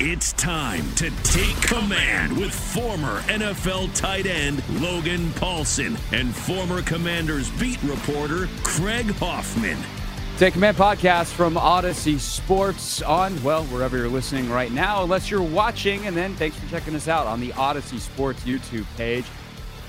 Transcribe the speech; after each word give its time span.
It's 0.00 0.32
time 0.34 0.88
to 0.94 1.10
take 1.24 1.60
command 1.60 2.36
with 2.36 2.54
former 2.54 3.18
NFL 3.22 3.92
tight 3.96 4.26
end 4.26 4.62
Logan 4.80 5.32
Paulson 5.32 5.98
and 6.12 6.32
former 6.32 6.82
Commanders 6.82 7.50
beat 7.58 7.82
reporter 7.82 8.48
Craig 8.62 9.10
Hoffman. 9.16 9.76
Take 10.36 10.52
Command 10.52 10.76
podcast 10.76 11.32
from 11.32 11.56
Audacy 11.56 12.16
Sports 12.20 13.02
on, 13.02 13.42
well, 13.42 13.64
wherever 13.64 13.96
you're 13.96 14.08
listening 14.08 14.48
right 14.48 14.70
now, 14.70 15.02
unless 15.02 15.32
you're 15.32 15.42
watching. 15.42 16.06
And 16.06 16.16
then 16.16 16.32
thanks 16.36 16.56
for 16.56 16.70
checking 16.70 16.94
us 16.94 17.08
out 17.08 17.26
on 17.26 17.40
the 17.40 17.48
Audacy 17.48 17.98
Sports 17.98 18.44
YouTube 18.44 18.86
page. 18.96 19.24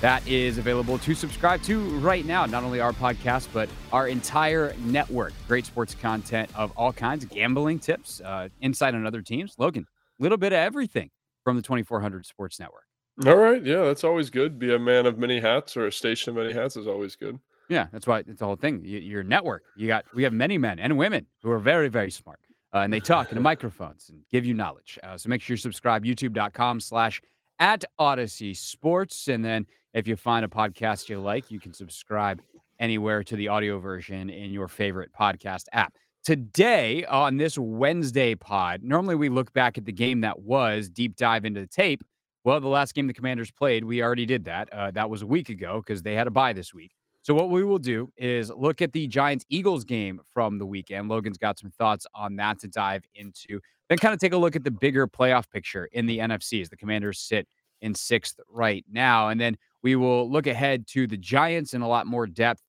That 0.00 0.26
is 0.26 0.58
available 0.58 0.98
to 0.98 1.14
subscribe 1.14 1.62
to 1.64 1.84
right 2.00 2.26
now. 2.26 2.46
Not 2.46 2.64
only 2.64 2.80
our 2.80 2.92
podcast, 2.92 3.46
but 3.52 3.68
our 3.92 4.08
entire 4.08 4.74
network. 4.78 5.34
Great 5.46 5.66
sports 5.66 5.94
content 5.94 6.50
of 6.56 6.72
all 6.76 6.92
kinds, 6.92 7.26
gambling 7.26 7.78
tips, 7.78 8.20
uh, 8.22 8.48
insight 8.60 8.96
on 8.96 9.06
other 9.06 9.22
teams. 9.22 9.54
Logan, 9.56 9.86
little 10.20 10.38
bit 10.38 10.52
of 10.52 10.58
everything 10.58 11.10
from 11.44 11.56
the 11.56 11.62
2400 11.62 12.26
Sports 12.26 12.60
Network. 12.60 12.84
All 13.26 13.36
right. 13.36 13.64
Yeah, 13.64 13.84
that's 13.84 14.04
always 14.04 14.30
good. 14.30 14.58
Be 14.58 14.74
a 14.74 14.78
man 14.78 15.06
of 15.06 15.18
many 15.18 15.40
hats 15.40 15.76
or 15.76 15.86
a 15.86 15.92
station 15.92 16.30
of 16.30 16.36
many 16.36 16.54
hats 16.54 16.76
is 16.76 16.86
always 16.86 17.16
good. 17.16 17.38
Yeah, 17.68 17.86
that's 17.92 18.06
why 18.06 18.20
it's 18.20 18.40
the 18.40 18.46
whole 18.46 18.56
thing. 18.56 18.82
Your 18.84 19.22
network, 19.22 19.62
you 19.76 19.86
got, 19.86 20.04
we 20.14 20.22
have 20.24 20.32
many 20.32 20.58
men 20.58 20.78
and 20.78 20.96
women 20.98 21.26
who 21.42 21.50
are 21.50 21.58
very, 21.58 21.88
very 21.88 22.10
smart. 22.10 22.40
Uh, 22.72 22.78
and 22.78 22.92
they 22.92 23.00
talk 23.00 23.30
into 23.30 23.40
microphones 23.40 24.08
and 24.08 24.20
give 24.30 24.44
you 24.44 24.54
knowledge. 24.54 24.98
Uh, 25.02 25.16
so 25.18 25.28
make 25.28 25.42
sure 25.42 25.54
you 25.54 25.58
subscribe, 25.58 26.04
youtube.com 26.04 26.80
slash 26.80 27.20
at 27.58 27.84
Audacy 27.98 28.56
Sports. 28.56 29.28
And 29.28 29.44
then 29.44 29.66
if 29.92 30.08
you 30.08 30.16
find 30.16 30.44
a 30.44 30.48
podcast 30.48 31.08
you 31.08 31.20
like, 31.20 31.50
you 31.50 31.60
can 31.60 31.72
subscribe 31.72 32.40
anywhere 32.78 33.22
to 33.24 33.36
the 33.36 33.48
audio 33.48 33.78
version 33.78 34.30
in 34.30 34.50
your 34.50 34.66
favorite 34.66 35.10
podcast 35.12 35.64
app. 35.72 35.94
Today, 36.22 37.06
on 37.06 37.38
this 37.38 37.56
Wednesday 37.56 38.34
pod, 38.34 38.82
normally 38.82 39.14
we 39.14 39.30
look 39.30 39.54
back 39.54 39.78
at 39.78 39.86
the 39.86 39.92
game 39.92 40.20
that 40.20 40.40
was, 40.40 40.90
deep 40.90 41.16
dive 41.16 41.46
into 41.46 41.62
the 41.62 41.66
tape. 41.66 42.04
Well, 42.44 42.60
the 42.60 42.68
last 42.68 42.94
game 42.94 43.06
the 43.06 43.14
Commanders 43.14 43.50
played, 43.50 43.84
we 43.84 44.02
already 44.02 44.26
did 44.26 44.44
that. 44.44 44.70
Uh, 44.70 44.90
that 44.90 45.08
was 45.08 45.22
a 45.22 45.26
week 45.26 45.48
ago 45.48 45.80
because 45.80 46.02
they 46.02 46.14
had 46.14 46.26
a 46.26 46.30
bye 46.30 46.52
this 46.52 46.74
week. 46.74 46.92
So, 47.22 47.32
what 47.32 47.48
we 47.48 47.64
will 47.64 47.78
do 47.78 48.12
is 48.18 48.50
look 48.50 48.82
at 48.82 48.92
the 48.92 49.06
Giants 49.06 49.46
Eagles 49.48 49.84
game 49.84 50.20
from 50.34 50.58
the 50.58 50.66
weekend. 50.66 51.08
Logan's 51.08 51.38
got 51.38 51.58
some 51.58 51.70
thoughts 51.70 52.06
on 52.14 52.36
that 52.36 52.58
to 52.60 52.68
dive 52.68 53.04
into. 53.14 53.58
Then, 53.88 53.96
kind 53.96 54.12
of 54.12 54.20
take 54.20 54.34
a 54.34 54.38
look 54.38 54.56
at 54.56 54.64
the 54.64 54.70
bigger 54.70 55.06
playoff 55.06 55.50
picture 55.50 55.88
in 55.92 56.04
the 56.04 56.18
NFC 56.18 56.60
as 56.60 56.68
the 56.68 56.76
Commanders 56.76 57.18
sit 57.18 57.48
in 57.80 57.94
sixth 57.94 58.38
right 58.46 58.84
now. 58.90 59.30
And 59.30 59.40
then 59.40 59.56
we 59.82 59.96
will 59.96 60.30
look 60.30 60.46
ahead 60.46 60.86
to 60.88 61.06
the 61.06 61.16
Giants 61.16 61.72
in 61.72 61.80
a 61.80 61.88
lot 61.88 62.06
more 62.06 62.26
depth 62.26 62.62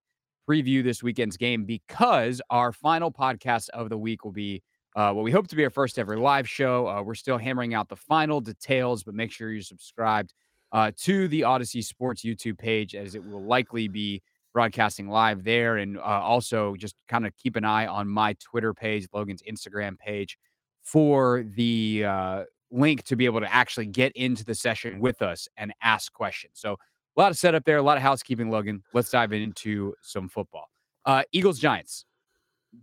preview 0.51 0.83
this 0.83 1.01
weekend's 1.01 1.37
game 1.37 1.63
because 1.63 2.41
our 2.49 2.73
final 2.73 3.09
podcast 3.09 3.69
of 3.69 3.87
the 3.87 3.97
week 3.97 4.25
will 4.25 4.33
be 4.33 4.61
uh, 4.97 5.13
what 5.13 5.23
we 5.23 5.31
hope 5.31 5.47
to 5.47 5.55
be 5.55 5.63
our 5.63 5.69
first 5.69 5.97
ever 5.97 6.17
live 6.17 6.47
show. 6.49 6.89
Uh, 6.89 7.01
we're 7.01 7.15
still 7.15 7.37
hammering 7.37 7.73
out 7.73 7.87
the 7.87 7.95
final 7.95 8.41
details, 8.41 9.01
but 9.01 9.15
make 9.15 9.31
sure 9.31 9.49
you're 9.49 9.61
subscribed 9.61 10.33
uh, 10.73 10.91
to 10.97 11.29
the 11.29 11.41
Audacy 11.41 11.81
Sports 11.81 12.23
YouTube 12.23 12.57
page 12.57 12.95
as 12.95 13.15
it 13.15 13.23
will 13.23 13.45
likely 13.45 13.87
be 13.87 14.21
broadcasting 14.53 15.07
live 15.07 15.45
there. 15.45 15.77
And 15.77 15.97
uh, 15.97 16.01
also 16.01 16.75
just 16.75 16.95
kind 17.07 17.25
of 17.25 17.31
keep 17.37 17.55
an 17.55 17.63
eye 17.63 17.87
on 17.87 18.09
my 18.09 18.33
Twitter 18.33 18.73
page, 18.73 19.07
Logan's 19.13 19.43
Instagram 19.49 19.97
page 19.97 20.37
for 20.83 21.45
the 21.55 22.03
uh, 22.05 22.43
link 22.71 23.03
to 23.03 23.15
be 23.15 23.23
able 23.23 23.39
to 23.39 23.53
actually 23.53 23.85
get 23.85 24.11
into 24.17 24.43
the 24.43 24.55
session 24.55 24.99
with 24.99 25.21
us 25.21 25.47
and 25.55 25.71
ask 25.81 26.11
questions. 26.11 26.55
So 26.55 26.75
a 27.17 27.19
lot 27.19 27.31
of 27.31 27.37
setup 27.37 27.65
there, 27.65 27.77
a 27.77 27.81
lot 27.81 27.97
of 27.97 28.03
housekeeping, 28.03 28.49
Logan. 28.49 28.83
Let's 28.93 29.09
dive 29.09 29.33
into 29.33 29.93
some 30.01 30.29
football. 30.29 30.69
Uh, 31.05 31.23
Eagles 31.31 31.59
Giants. 31.59 32.05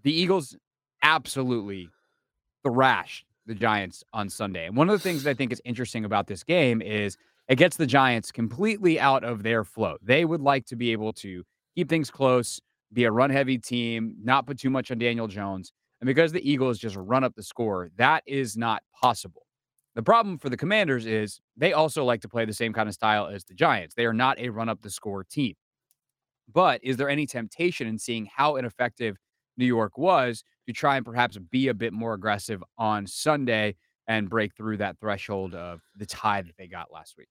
The 0.03 0.13
Eagles 0.13 0.57
absolutely 1.03 1.89
thrashed 2.63 3.25
the 3.47 3.55
Giants 3.55 4.05
on 4.13 4.29
Sunday. 4.29 4.67
And 4.67 4.77
one 4.77 4.91
of 4.91 4.93
the 4.93 5.03
things 5.03 5.23
that 5.23 5.31
I 5.31 5.35
think 5.35 5.53
is 5.53 5.63
interesting 5.65 6.05
about 6.05 6.27
this 6.27 6.45
game 6.45 6.83
is 6.83 7.17
it 7.49 7.57
gets 7.57 7.77
the 7.77 7.87
Giants 7.87 8.31
completely 8.31 9.01
out 9.01 9.25
of 9.25 9.43
their 9.43 9.65
flow. 9.65 9.97
They 10.03 10.25
would 10.25 10.43
like 10.43 10.67
to 10.67 10.77
be 10.77 10.93
able 10.93 11.15
to 11.15 11.45
keep 11.75 11.89
things 11.89 12.11
close, 12.11 12.61
be 12.93 13.05
a 13.05 13.11
run 13.11 13.31
heavy 13.31 13.57
team, 13.57 14.17
not 14.23 14.47
put 14.47 14.59
too 14.59 14.71
much 14.71 14.91
on 14.91 14.99
Daniel 14.99 15.27
Jones. 15.27 15.73
And 16.01 16.07
because 16.07 16.33
the 16.33 16.49
Eagles 16.49 16.79
just 16.79 16.97
run 16.97 17.25
up 17.25 17.35
the 17.35 17.43
score, 17.43 17.91
that 17.97 18.23
is 18.27 18.57
not 18.57 18.83
possible. 19.01 19.48
The 19.99 20.05
problem 20.05 20.39
for 20.39 20.49
the 20.49 20.57
Commanders 20.57 21.07
is 21.07 21.41
they 21.57 21.73
also 21.73 22.05
like 22.05 22.21
to 22.21 22.29
play 22.29 22.45
the 22.45 22.53
same 22.53 22.73
kind 22.73 22.89
of 22.89 22.95
style 22.95 23.27
as 23.27 23.43
the 23.43 23.53
Giants. 23.53 23.97
They 23.97 24.07
are 24.07 24.13
not 24.13 24.39
a 24.39 24.49
run 24.49 24.69
up 24.69 24.81
the 24.81 24.91
score 24.91 25.25
team. 25.25 25.57
But 26.47 26.79
is 26.85 26.99
there 26.99 27.09
any 27.09 27.27
temptation 27.27 27.89
in 27.89 27.99
seeing 27.99 28.29
how 28.33 28.55
ineffective 28.55 29.17
New 29.57 29.67
York 29.67 29.99
was 29.99 30.45
to 30.69 30.73
try 30.73 30.99
and 30.99 31.05
perhaps 31.05 31.37
be 31.37 31.67
a 31.67 31.75
bit 31.75 31.93
more 31.93 32.15
aggressive 32.15 32.63
on 32.79 33.09
Sunday 33.09 33.75
and 34.07 34.31
break 34.31 34.55
through 34.55 34.77
that 34.77 35.01
threshold 35.01 35.57
of 35.57 35.81
the 35.97 36.07
tie 36.07 36.43
that 36.43 36.57
they 36.57 36.69
got 36.69 36.93
last 36.93 37.17
week? 37.19 37.27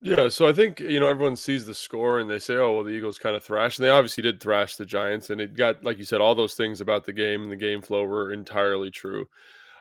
Yeah, 0.00 0.28
so 0.28 0.46
I 0.46 0.52
think 0.52 0.78
you 0.78 1.00
know 1.00 1.08
everyone 1.08 1.34
sees 1.34 1.66
the 1.66 1.74
score 1.74 2.20
and 2.20 2.30
they 2.30 2.38
say, 2.38 2.54
"Oh, 2.54 2.74
well, 2.74 2.84
the 2.84 2.92
Eagles 2.92 3.18
kind 3.18 3.34
of 3.34 3.42
thrashed." 3.42 3.80
And 3.80 3.86
they 3.86 3.90
obviously 3.90 4.22
did 4.22 4.40
thrash 4.40 4.76
the 4.76 4.86
Giants, 4.86 5.30
and 5.30 5.40
it 5.40 5.54
got 5.56 5.82
like 5.82 5.98
you 5.98 6.04
said, 6.04 6.20
all 6.20 6.36
those 6.36 6.54
things 6.54 6.80
about 6.80 7.06
the 7.06 7.12
game 7.12 7.42
and 7.42 7.50
the 7.50 7.56
game 7.56 7.82
flow 7.82 8.04
were 8.04 8.32
entirely 8.32 8.92
true. 8.92 9.26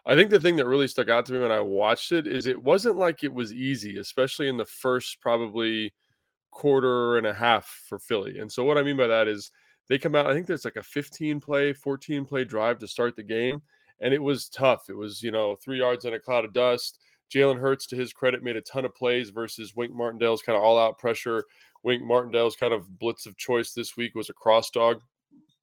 I 0.08 0.16
think 0.16 0.30
the 0.30 0.40
thing 0.40 0.56
that 0.56 0.66
really 0.66 0.88
stuck 0.88 1.10
out 1.10 1.26
to 1.26 1.34
me 1.34 1.40
when 1.40 1.52
I 1.52 1.60
watched 1.60 2.14
it 2.14 2.28
is 2.28 2.48
it 2.48 2.64
wasn't 2.64 2.96
like 2.96 3.26
it 3.26 3.34
was 3.34 3.52
easy, 3.52 3.98
especially 3.98 4.48
in 4.48 4.56
the 4.56 4.66
first 4.66 5.20
probably 5.20 5.94
quarter 6.50 7.18
and 7.18 7.28
a 7.28 7.34
half 7.34 7.84
for 7.90 8.00
Philly. 8.00 8.40
And 8.40 8.50
so 8.50 8.64
what 8.64 8.78
I 8.78 8.84
mean 8.84 8.96
by 8.96 9.08
that 9.08 9.28
is 9.28 9.52
they 9.90 9.98
come 9.98 10.16
out, 10.16 10.26
I 10.26 10.34
think 10.34 10.48
there's 10.48 10.64
like 10.64 10.78
a 10.78 10.84
15 10.84 11.42
play, 11.42 11.74
14 11.74 12.24
play 12.24 12.46
drive 12.46 12.80
to 12.80 12.88
start 12.88 13.18
the 13.18 13.24
game. 13.24 13.62
And 14.00 14.14
it 14.14 14.24
was 14.24 14.48
tough. 14.48 14.90
It 14.90 14.96
was, 14.96 15.22
you 15.22 15.32
know, 15.32 15.58
three 15.58 15.80
yards 15.80 16.06
in 16.06 16.14
a 16.14 16.20
cloud 16.20 16.46
of 16.46 16.54
dust. 16.54 17.00
Jalen 17.30 17.60
Hurts, 17.60 17.86
to 17.88 17.98
his 17.98 18.14
credit, 18.14 18.44
made 18.44 18.56
a 18.56 18.62
ton 18.62 18.86
of 18.86 18.96
plays 18.96 19.30
versus 19.32 19.76
Wink 19.76 19.94
Martindale's 19.94 20.42
kind 20.42 20.56
of 20.56 20.64
all 20.64 20.80
out 20.80 20.98
pressure. 20.98 21.44
Wink 21.84 22.02
Martindale's 22.02 22.56
kind 22.56 22.74
of 22.74 22.98
blitz 22.98 23.26
of 23.26 23.36
choice 23.36 23.74
this 23.74 23.98
week 23.98 24.16
was 24.16 24.30
a 24.30 24.34
cross 24.34 24.70
dog, 24.70 25.02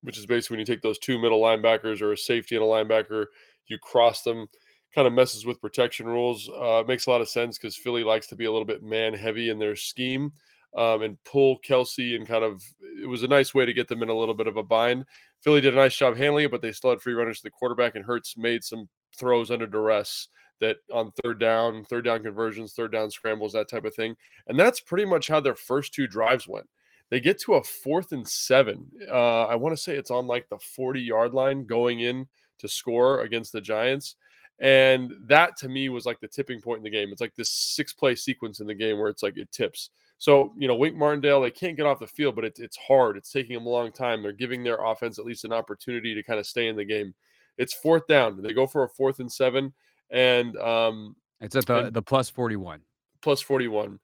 which 0.02 0.18
is 0.18 0.26
basically 0.26 0.56
when 0.56 0.60
you 0.60 0.66
take 0.66 0.82
those 0.82 0.98
two 0.98 1.18
middle 1.18 1.40
linebackers 1.40 2.02
or 2.02 2.12
a 2.12 2.16
safety 2.18 2.56
and 2.56 2.64
a 2.64 2.68
linebacker 2.68 3.26
you 3.68 3.78
cross 3.78 4.22
them, 4.22 4.46
kind 4.94 5.06
of 5.06 5.12
messes 5.12 5.46
with 5.46 5.60
protection 5.60 6.06
rules. 6.06 6.48
Uh, 6.48 6.82
makes 6.86 7.06
a 7.06 7.10
lot 7.10 7.20
of 7.20 7.28
sense 7.28 7.58
because 7.58 7.76
Philly 7.76 8.04
likes 8.04 8.26
to 8.28 8.36
be 8.36 8.44
a 8.44 8.52
little 8.52 8.66
bit 8.66 8.82
man 8.82 9.14
heavy 9.14 9.50
in 9.50 9.58
their 9.58 9.76
scheme 9.76 10.32
um, 10.76 11.02
and 11.02 11.22
pull 11.24 11.58
Kelce 11.60 12.16
and 12.16 12.26
kind 12.26 12.44
of 12.44 12.62
it 13.00 13.06
was 13.06 13.22
a 13.22 13.28
nice 13.28 13.54
way 13.54 13.64
to 13.64 13.72
get 13.72 13.88
them 13.88 14.02
in 14.02 14.08
a 14.08 14.14
little 14.14 14.34
bit 14.34 14.46
of 14.46 14.56
a 14.56 14.62
bind. 14.62 15.04
Philly 15.42 15.60
did 15.60 15.74
a 15.74 15.76
nice 15.76 15.96
job 15.96 16.16
handling 16.16 16.46
it, 16.46 16.50
but 16.50 16.62
they 16.62 16.72
still 16.72 16.90
had 16.90 17.02
free 17.02 17.12
runners 17.12 17.38
to 17.38 17.44
the 17.44 17.50
quarterback, 17.50 17.96
and 17.96 18.04
Hurts 18.04 18.36
made 18.36 18.64
some 18.64 18.88
throws 19.16 19.50
under 19.50 19.66
duress 19.66 20.28
that 20.60 20.76
on 20.92 21.12
third 21.22 21.38
down, 21.38 21.84
third 21.84 22.04
down 22.04 22.22
conversions, 22.22 22.72
third 22.72 22.92
down 22.92 23.10
scrambles, 23.10 23.52
that 23.52 23.68
type 23.68 23.84
of 23.84 23.94
thing. 23.94 24.16
And 24.46 24.58
that's 24.58 24.80
pretty 24.80 25.04
much 25.04 25.28
how 25.28 25.40
their 25.40 25.54
first 25.54 25.92
two 25.92 26.06
drives 26.06 26.48
went. 26.48 26.66
They 27.10 27.20
get 27.20 27.40
to 27.42 27.54
a 27.54 27.62
fourth 27.62 28.12
and 28.12 28.26
seven. 28.26 28.86
Uh, 29.10 29.44
I 29.44 29.56
want 29.56 29.76
to 29.76 29.82
say 29.82 29.96
it's 29.96 30.10
on 30.10 30.26
like 30.26 30.48
the 30.48 30.58
40 30.58 31.00
yard 31.00 31.34
line 31.34 31.66
going 31.66 32.00
in 32.00 32.26
to 32.64 32.68
score 32.68 33.20
against 33.20 33.52
the 33.52 33.60
Giants. 33.60 34.16
And 34.60 35.12
that 35.26 35.56
to 35.58 35.68
me 35.68 35.88
was 35.88 36.06
like 36.06 36.20
the 36.20 36.28
tipping 36.28 36.60
point 36.60 36.78
in 36.78 36.84
the 36.84 36.90
game. 36.90 37.10
It's 37.10 37.20
like 37.20 37.34
this 37.34 37.50
six 37.50 37.92
play 37.92 38.14
sequence 38.14 38.60
in 38.60 38.66
the 38.66 38.74
game 38.74 38.98
where 38.98 39.08
it's 39.08 39.22
like 39.22 39.36
it 39.36 39.50
tips. 39.50 39.90
So, 40.18 40.52
you 40.56 40.68
know, 40.68 40.76
Wink 40.76 40.96
Martindale, 40.96 41.42
they 41.42 41.50
can't 41.50 41.76
get 41.76 41.86
off 41.86 41.98
the 41.98 42.06
field, 42.06 42.36
but 42.36 42.44
it, 42.44 42.58
it's 42.58 42.76
hard. 42.76 43.16
It's 43.16 43.32
taking 43.32 43.54
them 43.54 43.66
a 43.66 43.70
long 43.70 43.90
time. 43.92 44.22
They're 44.22 44.32
giving 44.32 44.62
their 44.62 44.82
offense 44.82 45.18
at 45.18 45.24
least 45.24 45.44
an 45.44 45.52
opportunity 45.52 46.14
to 46.14 46.22
kind 46.22 46.38
of 46.38 46.46
stay 46.46 46.68
in 46.68 46.76
the 46.76 46.84
game. 46.84 47.14
It's 47.58 47.74
fourth 47.74 48.06
down. 48.06 48.40
They 48.40 48.52
go 48.52 48.66
for 48.66 48.84
a 48.84 48.88
fourth 48.88 49.18
and 49.18 49.30
seven. 49.30 49.72
And 50.10 50.56
um, 50.58 51.16
it's 51.40 51.56
at 51.56 51.66
the, 51.66 51.90
the 51.90 52.02
plus 52.02 52.30
41. 52.30 52.80
Plus 53.22 53.40
41. 53.40 53.98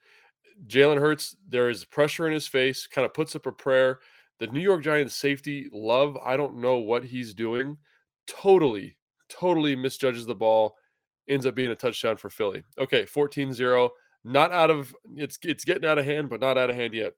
Jalen 0.67 0.99
Hurts, 0.99 1.37
there 1.49 1.71
is 1.71 1.85
pressure 1.85 2.27
in 2.27 2.33
his 2.33 2.47
face, 2.47 2.87
kind 2.87 3.07
of 3.07 3.15
puts 3.15 3.35
up 3.35 3.47
a 3.47 3.53
prayer 3.53 4.01
The 4.41 4.49
New 4.49 4.61
York 4.61 4.83
Giants 4.83 5.15
safety, 5.15 5.71
Love, 5.73 6.19
I 6.25 6.37
don't 6.37 6.57
know 6.57 6.77
what 6.77 7.05
he's 7.05 7.33
doing. 7.35 7.79
Totally, 8.27 8.97
totally 9.29 9.77
misjudges 9.77 10.27
the 10.27 10.35
ball, 10.35 10.77
ends 11.29 11.47
up 11.47 11.55
being 11.55 11.71
a 11.71 11.77
touchdown 11.77 12.17
for 12.17 12.31
Philly. 12.31 12.63
Okay, 12.79 13.07
14 13.07 13.53
0. 13.53 13.91
Not 14.23 14.53
out 14.53 14.71
of 14.71 14.95
it's 15.17 15.39
it's 15.43 15.65
getting 15.65 15.89
out 15.89 15.99
of 15.99 16.05
hand, 16.05 16.29
but 16.29 16.41
not 16.41 16.59
out 16.59 16.71
of 16.71 16.77
hand 16.77 16.93
yet. 16.93 17.15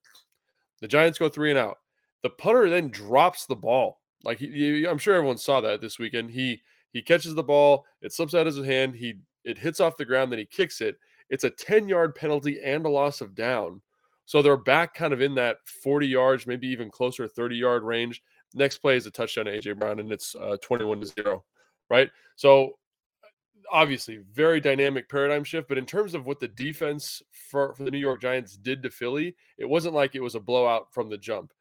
The 0.80 0.88
Giants 0.88 1.18
go 1.18 1.28
three 1.28 1.50
and 1.50 1.58
out. 1.58 1.78
The 2.22 2.30
punter 2.30 2.70
then 2.70 2.90
drops 2.90 3.46
the 3.46 3.56
ball. 3.56 4.00
Like 4.24 4.38
he, 4.38 4.86
I'm 4.88 4.98
sure 4.98 5.14
everyone 5.14 5.38
saw 5.38 5.60
that 5.60 5.80
this 5.80 5.98
weekend. 5.98 6.30
He 6.30 6.62
he 6.92 7.02
catches 7.02 7.34
the 7.34 7.42
ball, 7.42 7.86
it 8.02 8.12
slips 8.12 8.34
out 8.34 8.46
of 8.46 8.54
his 8.54 8.64
hand, 8.64 8.94
he 8.94 9.14
it 9.44 9.58
hits 9.58 9.80
off 9.80 9.96
the 9.96 10.04
ground, 10.04 10.30
then 10.30 10.38
he 10.38 10.44
kicks 10.44 10.80
it. 10.80 10.96
It's 11.30 11.44
a 11.44 11.50
10 11.50 11.88
yard 11.88 12.14
penalty 12.14 12.60
and 12.62 12.84
a 12.84 12.90
loss 12.90 13.20
of 13.20 13.34
down. 13.34 13.80
So 14.26 14.40
they're 14.40 14.56
back 14.56 14.94
kind 14.94 15.12
of 15.12 15.20
in 15.20 15.34
that 15.34 15.56
40 15.82 16.06
yards, 16.06 16.46
maybe 16.46 16.68
even 16.68 16.90
closer 16.90 17.26
30 17.26 17.56
yard 17.56 17.82
range. 17.82 18.22
Next 18.54 18.78
play 18.78 18.96
is 18.96 19.06
a 19.06 19.10
touchdown 19.10 19.46
to 19.46 19.58
AJ 19.58 19.78
Brown, 19.78 20.00
and 20.00 20.12
it's 20.12 20.34
uh, 20.34 20.56
21 20.62 21.00
to 21.00 21.06
zero, 21.06 21.44
right? 21.90 22.10
So 22.36 22.74
obviously, 23.72 24.20
very 24.32 24.60
dynamic 24.60 25.08
paradigm 25.08 25.44
shift. 25.44 25.68
But 25.68 25.78
in 25.78 25.86
terms 25.86 26.14
of 26.14 26.26
what 26.26 26.38
the 26.38 26.48
defense 26.48 27.22
for, 27.50 27.74
for 27.74 27.84
the 27.84 27.90
New 27.90 27.98
York 27.98 28.20
Giants 28.20 28.56
did 28.56 28.82
to 28.82 28.90
Philly, 28.90 29.34
it 29.58 29.68
wasn't 29.68 29.94
like 29.94 30.14
it 30.14 30.22
was 30.22 30.34
a 30.34 30.40
blowout 30.40 30.92
from 30.92 31.08
the 31.08 31.18
jump. 31.18 31.52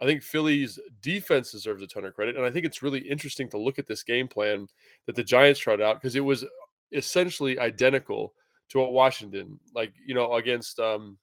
I 0.00 0.04
think 0.04 0.22
Philly's 0.22 0.78
defense 1.02 1.50
deserves 1.50 1.82
a 1.82 1.86
ton 1.86 2.04
of 2.04 2.14
credit. 2.14 2.36
And 2.36 2.46
I 2.46 2.50
think 2.50 2.64
it's 2.64 2.82
really 2.82 3.00
interesting 3.00 3.48
to 3.50 3.58
look 3.58 3.80
at 3.80 3.86
this 3.88 4.04
game 4.04 4.28
plan 4.28 4.68
that 5.06 5.16
the 5.16 5.24
Giants 5.24 5.58
tried 5.58 5.80
out 5.80 6.00
because 6.00 6.14
it 6.14 6.24
was 6.24 6.44
essentially 6.92 7.58
identical 7.58 8.32
to 8.70 8.78
what 8.78 8.92
Washington, 8.92 9.58
like, 9.74 9.92
you 10.06 10.14
know, 10.14 10.34
against 10.34 10.78
um, 10.78 11.18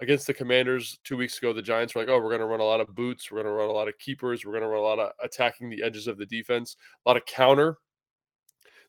against 0.00 0.26
the 0.26 0.34
Commanders 0.34 0.98
two 1.04 1.16
weeks 1.16 1.38
ago, 1.38 1.52
the 1.52 1.62
Giants 1.62 1.94
were 1.94 2.02
like, 2.02 2.08
"Oh, 2.08 2.18
we're 2.18 2.30
going 2.30 2.40
to 2.40 2.46
run 2.46 2.60
a 2.60 2.64
lot 2.64 2.80
of 2.80 2.94
boots. 2.94 3.30
We're 3.30 3.42
going 3.42 3.52
to 3.52 3.58
run 3.58 3.68
a 3.68 3.72
lot 3.72 3.88
of 3.88 3.98
keepers. 3.98 4.44
We're 4.44 4.52
going 4.52 4.62
to 4.62 4.68
run 4.68 4.80
a 4.80 4.82
lot 4.82 4.98
of 4.98 5.12
attacking 5.22 5.70
the 5.70 5.82
edges 5.82 6.06
of 6.06 6.18
the 6.18 6.26
defense, 6.26 6.76
a 7.04 7.08
lot 7.08 7.16
of 7.16 7.24
counter." 7.26 7.78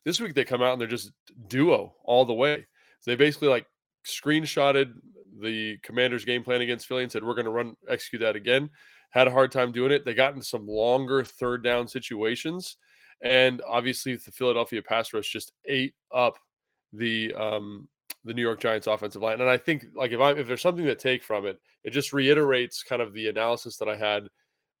This 0.04 0.20
week 0.20 0.34
they 0.34 0.44
come 0.44 0.62
out 0.62 0.72
and 0.72 0.80
they're 0.80 0.88
just 0.88 1.12
duo 1.48 1.94
all 2.04 2.24
the 2.24 2.32
way. 2.32 2.66
So 3.00 3.10
they 3.10 3.16
basically 3.16 3.48
like 3.48 3.66
screenshotted 4.06 4.94
the 5.40 5.78
Commanders' 5.82 6.24
game 6.24 6.42
plan 6.42 6.60
against 6.60 6.86
Philly 6.86 7.02
and 7.02 7.12
said, 7.12 7.24
"We're 7.24 7.34
going 7.34 7.44
to 7.44 7.50
run 7.50 7.76
execute 7.88 8.22
that 8.22 8.36
again." 8.36 8.70
Had 9.10 9.26
a 9.26 9.32
hard 9.32 9.50
time 9.50 9.72
doing 9.72 9.90
it. 9.90 10.04
They 10.04 10.14
got 10.14 10.34
into 10.34 10.46
some 10.46 10.66
longer 10.68 11.24
third 11.24 11.64
down 11.64 11.88
situations, 11.88 12.76
and 13.20 13.60
obviously 13.66 14.14
the 14.14 14.30
Philadelphia 14.32 14.82
pass 14.82 15.12
rush 15.12 15.32
just 15.32 15.52
ate 15.64 15.94
up 16.14 16.38
the 16.92 17.34
um, 17.34 17.88
the 18.24 18.34
New 18.34 18.42
York 18.42 18.60
Giants 18.60 18.86
offensive 18.86 19.22
line. 19.22 19.40
And 19.40 19.48
I 19.48 19.56
think 19.56 19.86
like 19.94 20.12
if 20.12 20.20
I 20.20 20.32
if 20.32 20.46
there's 20.46 20.62
something 20.62 20.84
to 20.84 20.94
take 20.94 21.22
from 21.22 21.46
it, 21.46 21.58
it 21.84 21.90
just 21.90 22.12
reiterates 22.12 22.82
kind 22.82 23.00
of 23.02 23.12
the 23.12 23.28
analysis 23.28 23.76
that 23.78 23.88
I 23.88 23.96
had 23.96 24.28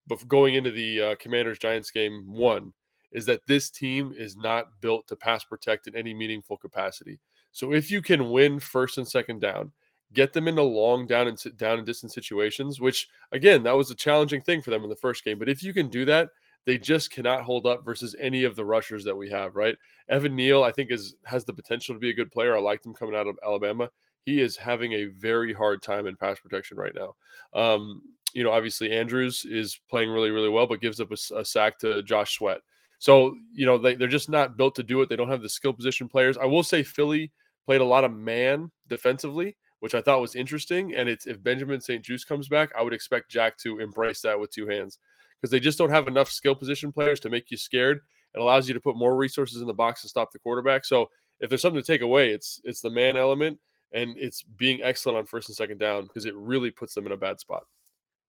before 0.08 0.26
going 0.26 0.54
into 0.54 0.70
the 0.70 1.00
uh, 1.00 1.14
Commanders 1.16 1.58
Giants 1.58 1.90
game 1.90 2.24
one 2.26 2.72
is 3.12 3.26
that 3.26 3.46
this 3.46 3.70
team 3.70 4.12
is 4.16 4.36
not 4.36 4.66
built 4.80 5.08
to 5.08 5.16
pass 5.16 5.44
protect 5.44 5.86
in 5.86 5.96
any 5.96 6.14
meaningful 6.14 6.56
capacity. 6.56 7.18
So 7.52 7.72
if 7.72 7.90
you 7.90 8.02
can 8.02 8.30
win 8.30 8.60
first 8.60 8.98
and 8.98 9.08
second 9.08 9.40
down, 9.40 9.72
get 10.12 10.32
them 10.32 10.48
into 10.48 10.62
long 10.62 11.06
down 11.06 11.28
and 11.28 11.38
sit 11.38 11.56
down 11.56 11.78
and 11.78 11.86
distance 11.86 12.14
situations, 12.14 12.80
which 12.80 13.08
again, 13.32 13.62
that 13.64 13.76
was 13.76 13.90
a 13.90 13.94
challenging 13.94 14.42
thing 14.42 14.62
for 14.62 14.70
them 14.70 14.84
in 14.84 14.90
the 14.90 14.96
first 14.96 15.24
game. 15.24 15.38
But 15.38 15.48
if 15.48 15.62
you 15.62 15.72
can 15.72 15.88
do 15.88 16.04
that, 16.04 16.28
they 16.66 16.78
just 16.78 17.10
cannot 17.10 17.42
hold 17.42 17.66
up 17.66 17.84
versus 17.84 18.14
any 18.20 18.44
of 18.44 18.54
the 18.54 18.64
rushers 18.64 19.04
that 19.04 19.16
we 19.16 19.30
have, 19.30 19.56
right? 19.56 19.76
Evan 20.08 20.36
Neal, 20.36 20.62
I 20.62 20.72
think, 20.72 20.90
is 20.90 21.16
has 21.24 21.44
the 21.44 21.52
potential 21.52 21.94
to 21.94 22.00
be 22.00 22.10
a 22.10 22.14
good 22.14 22.30
player. 22.30 22.56
I 22.56 22.60
liked 22.60 22.84
him 22.84 22.94
coming 22.94 23.14
out 23.14 23.26
of 23.26 23.38
Alabama. 23.44 23.90
He 24.24 24.40
is 24.40 24.56
having 24.56 24.92
a 24.92 25.06
very 25.06 25.52
hard 25.52 25.82
time 25.82 26.06
in 26.06 26.16
pass 26.16 26.38
protection 26.38 26.76
right 26.76 26.94
now. 26.94 27.14
Um, 27.58 28.02
you 28.34 28.44
know, 28.44 28.52
obviously 28.52 28.92
Andrews 28.92 29.44
is 29.44 29.80
playing 29.88 30.10
really, 30.10 30.30
really 30.30 30.48
well, 30.48 30.66
but 30.66 30.80
gives 30.80 31.00
up 31.00 31.10
a, 31.10 31.38
a 31.38 31.44
sack 31.44 31.78
to 31.80 32.02
Josh 32.02 32.36
Sweat. 32.36 32.60
So, 32.98 33.34
you 33.52 33.64
know, 33.64 33.78
they, 33.78 33.94
they're 33.94 34.08
just 34.08 34.28
not 34.28 34.58
built 34.58 34.74
to 34.74 34.82
do 34.82 35.00
it. 35.00 35.08
They 35.08 35.16
don't 35.16 35.30
have 35.30 35.42
the 35.42 35.48
skill 35.48 35.72
position 35.72 36.06
players. 36.06 36.36
I 36.36 36.44
will 36.44 36.62
say 36.62 36.82
Philly 36.82 37.32
played 37.64 37.80
a 37.80 37.84
lot 37.84 38.04
of 38.04 38.12
man 38.12 38.70
defensively, 38.88 39.56
which 39.80 39.94
I 39.94 40.02
thought 40.02 40.20
was 40.20 40.36
interesting. 40.36 40.94
And 40.94 41.08
it's 41.08 41.26
if 41.26 41.42
Benjamin 41.42 41.80
St-Juste 41.80 42.28
comes 42.28 42.46
back, 42.46 42.70
I 42.78 42.82
would 42.82 42.92
expect 42.92 43.30
Jack 43.30 43.56
to 43.58 43.80
embrace 43.80 44.20
that 44.20 44.38
with 44.38 44.52
two 44.52 44.68
hands 44.68 44.98
because 45.40 45.50
they 45.50 45.60
just 45.60 45.78
don't 45.78 45.90
have 45.90 46.08
enough 46.08 46.30
skill 46.30 46.54
position 46.54 46.92
players 46.92 47.20
to 47.20 47.30
make 47.30 47.50
you 47.50 47.56
scared. 47.56 48.00
It 48.34 48.40
allows 48.40 48.68
you 48.68 48.74
to 48.74 48.80
put 48.80 48.96
more 48.96 49.16
resources 49.16 49.60
in 49.60 49.66
the 49.66 49.74
box 49.74 50.02
to 50.02 50.08
stop 50.08 50.32
the 50.32 50.38
quarterback. 50.38 50.84
So 50.84 51.08
if 51.40 51.48
there's 51.48 51.62
something 51.62 51.82
to 51.82 51.86
take 51.86 52.02
away, 52.02 52.30
it's 52.30 52.60
it's 52.64 52.80
the 52.80 52.90
man 52.90 53.16
element 53.16 53.58
and 53.92 54.16
it's 54.16 54.42
being 54.42 54.80
excellent 54.82 55.18
on 55.18 55.26
first 55.26 55.48
and 55.48 55.56
second 55.56 55.78
down 55.78 56.04
because 56.04 56.26
it 56.26 56.34
really 56.36 56.70
puts 56.70 56.94
them 56.94 57.06
in 57.06 57.12
a 57.12 57.16
bad 57.16 57.40
spot. 57.40 57.64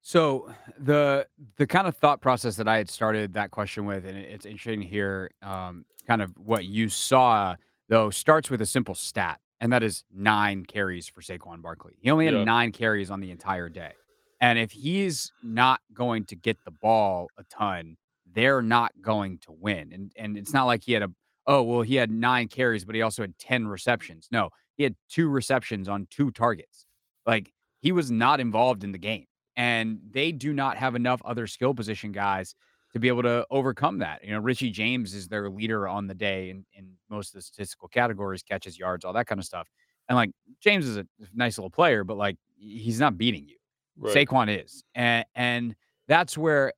So 0.02 0.52
the 0.80 1.28
the 1.58 1.68
kind 1.68 1.88
of 1.88 1.96
thought 1.96 2.22
process 2.22 2.56
that 2.56 2.68
I 2.68 2.78
had 2.78 2.90
started 2.90 3.34
that 3.34 3.52
question 3.52 3.86
with, 3.86 4.06
and 4.06 4.18
it's 4.18 4.46
interesting 4.46 4.82
to 4.82 4.88
hear 4.88 5.32
um, 5.44 5.86
kind 6.08 6.22
of 6.22 6.32
what 6.38 6.66
you 6.66 6.90
saw 6.90 7.56
though, 7.88 8.10
starts 8.10 8.50
with 8.50 8.62
a 8.62 8.66
simple 8.66 8.96
stat, 8.96 9.40
and 9.60 9.72
that 9.74 9.84
is 9.84 10.04
nine 10.12 10.66
carries 10.66 11.08
for 11.08 11.22
Saquon 11.22 11.62
Barkley. 11.62 11.94
He 12.00 12.10
only 12.10 12.26
had 12.26 12.34
yeah. 12.34 12.44
nine 12.44 12.72
carries 12.72 13.12
on 13.12 13.20
the 13.20 13.30
entire 13.30 13.70
day. 13.70 13.94
And 14.42 14.58
if 14.58 14.72
he's 14.72 15.32
not 15.44 15.80
going 15.94 16.26
to 16.26 16.36
get 16.36 16.58
the 16.66 16.72
ball 16.72 17.28
a 17.38 17.44
ton, 17.44 17.96
they're 18.34 18.62
not 18.62 18.92
going 19.02 19.38
to 19.40 19.52
win. 19.52 19.92
And 19.94 20.12
and 20.18 20.38
it's 20.38 20.54
not 20.54 20.66
like 20.66 20.84
he 20.84 20.94
had 20.94 21.04
a 21.04 21.10
oh 21.48 21.62
well 21.64 21.82
he 21.84 21.96
had 21.96 22.12
nine 22.12 22.48
carries, 22.48 22.84
but 22.84 22.96
he 22.96 23.02
also 23.02 23.22
had 23.22 23.38
ten 23.38 23.68
receptions. 23.68 24.28
No, 24.32 24.50
he 24.78 24.84
had 24.84 24.96
two 25.10 25.30
receptions 25.30 25.88
on 25.88 26.08
two 26.10 26.32
targets. 26.32 26.86
Like 27.26 27.52
he 27.82 27.92
was 27.92 28.10
not 28.12 28.40
involved 28.40 28.84
in 28.84 28.92
the 28.92 28.98
game, 28.98 29.26
and 29.56 30.00
they 30.10 30.32
do 30.32 30.54
not 30.54 30.78
have 30.78 30.96
enough 30.96 31.22
other 31.24 31.46
skill 31.48 31.74
position 31.74 32.12
guys 32.12 32.56
to 32.94 33.00
be 33.00 33.08
able 33.08 33.24
to 33.24 33.46
overcome 33.52 34.00
that. 34.00 34.24
You 34.24 34.32
know, 34.32 34.40
Richie 34.40 34.72
James 34.72 35.14
is 35.14 35.28
their 35.28 35.50
leader 35.50 35.88
on 35.88 36.08
the 36.08 36.14
day 36.14 36.50
in, 36.50 36.66
in 36.74 36.92
most 37.10 37.30
of 37.30 37.36
the 37.36 37.42
statistical 37.42 37.88
categories, 37.88 38.44
catches, 38.44 38.78
yards, 38.78 39.06
all 39.06 39.14
that 39.14 39.28
kind 39.28 39.40
of 39.40 39.46
stuff. 39.46 39.68
And 40.10 40.16
like 40.18 40.32
James 40.60 40.86
is 40.88 40.98
a 40.98 41.06
nice 41.34 41.58
little 41.58 41.70
player, 41.70 42.04
but 42.04 42.18
like 42.18 42.38
he's 42.58 43.00
not 43.00 43.18
beating 43.18 43.48
you. 43.48 43.56
Right. 43.98 44.28
Saquon 44.28 44.64
is, 44.64 44.84
and 44.96 45.26
and 45.36 45.76
that's 46.08 46.38
where 46.38 46.74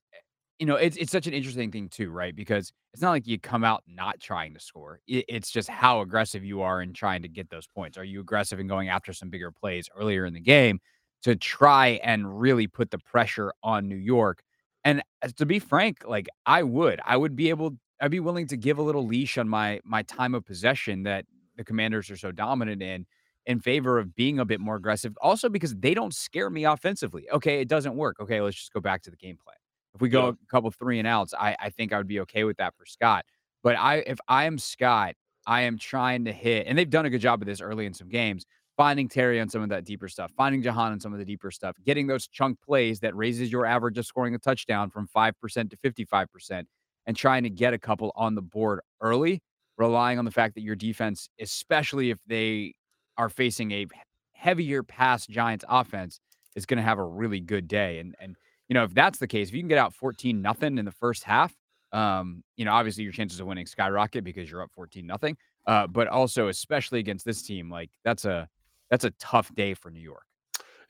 you 0.58 0.66
know 0.66 0.76
it's 0.76 0.96
it's 0.96 1.12
such 1.12 1.26
an 1.26 1.34
interesting 1.34 1.70
thing 1.72 1.88
too, 1.88 2.10
right? 2.10 2.34
Because 2.34 2.72
it's 2.92 3.02
not 3.02 3.10
like 3.10 3.26
you 3.26 3.38
come 3.40 3.64
out 3.64 3.82
not 3.88 4.20
trying 4.20 4.54
to 4.54 4.60
score. 4.60 5.00
It's 5.08 5.50
just 5.50 5.68
how 5.68 6.00
aggressive 6.00 6.44
you 6.44 6.62
are 6.62 6.82
in 6.82 6.92
trying 6.92 7.22
to 7.22 7.28
get 7.28 7.50
those 7.50 7.66
points. 7.66 7.98
Are 7.98 8.04
you 8.04 8.20
aggressive 8.20 8.60
in 8.60 8.68
going 8.68 8.88
after 8.88 9.12
some 9.12 9.30
bigger 9.30 9.50
plays 9.50 9.88
earlier 9.96 10.26
in 10.26 10.34
the 10.34 10.40
game 10.40 10.80
to 11.24 11.36
try 11.36 12.00
and 12.04 12.40
really 12.40 12.66
put 12.68 12.90
the 12.90 12.98
pressure 12.98 13.52
on 13.62 13.88
New 13.88 13.96
York? 13.96 14.42
And 14.84 15.02
uh, 15.22 15.28
to 15.36 15.46
be 15.46 15.58
frank, 15.58 16.04
like 16.06 16.28
I 16.46 16.62
would, 16.62 17.00
I 17.04 17.16
would 17.16 17.34
be 17.36 17.50
able, 17.50 17.76
I'd 18.00 18.10
be 18.10 18.20
willing 18.20 18.46
to 18.48 18.56
give 18.56 18.78
a 18.78 18.82
little 18.82 19.06
leash 19.06 19.38
on 19.38 19.48
my 19.48 19.80
my 19.84 20.02
time 20.02 20.34
of 20.34 20.44
possession 20.44 21.04
that 21.04 21.24
the 21.56 21.64
Commanders 21.64 22.10
are 22.10 22.16
so 22.16 22.32
dominant 22.32 22.82
in 22.82 23.06
in 23.46 23.60
favor 23.60 23.98
of 23.98 24.14
being 24.14 24.38
a 24.38 24.44
bit 24.44 24.60
more 24.60 24.76
aggressive. 24.76 25.16
Also, 25.20 25.48
because 25.48 25.74
they 25.74 25.94
don't 25.94 26.14
scare 26.14 26.50
me 26.50 26.64
offensively. 26.64 27.28
Okay, 27.30 27.60
it 27.60 27.68
doesn't 27.68 27.94
work. 27.94 28.16
Okay, 28.20 28.40
let's 28.40 28.56
just 28.56 28.72
go 28.72 28.80
back 28.80 29.02
to 29.02 29.10
the 29.10 29.16
game 29.16 29.36
plan. 29.42 29.56
If 29.94 30.00
we 30.00 30.08
go 30.08 30.26
yeah. 30.26 30.30
a 30.30 30.46
couple 30.50 30.70
three 30.70 30.98
and 30.98 31.06
outs, 31.06 31.34
I, 31.38 31.56
I 31.60 31.70
think 31.70 31.92
I 31.92 31.98
would 31.98 32.08
be 32.08 32.20
okay 32.20 32.44
with 32.44 32.56
that 32.56 32.74
for 32.76 32.84
Scott. 32.86 33.24
But 33.62 33.76
I 33.76 33.96
if 34.06 34.18
I 34.28 34.44
am 34.44 34.58
Scott, 34.58 35.14
I 35.46 35.62
am 35.62 35.78
trying 35.78 36.24
to 36.24 36.32
hit, 36.32 36.66
and 36.66 36.76
they've 36.76 36.88
done 36.88 37.06
a 37.06 37.10
good 37.10 37.20
job 37.20 37.42
of 37.42 37.46
this 37.46 37.60
early 37.60 37.86
in 37.86 37.94
some 37.94 38.08
games, 38.08 38.44
finding 38.76 39.08
Terry 39.08 39.40
on 39.40 39.48
some 39.48 39.62
of 39.62 39.68
that 39.68 39.84
deeper 39.84 40.08
stuff, 40.08 40.32
finding 40.36 40.62
Jahan 40.62 40.92
on 40.92 41.00
some 41.00 41.12
of 41.12 41.18
the 41.18 41.24
deeper 41.24 41.50
stuff, 41.50 41.76
getting 41.84 42.06
those 42.06 42.26
chunk 42.26 42.60
plays 42.60 43.00
that 43.00 43.14
raises 43.14 43.52
your 43.52 43.66
average 43.66 43.98
of 43.98 44.06
scoring 44.06 44.34
a 44.34 44.38
touchdown 44.38 44.90
from 44.90 45.08
5% 45.14 45.70
to 45.70 45.76
55%, 45.76 46.64
and 47.06 47.16
trying 47.16 47.42
to 47.44 47.50
get 47.50 47.74
a 47.74 47.78
couple 47.78 48.12
on 48.16 48.34
the 48.34 48.42
board 48.42 48.80
early, 49.00 49.42
relying 49.78 50.18
on 50.18 50.24
the 50.24 50.30
fact 50.30 50.54
that 50.54 50.62
your 50.62 50.76
defense, 50.76 51.28
especially 51.40 52.10
if 52.10 52.18
they 52.26 52.74
are 53.16 53.28
facing 53.28 53.72
a 53.72 53.86
heavier 54.32 54.82
pass 54.82 55.26
Giants 55.26 55.64
offense 55.68 56.20
is 56.54 56.66
going 56.66 56.78
to 56.78 56.82
have 56.82 56.98
a 56.98 57.04
really 57.04 57.40
good 57.40 57.68
day. 57.68 57.98
And 57.98 58.14
and 58.20 58.36
you 58.68 58.74
know 58.74 58.84
if 58.84 58.94
that's 58.94 59.18
the 59.18 59.26
case, 59.26 59.48
if 59.48 59.54
you 59.54 59.60
can 59.60 59.68
get 59.68 59.78
out 59.78 59.94
fourteen 59.94 60.42
nothing 60.42 60.78
in 60.78 60.84
the 60.84 60.92
first 60.92 61.24
half, 61.24 61.54
um, 61.92 62.42
you 62.56 62.64
know 62.64 62.72
obviously 62.72 63.04
your 63.04 63.12
chances 63.12 63.40
of 63.40 63.46
winning 63.46 63.66
skyrocket 63.66 64.24
because 64.24 64.50
you're 64.50 64.62
up 64.62 64.70
fourteen 64.72 65.06
nothing. 65.06 65.36
Uh, 65.66 65.86
but 65.86 66.08
also 66.08 66.48
especially 66.48 66.98
against 66.98 67.24
this 67.24 67.42
team, 67.42 67.70
like 67.70 67.90
that's 68.04 68.24
a 68.24 68.48
that's 68.90 69.04
a 69.04 69.10
tough 69.12 69.54
day 69.54 69.74
for 69.74 69.90
New 69.90 70.00
York. 70.00 70.24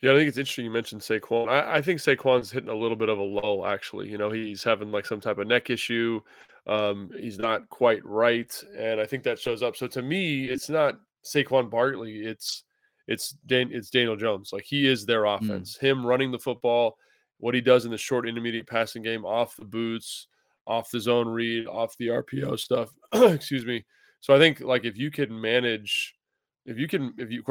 Yeah, 0.03 0.13
I 0.13 0.17
think 0.17 0.29
it's 0.29 0.37
interesting 0.37 0.67
you 0.67 0.71
mentioned 0.71 1.01
Saquon. 1.01 1.49
I, 1.49 1.77
I 1.77 1.83
think 1.83 1.99
Saquon's 1.99 2.51
hitting 2.51 2.69
a 2.69 2.75
little 2.75 2.97
bit 2.97 3.09
of 3.09 3.19
a 3.19 3.23
lull, 3.23 3.65
actually. 3.65 4.11
You 4.11 4.19
know, 4.19 4.31
he's 4.31 4.63
having 4.63 4.91
like 4.91 5.07
some 5.07 5.19
type 5.21 5.39
of 5.39 5.47
neck 5.47 5.71
issue. 5.71 6.21
Um, 6.67 7.11
he's 7.19 7.39
not 7.39 7.69
quite 7.71 8.05
right. 8.05 8.53
And 8.77 9.01
I 9.01 9.07
think 9.07 9.23
that 9.23 9.39
shows 9.39 9.63
up. 9.63 9.77
So 9.77 9.87
to 9.87 10.03
me, 10.03 10.45
it's 10.45 10.69
not 10.69 10.97
Saquon 11.25 11.71
Barkley, 11.71 12.25
it's 12.25 12.65
it's 13.07 13.31
Dan, 13.47 13.71
it's 13.73 13.91
Daniel 13.91 14.17
Jones. 14.17 14.51
Like 14.53 14.65
he 14.65 14.87
is 14.87 15.05
their 15.05 15.23
mm. 15.23 15.37
offense. 15.37 15.77
Mm. 15.77 15.81
Him 15.81 16.07
running 16.07 16.31
the 16.31 16.39
football, 16.39 16.97
what 17.39 17.55
he 17.55 17.61
does 17.61 17.85
in 17.85 17.91
the 17.91 17.99
short 17.99 18.29
intermediate 18.29 18.67
passing 18.67 19.03
game, 19.03 19.25
off 19.25 19.57
the 19.57 19.65
boots, 19.65 20.29
off 20.67 20.91
the 20.91 21.01
zone 21.01 21.29
read, 21.29 21.67
off 21.67 21.97
the 21.99 22.09
RPO 22.09 22.59
stuff. 22.59 22.91
Excuse 23.13 23.67
me. 23.67 23.85
So 24.21 24.35
I 24.35 24.39
think 24.39 24.61
like 24.61 24.85
if 24.85 24.97
you 24.97 25.11
can 25.11 25.39
manage 25.39 26.15
if 26.67 26.79
you 26.79 26.89
can, 26.89 27.13
if 27.19 27.31
you, 27.31 27.43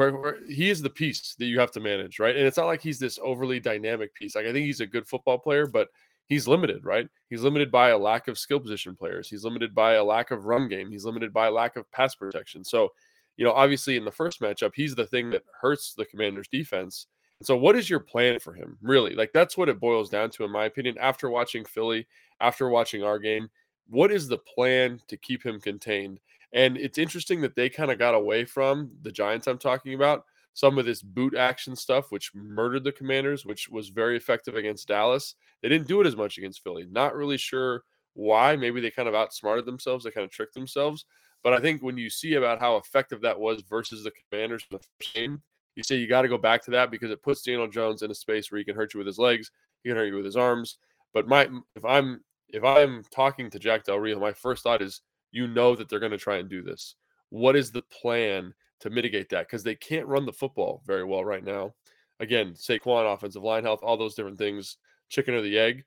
he 0.48 0.70
is 0.70 0.82
the 0.82 0.90
piece 0.90 1.36
that 1.38 1.46
you 1.46 1.60
have 1.60 1.70
to 1.72 1.80
manage, 1.80 2.18
right? 2.18 2.34
And 2.34 2.46
it's 2.46 2.56
not 2.56 2.66
like 2.66 2.82
he's 2.82 2.98
this 2.98 3.18
overly 3.22 3.60
dynamic 3.60 4.12
piece. 4.14 4.34
Like 4.34 4.46
I 4.46 4.52
think 4.52 4.66
he's 4.66 4.80
a 4.80 4.86
good 4.86 5.06
football 5.06 5.38
player, 5.38 5.66
but 5.66 5.88
he's 6.26 6.48
limited, 6.48 6.84
right? 6.84 7.08
He's 7.30 7.42
limited 7.42 7.70
by 7.70 7.90
a 7.90 7.98
lack 7.98 8.26
of 8.26 8.38
skill 8.38 8.58
position 8.58 8.96
players. 8.96 9.28
He's 9.28 9.44
limited 9.44 9.74
by 9.74 9.94
a 9.94 10.04
lack 10.04 10.30
of 10.30 10.46
run 10.46 10.68
game. 10.68 10.90
He's 10.90 11.04
limited 11.04 11.32
by 11.32 11.46
a 11.46 11.52
lack 11.52 11.76
of 11.76 11.90
pass 11.92 12.14
protection. 12.14 12.64
So, 12.64 12.88
you 13.36 13.44
know, 13.44 13.52
obviously 13.52 13.96
in 13.96 14.04
the 14.04 14.10
first 14.10 14.40
matchup, 14.40 14.72
he's 14.74 14.94
the 14.94 15.06
thing 15.06 15.30
that 15.30 15.42
hurts 15.60 15.94
the 15.94 16.04
Commanders' 16.04 16.48
defense. 16.48 17.06
So, 17.42 17.56
what 17.56 17.76
is 17.76 17.90
your 17.90 18.00
plan 18.00 18.38
for 18.38 18.54
him? 18.54 18.78
Really, 18.80 19.14
like 19.14 19.32
that's 19.32 19.56
what 19.56 19.68
it 19.68 19.80
boils 19.80 20.08
down 20.08 20.30
to, 20.30 20.44
in 20.44 20.50
my 20.50 20.64
opinion. 20.66 20.96
After 21.00 21.28
watching 21.28 21.64
Philly, 21.64 22.06
after 22.40 22.68
watching 22.68 23.02
our 23.02 23.18
game, 23.18 23.48
what 23.88 24.12
is 24.12 24.28
the 24.28 24.38
plan 24.38 25.00
to 25.08 25.16
keep 25.16 25.44
him 25.44 25.60
contained? 25.60 26.20
And 26.52 26.76
it's 26.76 26.98
interesting 26.98 27.40
that 27.40 27.56
they 27.56 27.68
kind 27.68 27.90
of 27.90 27.98
got 27.98 28.14
away 28.14 28.44
from 28.44 28.92
the 29.02 29.10
Giants 29.10 29.48
I'm 29.48 29.58
talking 29.58 29.94
about 29.94 30.24
some 30.54 30.78
of 30.78 30.86
this 30.86 31.02
boot 31.02 31.34
action 31.36 31.74
stuff, 31.74 32.12
which 32.12 32.32
murdered 32.34 32.84
the 32.84 32.92
Commanders, 32.92 33.44
which 33.44 33.68
was 33.68 33.88
very 33.88 34.16
effective 34.16 34.54
against 34.54 34.86
Dallas. 34.86 35.34
They 35.60 35.68
didn't 35.68 35.88
do 35.88 36.00
it 36.00 36.06
as 36.06 36.16
much 36.16 36.38
against 36.38 36.62
Philly. 36.62 36.86
Not 36.88 37.16
really 37.16 37.36
sure 37.36 37.82
why. 38.14 38.54
Maybe 38.54 38.80
they 38.80 38.92
kind 38.92 39.08
of 39.08 39.16
outsmarted 39.16 39.66
themselves. 39.66 40.04
They 40.04 40.12
kind 40.12 40.24
of 40.24 40.30
tricked 40.30 40.54
themselves. 40.54 41.06
But 41.44 41.52
I 41.52 41.60
think 41.60 41.82
when 41.82 41.96
you 41.96 42.10
see 42.10 42.34
about 42.34 42.58
how 42.58 42.76
effective 42.76 43.20
that 43.20 43.38
was 43.38 43.62
versus 43.62 44.02
the 44.02 44.10
Commanders 44.10 44.64
in 44.68 44.78
the 44.78 44.82
first 44.82 45.14
game, 45.14 45.42
you 45.76 45.84
say 45.84 45.96
you 45.96 46.08
got 46.08 46.22
to 46.22 46.28
go 46.28 46.38
back 46.38 46.64
to 46.64 46.72
that 46.72 46.90
because 46.90 47.10
it 47.10 47.22
puts 47.22 47.42
Daniel 47.42 47.68
Jones 47.68 48.02
in 48.02 48.10
a 48.10 48.14
space 48.14 48.50
where 48.50 48.58
he 48.58 48.64
can 48.64 48.74
hurt 48.74 48.94
you 48.94 48.98
with 48.98 49.06
his 49.06 49.18
legs, 49.18 49.50
he 49.82 49.90
can 49.90 49.96
hurt 49.96 50.06
you 50.06 50.16
with 50.16 50.24
his 50.24 50.36
arms. 50.36 50.78
But 51.12 51.28
my 51.28 51.48
if 51.76 51.84
I'm 51.84 52.24
if 52.48 52.64
I'm 52.64 53.04
talking 53.12 53.50
to 53.50 53.58
Jack 53.60 53.84
Del 53.84 54.00
Rio, 54.00 54.18
my 54.18 54.32
first 54.32 54.64
thought 54.64 54.82
is 54.82 55.02
you 55.30 55.46
know 55.46 55.76
that 55.76 55.88
they're 55.88 56.00
going 56.00 56.10
to 56.10 56.18
try 56.18 56.36
and 56.36 56.48
do 56.48 56.62
this. 56.62 56.96
What 57.30 57.56
is 57.56 57.70
the 57.70 57.82
plan 57.82 58.54
to 58.84 58.90
mitigate 58.90 59.30
that 59.30 59.46
because 59.46 59.62
they 59.62 59.74
can't 59.74 60.06
run 60.06 60.26
the 60.26 60.32
football 60.32 60.82
very 60.86 61.04
well 61.04 61.24
right 61.24 61.42
now. 61.42 61.72
Again, 62.20 62.52
Saquon, 62.52 63.12
offensive 63.12 63.42
line 63.42 63.64
health, 63.64 63.80
all 63.82 63.96
those 63.96 64.14
different 64.14 64.36
things, 64.38 64.76
chicken 65.08 65.34
or 65.34 65.40
the 65.40 65.58
egg. 65.58 65.84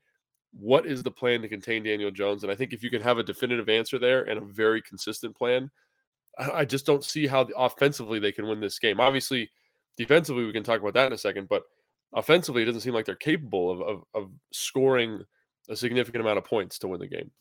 What 0.59 0.85
is 0.85 1.03
the 1.03 1.11
plan 1.11 1.41
to 1.41 1.47
contain 1.47 1.83
Daniel 1.83 2.11
Jones? 2.11 2.43
And 2.43 2.51
I 2.51 2.55
think 2.55 2.73
if 2.73 2.83
you 2.83 2.89
can 2.89 3.01
have 3.01 3.17
a 3.17 3.23
definitive 3.23 3.69
answer 3.69 3.99
there 3.99 4.23
and 4.23 4.37
a 4.37 4.45
very 4.45 4.81
consistent 4.81 5.35
plan, 5.35 5.69
I 6.37 6.65
just 6.65 6.85
don't 6.85 7.03
see 7.03 7.27
how 7.27 7.47
offensively 7.57 8.19
they 8.19 8.31
can 8.31 8.47
win 8.47 8.59
this 8.59 8.79
game. 8.79 8.99
Obviously, 8.99 9.49
defensively, 9.97 10.45
we 10.45 10.53
can 10.53 10.63
talk 10.63 10.79
about 10.79 10.93
that 10.93 11.07
in 11.07 11.13
a 11.13 11.17
second, 11.17 11.49
but 11.49 11.63
offensively, 12.13 12.61
it 12.61 12.65
doesn't 12.65 12.81
seem 12.81 12.93
like 12.93 13.05
they're 13.05 13.15
capable 13.15 13.71
of, 13.71 13.81
of, 13.81 14.03
of 14.13 14.31
scoring 14.51 15.23
a 15.69 15.75
significant 15.75 16.21
amount 16.21 16.37
of 16.37 16.45
points 16.45 16.79
to 16.79 16.87
win 16.87 16.99
the 16.99 17.07
game. 17.07 17.31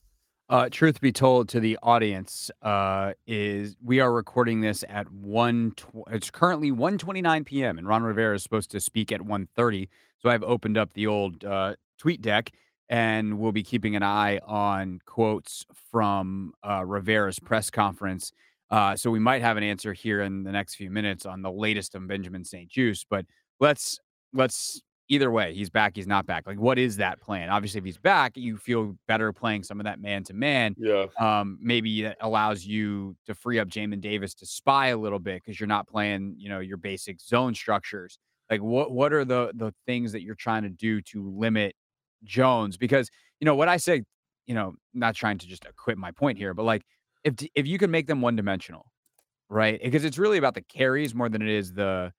Uh, 0.48 0.68
truth 0.70 1.00
be 1.00 1.10
told 1.10 1.48
to 1.48 1.58
the 1.58 1.76
audience, 1.82 2.52
uh, 2.62 3.12
is 3.26 3.76
we 3.84 3.98
are 3.98 4.12
recording 4.12 4.60
this 4.60 4.84
at 4.88 5.10
one. 5.10 5.72
Tw- 5.72 6.04
it's 6.12 6.30
currently 6.30 6.70
1:29 6.70 7.44
p.m. 7.44 7.78
and 7.78 7.88
Ron 7.88 8.04
Rivera 8.04 8.36
is 8.36 8.44
supposed 8.44 8.70
to 8.70 8.80
speak 8.80 9.10
at 9.10 9.20
1:30. 9.22 9.88
So 10.18 10.30
I've 10.30 10.44
opened 10.44 10.78
up 10.78 10.92
the 10.94 11.08
old 11.08 11.44
uh, 11.44 11.74
tweet 11.98 12.22
deck 12.22 12.52
and 12.88 13.38
we'll 13.38 13.52
be 13.52 13.62
keeping 13.62 13.96
an 13.96 14.02
eye 14.02 14.38
on 14.46 15.00
quotes 15.06 15.66
from 15.90 16.52
uh, 16.62 16.84
Rivera's 16.84 17.38
press 17.38 17.70
conference. 17.70 18.32
Uh, 18.70 18.96
so 18.96 19.10
we 19.10 19.18
might 19.18 19.42
have 19.42 19.56
an 19.56 19.62
answer 19.62 19.92
here 19.92 20.22
in 20.22 20.42
the 20.42 20.52
next 20.52 20.74
few 20.74 20.90
minutes 20.90 21.26
on 21.26 21.42
the 21.42 21.50
latest 21.50 21.94
on 21.94 22.06
Benjamin 22.06 22.44
St-Juste. 22.44 23.06
But 23.08 23.26
let's 23.60 23.98
let's 24.32 24.82
either 25.08 25.30
way, 25.30 25.54
he's 25.54 25.70
back, 25.70 25.92
he's 25.94 26.06
not 26.06 26.26
back. 26.26 26.46
Like, 26.46 26.58
what 26.58 26.78
is 26.78 26.96
that 26.96 27.20
plan? 27.20 27.48
Obviously, 27.48 27.78
if 27.78 27.84
he's 27.84 27.98
back, 27.98 28.36
you 28.36 28.56
feel 28.56 28.96
better 29.06 29.32
playing 29.32 29.62
some 29.62 29.78
of 29.78 29.84
that 29.84 30.00
man 30.00 30.24
to 30.24 30.34
man. 30.34 30.74
Yeah. 30.78 31.06
Um, 31.20 31.58
maybe 31.60 32.02
that 32.02 32.16
allows 32.20 32.64
you 32.64 33.16
to 33.26 33.34
free 33.34 33.60
up 33.60 33.68
Jamin 33.68 34.00
Davis 34.00 34.34
to 34.34 34.46
spy 34.46 34.88
a 34.88 34.96
little 34.96 35.20
bit 35.20 35.42
because 35.44 35.60
you're 35.60 35.68
not 35.68 35.86
playing, 35.86 36.34
you 36.38 36.48
know, 36.48 36.58
your 36.58 36.76
basic 36.76 37.20
zone 37.20 37.54
structures. 37.54 38.18
Like, 38.50 38.62
what 38.62 38.90
what 38.90 39.12
are 39.12 39.24
the 39.24 39.52
the 39.54 39.72
things 39.86 40.12
that 40.12 40.22
you're 40.22 40.34
trying 40.34 40.64
to 40.64 40.70
do 40.70 41.00
to 41.02 41.28
limit 41.28 41.74
Jones? 42.24 42.76
Because 42.76 43.10
you 43.40 43.44
know 43.44 43.54
what 43.54 43.68
I 43.68 43.76
say, 43.76 44.02
you 44.46 44.54
know, 44.54 44.74
not 44.94 45.14
trying 45.14 45.38
to 45.38 45.46
just 45.46 45.64
equip 45.64 45.98
my 45.98 46.10
point 46.10 46.38
here, 46.38 46.54
but 46.54 46.64
like 46.64 46.82
if 47.24 47.34
if 47.54 47.66
you 47.66 47.78
can 47.78 47.90
make 47.90 48.06
them 48.06 48.20
one 48.20 48.36
dimensional, 48.36 48.86
right? 49.48 49.80
Because 49.82 50.04
it's 50.04 50.18
really 50.18 50.38
about 50.38 50.54
the 50.54 50.62
carries 50.62 51.14
more 51.14 51.28
than 51.28 51.42
it 51.42 51.48
is 51.48 51.72
the 51.72 52.12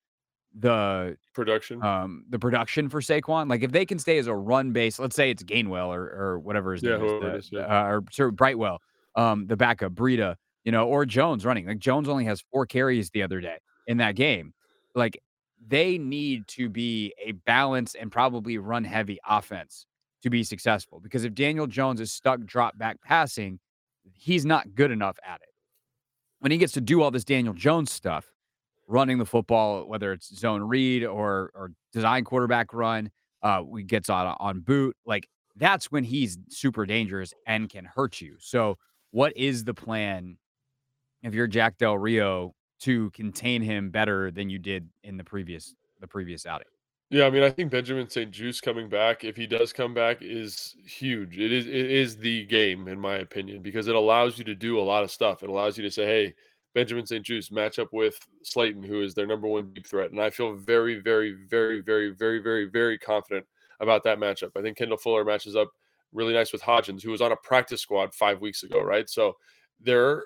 the 0.60 1.18
production, 1.34 1.84
um, 1.84 2.26
the 2.30 2.40
production 2.40 2.90
for 2.90 3.02
Saquon. 3.02 3.50
Like 3.50 3.64
if 3.64 3.72
they 3.72 3.86
can 3.86 4.00
stay 4.00 4.18
as 4.18 4.28
a 4.28 4.36
run 4.36 4.72
base, 4.72 5.00
let's 5.00 5.16
say 5.16 5.30
it's 5.30 5.44
Gainwell 5.44 5.88
or 5.88 6.04
or 6.04 6.40
whatever 6.40 6.74
his 6.74 6.84
yeah, 6.84 6.98
name 6.98 7.24
is, 7.24 7.50
the, 7.50 7.58
yeah. 7.58 7.66
uh, 7.66 7.84
or 7.86 8.04
sorry, 8.12 8.32
Brightwell, 8.32 8.80
um, 9.16 9.48
the 9.48 9.58
backup 9.58 9.94
Breida, 9.94 10.36
you 10.64 10.72
know, 10.72 10.88
or 10.88 11.06
Jones 11.06 11.46
running. 11.46 11.68
Like 11.68 11.80
Jones 11.80 12.10
only 12.10 12.26
has 12.26 12.44
four 12.52 12.66
carries 12.66 13.10
the 13.12 13.24
other 13.24 13.40
day 13.40 13.58
in 13.88 13.98
that 13.98 14.16
game. 14.16 14.54
Like 14.96 15.22
they 15.68 15.98
need 15.98 16.48
to 16.48 16.70
be 16.70 17.14
a 17.24 17.34
balanced 17.34 17.96
and 18.00 18.12
probably 18.12 18.58
run 18.58 18.84
heavy 18.84 19.20
offense 19.28 19.86
to 20.24 20.30
be 20.30 20.44
successful. 20.44 21.00
Because 21.00 21.24
if 21.24 21.34
Daniel 21.34 21.68
Jones 21.68 22.02
is 22.02 22.12
stuck 22.12 22.40
drop 22.42 22.78
back 22.78 23.02
passing, 23.02 23.60
he's 24.14 24.46
not 24.46 24.76
good 24.76 24.92
enough 24.92 25.18
at 25.28 25.42
it. 25.42 25.50
When 26.40 26.52
he 26.52 26.58
gets 26.58 26.74
to 26.74 26.82
do 26.82 27.02
all 27.02 27.12
this 27.12 27.24
Daniel 27.24 27.54
Jones 27.54 27.92
stuff, 27.92 28.32
running 28.88 29.18
the 29.18 29.26
football, 29.26 29.88
whether 29.88 30.14
it's 30.14 30.34
zone 30.36 30.62
read 30.64 31.04
or 31.04 31.52
or 31.54 31.72
design 31.92 32.24
quarterback 32.24 32.74
run, 32.74 33.12
uh, 33.42 33.62
we 33.66 33.84
gets 33.84 34.10
on 34.10 34.36
on 34.40 34.62
boot. 34.62 34.96
Like 35.06 35.28
that's 35.56 35.92
when 35.92 36.04
he's 36.04 36.38
super 36.50 36.86
dangerous 36.86 37.34
and 37.46 37.70
can 37.70 37.86
hurt 37.86 38.22
you. 38.22 38.36
So, 38.40 38.78
what 39.12 39.36
is 39.36 39.64
the 39.64 39.74
plan 39.74 40.38
if 41.24 41.34
you're 41.34 41.48
Jack 41.48 41.78
Del 41.78 41.98
Rio 41.98 42.54
to 42.80 43.10
contain 43.12 43.62
him 43.62 43.90
better 43.90 44.32
than 44.32 44.50
you 44.50 44.60
did 44.60 44.88
in 45.04 45.18
the 45.18 45.24
previous 45.24 45.76
the 46.00 46.08
previous 46.08 46.46
outing? 46.46 46.68
Yeah, 47.10 47.26
I 47.26 47.30
mean, 47.30 47.44
I 47.44 47.50
think 47.50 47.72
Benjamin 47.72 48.10
St-Juste 48.10 48.62
coming 48.64 48.90
back, 48.90 49.24
if 49.24 49.38
he 49.38 49.48
does 49.48 49.72
come 49.72 49.94
back, 49.94 50.18
is 50.22 50.76
huge. 50.86 51.38
It 51.38 51.54
is 51.54 51.66
it 51.66 51.74
is 51.74 52.18
the 52.18 52.46
game, 52.46 52.88
in 52.90 53.00
my 53.00 53.16
opinion, 53.16 53.62
because 53.62 53.88
it 53.88 53.96
allows 53.96 54.38
you 54.38 54.44
to 54.44 54.56
do 54.56 54.78
a 54.78 54.82
lot 54.82 55.04
of 55.04 55.12
stuff. 55.12 55.42
It 55.42 55.50
allows 55.50 55.78
you 55.78 55.84
to 55.84 55.92
say, 55.92 56.06
hey, 56.06 56.34
Benjamin 56.74 57.06
St-Juste 57.06 57.52
match 57.52 57.80
up 57.80 57.94
with 57.94 58.20
Slayton, 58.44 58.84
who 58.84 59.02
is 59.02 59.14
their 59.14 59.26
number 59.26 59.48
one 59.48 59.72
deep 59.74 59.88
threat. 59.88 60.12
And 60.12 60.22
I 60.22 60.30
feel 60.30 60.54
very, 60.54 61.00
very, 61.00 61.36
very, 61.50 61.82
very, 61.82 62.10
very, 62.12 62.40
very, 62.40 62.66
very 62.66 62.98
confident 62.98 63.46
about 63.80 64.04
that 64.04 64.20
matchup. 64.20 64.52
I 64.58 64.62
think 64.62 64.78
Kendall 64.78 64.98
Fuller 64.98 65.24
matches 65.24 65.56
up 65.56 65.70
really 66.12 66.34
nice 66.34 66.52
with 66.52 66.62
Hodgins, 66.62 67.02
who 67.02 67.12
was 67.12 67.22
on 67.22 67.32
a 67.32 67.38
practice 67.38 67.82
squad 67.82 68.14
five 68.14 68.42
weeks 68.42 68.64
ago, 68.64 68.82
right? 68.82 69.10
So 69.10 69.38
there, 69.80 70.26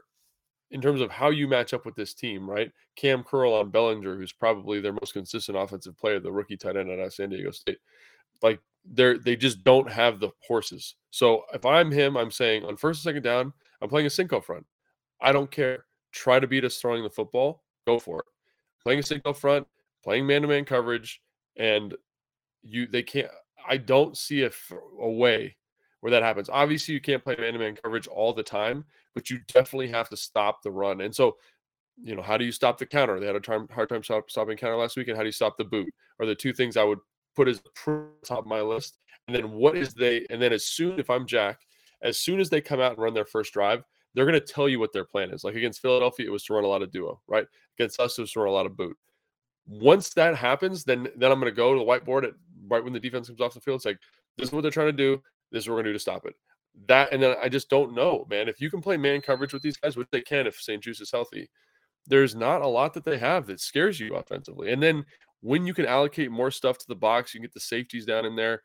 in 0.72 0.82
terms 0.82 1.02
of 1.02 1.12
how 1.12 1.30
you 1.30 1.48
match 1.48 1.74
up 1.74 1.86
with 1.86 1.96
this 1.96 2.14
team, 2.14 2.50
right? 2.50 2.72
Cam 2.96 3.24
Curl 3.24 3.54
on 3.54 3.70
Bellinger, 3.70 4.16
who's 4.16 4.32
probably 4.32 4.80
their 4.80 4.94
most 4.94 5.14
consistent 5.14 5.58
offensive 5.58 5.98
player, 5.98 6.20
the 6.20 6.32
rookie 6.32 6.58
tight 6.58 6.78
end 6.78 6.90
at 6.90 7.14
San 7.14 7.30
Diego 7.30 7.52
State. 7.52 7.80
Like 8.42 8.60
they're 8.86 9.18
they 9.18 9.36
just 9.36 9.64
don't 9.64 9.90
have 9.90 10.20
the 10.20 10.30
horses. 10.48 10.96
So 11.12 11.44
if 11.54 11.66
I'm 11.66 11.92
him, 11.92 12.18
I'm 12.18 12.32
saying 12.32 12.66
on 12.66 12.78
first 12.78 13.00
and 13.00 13.04
second 13.04 13.24
down, 13.24 13.54
I'm 13.82 13.90
playing 13.90 14.08
a 14.08 14.10
Cinco 14.10 14.42
front. 14.42 14.66
I 15.22 15.32
don't 15.32 15.52
care 15.52 15.86
try 16.12 16.40
to 16.40 16.48
beat 16.48 16.66
us 16.66 16.78
throwing 16.78 17.04
the 17.04 17.10
football, 17.10 17.64
go 17.88 18.00
for 18.00 18.20
it. 18.20 18.26
Playing 18.84 19.00
a 19.00 19.04
single 19.04 19.34
front, 19.34 19.68
playing 20.04 20.26
man 20.26 20.42
to 20.42 20.48
man 20.48 20.66
coverage, 20.66 21.22
and 21.58 21.96
you 22.64 22.88
they 22.88 23.04
can't. 23.04 23.28
I 23.68 23.78
don't 23.78 24.18
see 24.18 24.44
a, 24.44 24.52
a 25.00 25.10
way 25.10 25.56
where 26.02 26.12
that 26.12 26.24
happens. 26.24 26.50
Obviously, 26.50 26.94
you 26.94 27.02
can't 27.02 27.24
play 27.24 27.36
man 27.38 27.54
to 27.54 27.60
man 27.60 27.78
coverage 27.82 28.08
all 28.08 28.34
the 28.34 28.44
time, 28.44 28.86
but 29.16 29.30
you 29.30 29.40
definitely 29.48 29.88
have 29.88 30.10
to 30.10 30.18
stop 30.18 30.62
the 30.62 30.72
run. 30.72 31.02
And 31.02 31.16
so, 31.16 31.38
you 32.04 32.16
know, 32.16 32.22
how 32.22 32.38
do 32.38 32.46
you 32.46 32.52
stop 32.52 32.78
the 32.78 32.86
counter? 32.86 33.20
They 33.20 33.28
had 33.28 33.36
a 33.36 33.40
time, 33.40 33.68
hard 33.72 33.90
time 33.90 34.04
stop, 34.04 34.30
stopping 34.30 34.58
counter 34.58 34.78
last 34.78 34.98
week. 34.98 35.08
And 35.08 35.16
how 35.16 35.24
do 35.24 35.28
you 35.28 35.34
stop 35.34 35.58
the 35.58 35.64
boot? 35.64 35.92
Are 36.20 36.26
the 36.26 36.36
two 36.36 36.54
things 36.54 36.78
I 36.78 36.84
would 36.84 37.00
put 37.36 37.48
as 37.48 37.62
top 38.26 38.40
of 38.40 38.46
my 38.46 38.62
list. 38.62 38.98
And 39.28 39.36
then 39.36 39.52
what 39.52 39.78
is 39.78 39.94
they? 39.94 40.26
And 40.30 40.42
then 40.42 40.54
as 40.54 40.66
soon, 40.66 41.00
if 41.00 41.10
I'm 41.10 41.26
Jack, 41.26 41.60
as 42.02 42.18
soon 42.18 42.40
as 42.40 42.50
they 42.50 42.62
come 42.62 42.80
out 42.80 42.94
and 42.94 43.02
run 43.02 43.14
their 43.14 43.26
first 43.26 43.54
drive, 43.54 43.84
they're 44.14 44.26
going 44.26 44.40
to 44.40 44.46
tell 44.46 44.68
you 44.68 44.80
what 44.80 44.92
their 44.92 45.06
plan 45.06 45.32
is. 45.32 45.44
Like 45.44 45.56
against 45.56 45.82
Philadelphia, 45.82 46.26
it 46.26 46.32
was 46.32 46.44
to 46.46 46.54
run 46.54 46.64
a 46.64 46.68
lot 46.68 46.82
of 46.82 46.92
duo, 46.92 47.22
right? 47.28 47.46
Against 47.78 48.00
us, 48.00 48.18
it 48.18 48.22
was 48.22 48.32
to 48.34 48.40
run 48.40 48.50
a 48.50 48.52
lot 48.52 48.66
of 48.66 48.76
boot. 48.76 48.98
Once 49.68 50.10
that 50.16 50.36
happens, 50.36 50.84
then 50.84 51.08
then 51.16 51.32
I'm 51.32 51.40
going 51.40 51.52
to 51.52 51.56
go 51.56 51.74
to 51.74 51.80
the 51.80 51.86
whiteboard 51.86 52.26
at 52.26 52.34
right 52.68 52.84
when 52.84 52.94
the 52.94 53.00
defense 53.00 53.28
comes 53.28 53.40
off 53.40 53.54
the 53.54 53.62
field. 53.62 53.78
It's 53.78 53.86
like 53.86 54.00
this 54.38 54.48
is 54.48 54.54
what 54.54 54.62
they're 54.62 54.72
trying 54.72 54.88
to 54.88 54.92
do. 54.92 55.22
This 55.52 55.64
is 55.64 55.70
what 55.70 55.76
we're 55.76 55.84
to 55.84 55.90
do 55.90 55.94
to 55.94 56.00
stop 56.00 56.26
it. 56.26 56.36
That 56.88 57.12
and 57.12 57.22
then 57.22 57.36
I 57.42 57.50
just 57.50 57.70
don't 57.70 57.94
know, 57.94 58.26
man. 58.30 58.48
If 58.48 58.62
you 58.62 58.70
can 58.70 58.82
play 58.82 58.98
man 58.98 59.22
coverage 59.22 59.54
with 59.54 59.62
these 59.62 59.78
guys, 59.78 59.98
which 59.98 60.08
they 60.12 60.22
can 60.22 60.48
if 60.48 60.60
St-Juste 60.60 61.02
is 61.02 61.12
healthy, 61.12 61.50
there's 62.08 62.36
not 62.36 62.62
a 62.62 62.68
lot 62.68 62.94
that 62.94 63.04
they 63.04 63.18
have 63.18 63.46
that 63.48 63.60
scares 63.60 64.00
you 64.00 64.16
offensively. 64.16 64.72
And 64.72 64.82
then 64.82 65.06
when 65.42 65.66
you 65.66 65.74
can 65.74 65.86
allocate 65.86 66.32
more 66.32 66.52
stuff 66.52 66.78
to 66.78 66.88
the 66.88 66.96
box, 66.96 67.34
you 67.34 67.40
can 67.40 67.46
get 67.46 67.54
the 67.54 67.60
safeties 67.60 68.06
down 68.06 68.26
in 68.26 68.36
there. 68.36 68.62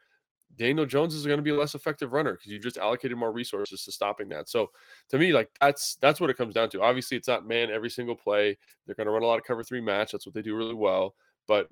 Daniel 0.57 0.87
Jones 0.87 1.15
is 1.15 1.27
going 1.27 1.39
to 1.39 1.43
be 1.43 1.51
a 1.51 1.57
less 1.57 1.75
effective 1.75 2.13
runner 2.13 2.33
because 2.33 2.51
you 2.51 2.59
just 2.59 2.79
allocated 2.79 3.19
more 3.19 3.33
resources 3.33 3.83
to 3.85 3.93
stopping 3.93 4.29
that. 4.29 4.49
So 4.49 4.71
to 5.11 5.19
me, 5.19 5.33
like 5.33 5.51
that's 5.61 5.97
that's 6.01 6.21
what 6.21 6.31
it 6.31 6.37
comes 6.37 6.55
down 6.55 6.71
to. 6.71 6.83
Obviously, 6.83 7.17
it's 7.17 7.29
not 7.29 7.47
man 7.47 7.71
every 7.71 7.91
single 7.91 8.15
play. 8.17 8.57
They're 8.87 8.95
going 8.95 9.07
to 9.07 9.11
run 9.11 9.23
a 9.23 9.27
lot 9.27 9.39
of 9.39 9.45
cover 9.45 9.65
three 9.65 9.81
match. 9.81 10.13
That's 10.13 10.25
what 10.25 10.35
they 10.35 10.43
do 10.43 10.57
really 10.57 10.75
well. 10.75 11.15
But 11.47 11.69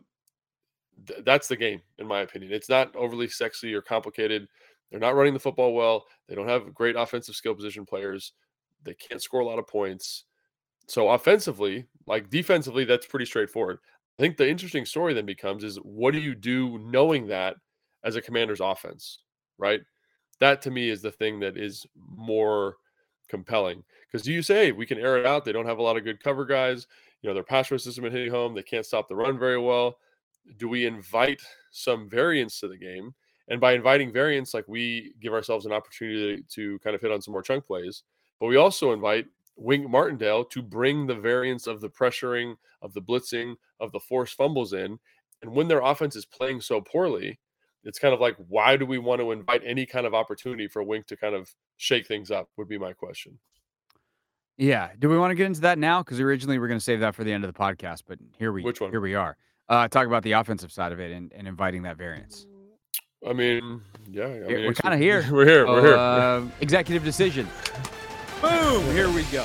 th- 1.07 1.21
that's 1.25 1.49
the 1.49 1.57
game, 1.57 1.81
in 1.99 2.07
my 2.07 2.21
opinion. 2.21 2.53
It's 2.53 2.69
not 2.69 2.95
overly 2.97 3.29
sexy 3.29 3.73
or 3.73 3.81
complicated. 3.81 4.49
They're 4.91 5.01
not 5.01 5.17
running 5.17 5.35
the 5.35 5.41
football 5.41 5.75
well. 5.75 6.05
They 6.29 6.35
don't 6.35 6.49
have 6.49 6.75
great 6.75 6.97
offensive 6.97 7.35
skill 7.35 7.55
position 7.55 7.85
players. 7.85 8.33
They 8.85 8.95
can't 8.95 9.23
score 9.23 9.41
a 9.41 9.47
lot 9.47 9.59
of 9.59 9.67
points. 9.67 10.25
So 10.87 11.11
offensively, 11.11 11.87
like 12.07 12.31
defensively, 12.31 12.85
that's 12.85 13.07
pretty 13.07 13.25
straightforward. 13.25 13.79
I 14.19 14.23
think 14.23 14.37
the 14.37 14.49
interesting 14.49 14.85
story 14.85 15.15
then 15.15 15.27
becomes 15.27 15.65
is 15.65 15.77
what 15.79 16.13
do 16.13 16.21
you 16.21 16.35
do 16.35 16.79
knowing 16.79 17.27
that 17.29 17.57
as 18.05 18.17
a 18.17 18.23
commander's 18.23 18.61
offense, 18.61 19.21
right? 19.59 19.81
That 20.41 20.63
to 20.63 20.71
me 20.71 20.91
is 20.91 21.03
the 21.03 21.11
thing 21.11 21.41
that 21.41 21.57
is 21.57 21.87
more 21.97 22.77
compelling. 23.29 23.83
Because 24.07 24.25
do 24.25 24.33
you 24.33 24.43
say 24.43 24.73
we 24.73 24.87
can 24.87 24.99
air 24.99 25.17
it 25.19 25.27
out? 25.27 25.45
They 25.45 25.53
don't 25.53 25.67
have 25.67 25.79
a 25.79 25.83
lot 25.83 25.97
of 25.97 26.05
good 26.05 26.23
cover 26.23 26.45
guys. 26.45 26.87
You 27.23 27.29
know, 27.29 27.35
their 27.35 27.43
pass 27.43 27.71
rush 27.71 27.83
system 27.83 28.05
and 28.05 28.15
hitting 28.15 28.31
home. 28.31 28.55
They 28.55 28.63
can't 28.63 28.87
stop 28.87 29.09
the 29.09 29.17
run 29.17 29.39
very 29.39 29.59
well. 29.59 29.97
Do 30.59 30.69
we 30.69 30.87
invite 30.87 31.41
some 31.73 32.09
variance 32.09 32.61
to 32.61 32.69
the 32.69 32.77
game? 32.77 33.15
And 33.49 33.61
by 33.61 33.73
inviting 33.73 34.13
variance, 34.13 34.55
like 34.55 34.67
we 34.69 35.13
give 35.21 35.33
ourselves 35.33 35.67
an 35.67 35.73
opportunity 35.73 36.43
to, 36.51 36.79
kind 36.79 36.97
of 36.97 37.03
hit 37.03 37.13
on 37.13 37.21
some 37.21 37.33
more 37.33 37.43
chunk 37.43 37.67
plays, 37.67 38.03
but 38.41 38.47
we 38.47 38.57
also 38.57 38.93
invite 38.93 39.27
Wink 39.57 39.89
Martindale 39.89 40.45
to 40.47 40.63
bring 40.63 41.07
the 41.07 41.15
variance 41.15 41.67
of 41.67 41.81
the 41.81 41.89
pressuring, 41.89 42.57
of 42.83 42.93
the 42.95 43.03
blitzing, 43.03 43.55
of 43.81 43.93
the 43.93 44.01
forced 44.01 44.37
fumbles 44.37 44.73
in. 44.73 44.99
And 45.43 45.53
when 45.53 45.69
their 45.69 45.81
offense 45.81 46.17
is 46.17 46.25
playing 46.25 46.63
so 46.63 46.81
poorly, 46.81 47.39
it's 47.85 47.99
kind 47.99 48.15
of 48.15 48.21
like, 48.21 48.37
why 48.49 48.77
do 48.77 48.87
we 48.87 48.99
want 48.99 49.21
to 49.21 49.31
invite 49.31 49.63
any 49.65 49.85
kind 49.85 50.07
of 50.07 50.15
opportunity 50.15 50.67
for 50.67 50.83
Wink 50.83 51.07
to 51.09 51.17
kind 51.17 51.35
of 51.35 51.55
shake 51.77 52.07
things 52.07 52.31
up? 52.31 52.49
Would 52.57 52.69
be 52.69 52.79
my 52.79 52.95
question. 52.95 53.39
Yeah. 54.57 54.91
Do 54.99 55.09
we 55.09 55.19
want 55.19 55.33
to 55.33 55.35
get 55.35 55.47
into 55.47 55.61
that 55.63 55.79
now? 55.79 56.03
Because 56.03 56.21
originally 56.21 56.59
we 56.59 56.65
are 56.65 56.69
going 56.69 56.81
to 56.81 56.85
save 56.85 57.01
that 57.01 57.15
for 57.15 57.25
the 57.25 57.33
end 57.33 57.45
of 57.45 57.53
the 57.53 57.59
podcast, 57.59 58.05
but 58.07 58.19
here 58.39 58.53
we 58.53 58.63
Which 58.63 58.81
one? 58.81 58.91
here 58.91 59.01
we 59.01 59.15
are. 59.15 59.37
Uh, 59.69 59.89
talk 59.89 60.07
about 60.07 60.23
the 60.23 60.33
offensive 60.33 60.73
side 60.73 60.93
of 60.93 61.01
it 61.01 61.11
and, 61.11 61.33
and 61.33 61.47
inviting 61.47 61.83
that 61.83 61.97
variance. 61.97 62.47
I 63.27 63.33
mean, 63.33 63.81
yeah, 64.11 64.25
I 64.25 64.29
mean, 64.29 64.67
we're 64.67 64.75
kind 64.75 64.95
of 64.95 65.01
here. 65.01 65.27
We're 65.33 65.47
here. 65.47 65.67
We're 65.67 65.81
here. 65.81 65.97
Uh, 65.97 66.47
executive 66.61 67.05
decision. 67.05 67.49
Boom! 68.43 68.85
Here 68.93 69.11
we 69.11 69.23
go. 69.25 69.45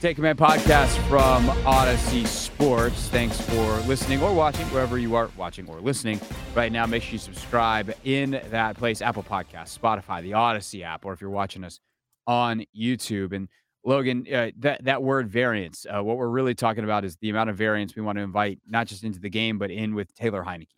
Take 0.00 0.14
Command 0.14 0.38
podcast 0.38 0.96
from 1.08 1.48
Audacy 1.64 2.24
Sports. 2.24 3.08
Thanks 3.08 3.40
for 3.40 3.80
listening 3.88 4.22
or 4.22 4.32
watching, 4.32 4.64
wherever 4.66 4.96
you 4.96 5.16
are 5.16 5.28
watching 5.36 5.68
or 5.68 5.80
listening 5.80 6.20
right 6.54 6.70
now. 6.70 6.86
Make 6.86 7.02
sure 7.02 7.14
you 7.14 7.18
subscribe 7.18 7.92
in 8.04 8.40
that 8.50 8.76
place 8.76 9.02
Apple 9.02 9.24
Podcast, 9.24 9.76
Spotify, 9.76 10.22
the 10.22 10.30
Audacy 10.30 10.84
app, 10.84 11.04
or 11.04 11.12
if 11.14 11.20
you're 11.20 11.30
watching 11.30 11.64
us 11.64 11.80
on 12.28 12.64
YouTube. 12.78 13.32
And 13.32 13.48
Logan, 13.84 14.24
uh, 14.32 14.52
that, 14.60 14.84
that 14.84 15.02
word 15.02 15.28
variance, 15.28 15.84
uh, 15.92 16.00
what 16.00 16.16
we're 16.16 16.28
really 16.28 16.54
talking 16.54 16.84
about 16.84 17.04
is 17.04 17.16
the 17.16 17.30
amount 17.30 17.50
of 17.50 17.56
variance 17.56 17.96
we 17.96 18.02
want 18.02 18.18
to 18.18 18.22
invite, 18.22 18.60
not 18.68 18.86
just 18.86 19.02
into 19.02 19.18
the 19.18 19.30
game, 19.30 19.58
but 19.58 19.72
in 19.72 19.96
with 19.96 20.14
Taylor 20.14 20.44
Heinicke. 20.44 20.68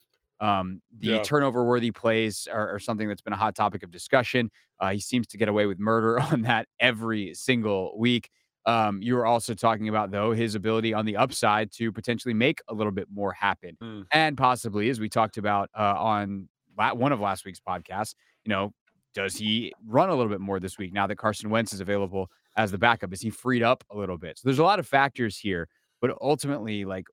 Um, 0.41 0.81
the 0.99 1.09
yeah. 1.09 1.23
turnover 1.23 1.63
worthy 1.67 1.91
plays 1.91 2.49
are, 2.51 2.77
are, 2.77 2.79
something 2.79 3.07
that's 3.07 3.21
been 3.21 3.35
a 3.35 3.37
hot 3.37 3.55
topic 3.55 3.83
of 3.83 3.91
discussion. 3.91 4.51
Uh, 4.79 4.93
he 4.93 5.01
seems 5.01 5.27
to 5.27 5.37
get 5.37 5.51
away 5.51 5.67
with 5.67 5.79
murder 5.79 6.19
on 6.33 6.41
that 6.43 6.69
every 6.81 7.35
single 7.35 7.99
week. 7.99 8.31
Um, 8.67 9.01
you 9.03 9.15
were 9.15 9.25
also 9.25 9.55
talking 9.55 9.89
about 9.89 10.11
though 10.11 10.33
his 10.33 10.55
ability 10.55 10.93
on 10.93 11.07
the 11.07 11.17
upside 11.17 11.73
to 11.73 11.91
potentially 11.91 12.35
make 12.35 12.61
a 12.69 12.75
little 12.75 12.93
bit 12.93 13.09
more 13.11 13.33
happen, 13.33 13.77
mm. 13.83 14.05
and 14.13 14.37
possibly, 14.37 14.91
as 14.91 15.01
we 15.01 15.09
talked 15.09 15.39
about 15.39 15.71
uh, 15.79 15.95
on 15.97 16.49
la- 16.77 16.95
one 16.95 17.13
of 17.13 17.21
last 17.21 17.45
week's 17.45 17.61
podcasts, 17.61 18.15
you 18.45 18.51
know, 18.51 18.73
does 19.15 19.37
he 19.37 19.73
run 19.87 20.09
a 20.09 20.15
little 20.15 20.31
bit 20.31 20.41
more 20.41 20.61
this 20.61 20.79
week 20.79 20.93
now 20.93 21.07
that 21.07 21.17
Carson 21.17 21.51
Wentz 21.51 21.73
is 21.73 21.81
available 21.81 22.31
as 22.57 22.71
the 22.71 22.79
backup? 22.79 23.13
Is 23.13 23.21
he 23.21 23.31
freed 23.31 23.63
up 23.63 23.85
a 23.91 23.97
little 23.97 24.19
bit? 24.19 24.39
So 24.39 24.43
there's 24.45 24.59
a 24.59 24.65
lot 24.65 24.79
of 24.79 24.87
factors 24.87 25.37
here, 25.39 25.69
but 26.01 26.17
ultimately, 26.21 26.85
like, 26.85 27.07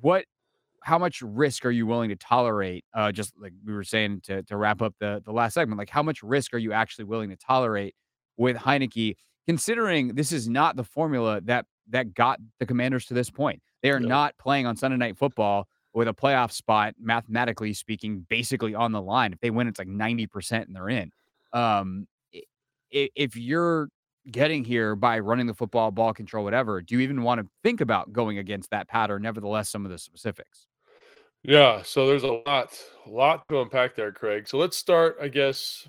what, 0.00 0.24
how 0.82 0.98
much 0.98 1.20
risk 1.22 1.66
are 1.66 1.70
you 1.70 1.86
willing 1.86 2.08
to 2.10 2.16
tolerate? 2.16 2.84
Uh, 2.94 3.12
just 3.12 3.34
like 3.38 3.52
we 3.64 3.72
were 3.72 3.84
saying 3.84 4.20
to 4.24 4.42
to 4.44 4.56
wrap 4.56 4.80
up 4.80 4.94
the 5.00 5.22
the 5.24 5.32
last 5.32 5.54
segment, 5.54 5.78
like, 5.78 5.90
how 5.90 6.02
much 6.02 6.22
risk 6.22 6.54
are 6.54 6.58
you 6.58 6.72
actually 6.72 7.04
willing 7.04 7.30
to 7.30 7.36
tolerate 7.36 7.94
with 8.36 8.56
Heinicke? 8.56 9.16
Considering 9.48 10.14
this 10.14 10.30
is 10.30 10.46
not 10.48 10.76
the 10.76 10.84
formula 10.84 11.40
that 11.40 11.64
that 11.88 12.12
got 12.12 12.38
the 12.60 12.66
Commanders 12.66 13.06
to 13.06 13.14
this 13.14 13.30
point. 13.30 13.62
They 13.82 13.90
are 13.90 14.00
not 14.00 14.36
playing 14.36 14.66
on 14.66 14.76
Sunday 14.76 14.98
Night 14.98 15.16
Football 15.16 15.66
with 15.94 16.06
a 16.06 16.12
playoff 16.12 16.52
spot, 16.52 16.94
mathematically 17.00 17.72
speaking, 17.72 18.26
basically 18.28 18.74
on 18.74 18.92
the 18.92 19.00
line. 19.00 19.32
If 19.32 19.40
they 19.40 19.50
win, 19.50 19.66
it's 19.66 19.78
like 19.78 19.88
ninety 19.88 20.26
percent 20.26 20.66
and 20.66 20.76
they're 20.76 20.90
in. 20.90 21.10
Um, 21.54 22.06
if 22.90 23.36
you're 23.36 23.88
getting 24.30 24.64
here 24.64 24.94
by 24.94 25.18
running 25.18 25.46
the 25.46 25.54
football, 25.54 25.90
ball 25.90 26.12
control, 26.12 26.44
whatever, 26.44 26.82
do 26.82 26.94
you 26.94 27.00
even 27.00 27.22
want 27.22 27.40
to 27.40 27.46
think 27.62 27.80
about 27.80 28.12
going 28.12 28.36
against 28.36 28.70
that 28.70 28.86
pattern? 28.86 29.22
Nevertheless, 29.22 29.70
some 29.70 29.86
of 29.86 29.90
the 29.90 29.98
specifics. 29.98 30.66
Yeah, 31.42 31.82
so 31.82 32.06
there's 32.06 32.24
a 32.24 32.42
lot, 32.46 32.78
a 33.06 33.10
lot 33.10 33.48
to 33.48 33.60
unpack 33.60 33.94
there, 33.94 34.12
Craig. 34.12 34.48
So 34.48 34.58
let's 34.58 34.76
start, 34.76 35.16
I 35.22 35.28
guess, 35.28 35.88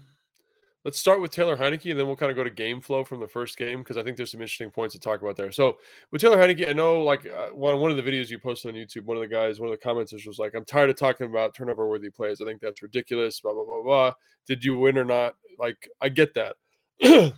Let's 0.86 0.98
start 0.98 1.20
with 1.20 1.32
Taylor 1.32 1.58
Heinicke, 1.58 1.92
and 1.92 2.00
then 2.00 2.08
we'll 2.08 2.16
kind 2.16 2.32
of 2.32 2.38
go 2.38 2.44
to 2.44 2.50
game 2.50 2.80
flow 2.80 3.04
from 3.04 3.20
the 3.20 3.28
first 3.28 3.58
game 3.58 3.80
because 3.80 3.98
I 3.98 4.04
think 4.04 4.16
there's 4.16 4.32
some 4.32 4.42
interesting 4.42 4.72
points 4.72 4.94
to 4.94 5.00
talk 5.00 5.22
about 5.22 5.36
there. 5.36 5.52
So 5.52 5.78
with 6.12 6.22
Taylor 6.22 6.38
Heinicke, 6.38 6.70
I 6.70 6.74
know 6.74 7.04
like 7.04 7.26
uh, 7.26 7.48
one 7.50 7.80
one 7.80 7.92
of 7.92 7.98
the 7.98 8.04
videos 8.04 8.30
you 8.30 8.40
posted 8.40 8.74
on 8.74 8.80
YouTube, 8.80 9.04
one 9.04 9.18
of 9.18 9.22
the 9.22 9.28
guys, 9.28 9.60
one 9.60 9.70
of 9.70 9.78
the 9.78 9.86
commenters 9.86 10.26
was 10.26 10.40
like, 10.40 10.54
"I'm 10.56 10.64
tired 10.64 10.90
of 10.90 10.96
talking 10.96 11.28
about 11.28 11.54
turnover 11.54 11.90
worthy 11.90 12.10
plays. 12.10 12.40
I 12.42 12.46
think 12.46 12.62
that's 12.62 12.82
ridiculous." 12.82 13.42
Blah 13.42 13.54
blah 13.54 13.66
blah 13.66 13.84
blah. 13.84 14.14
Did 14.48 14.64
you 14.64 14.78
win 14.78 14.98
or 14.98 15.04
not? 15.04 15.36
Like 15.58 15.90
I 16.00 16.08
get 16.08 16.34
that. 16.36 16.56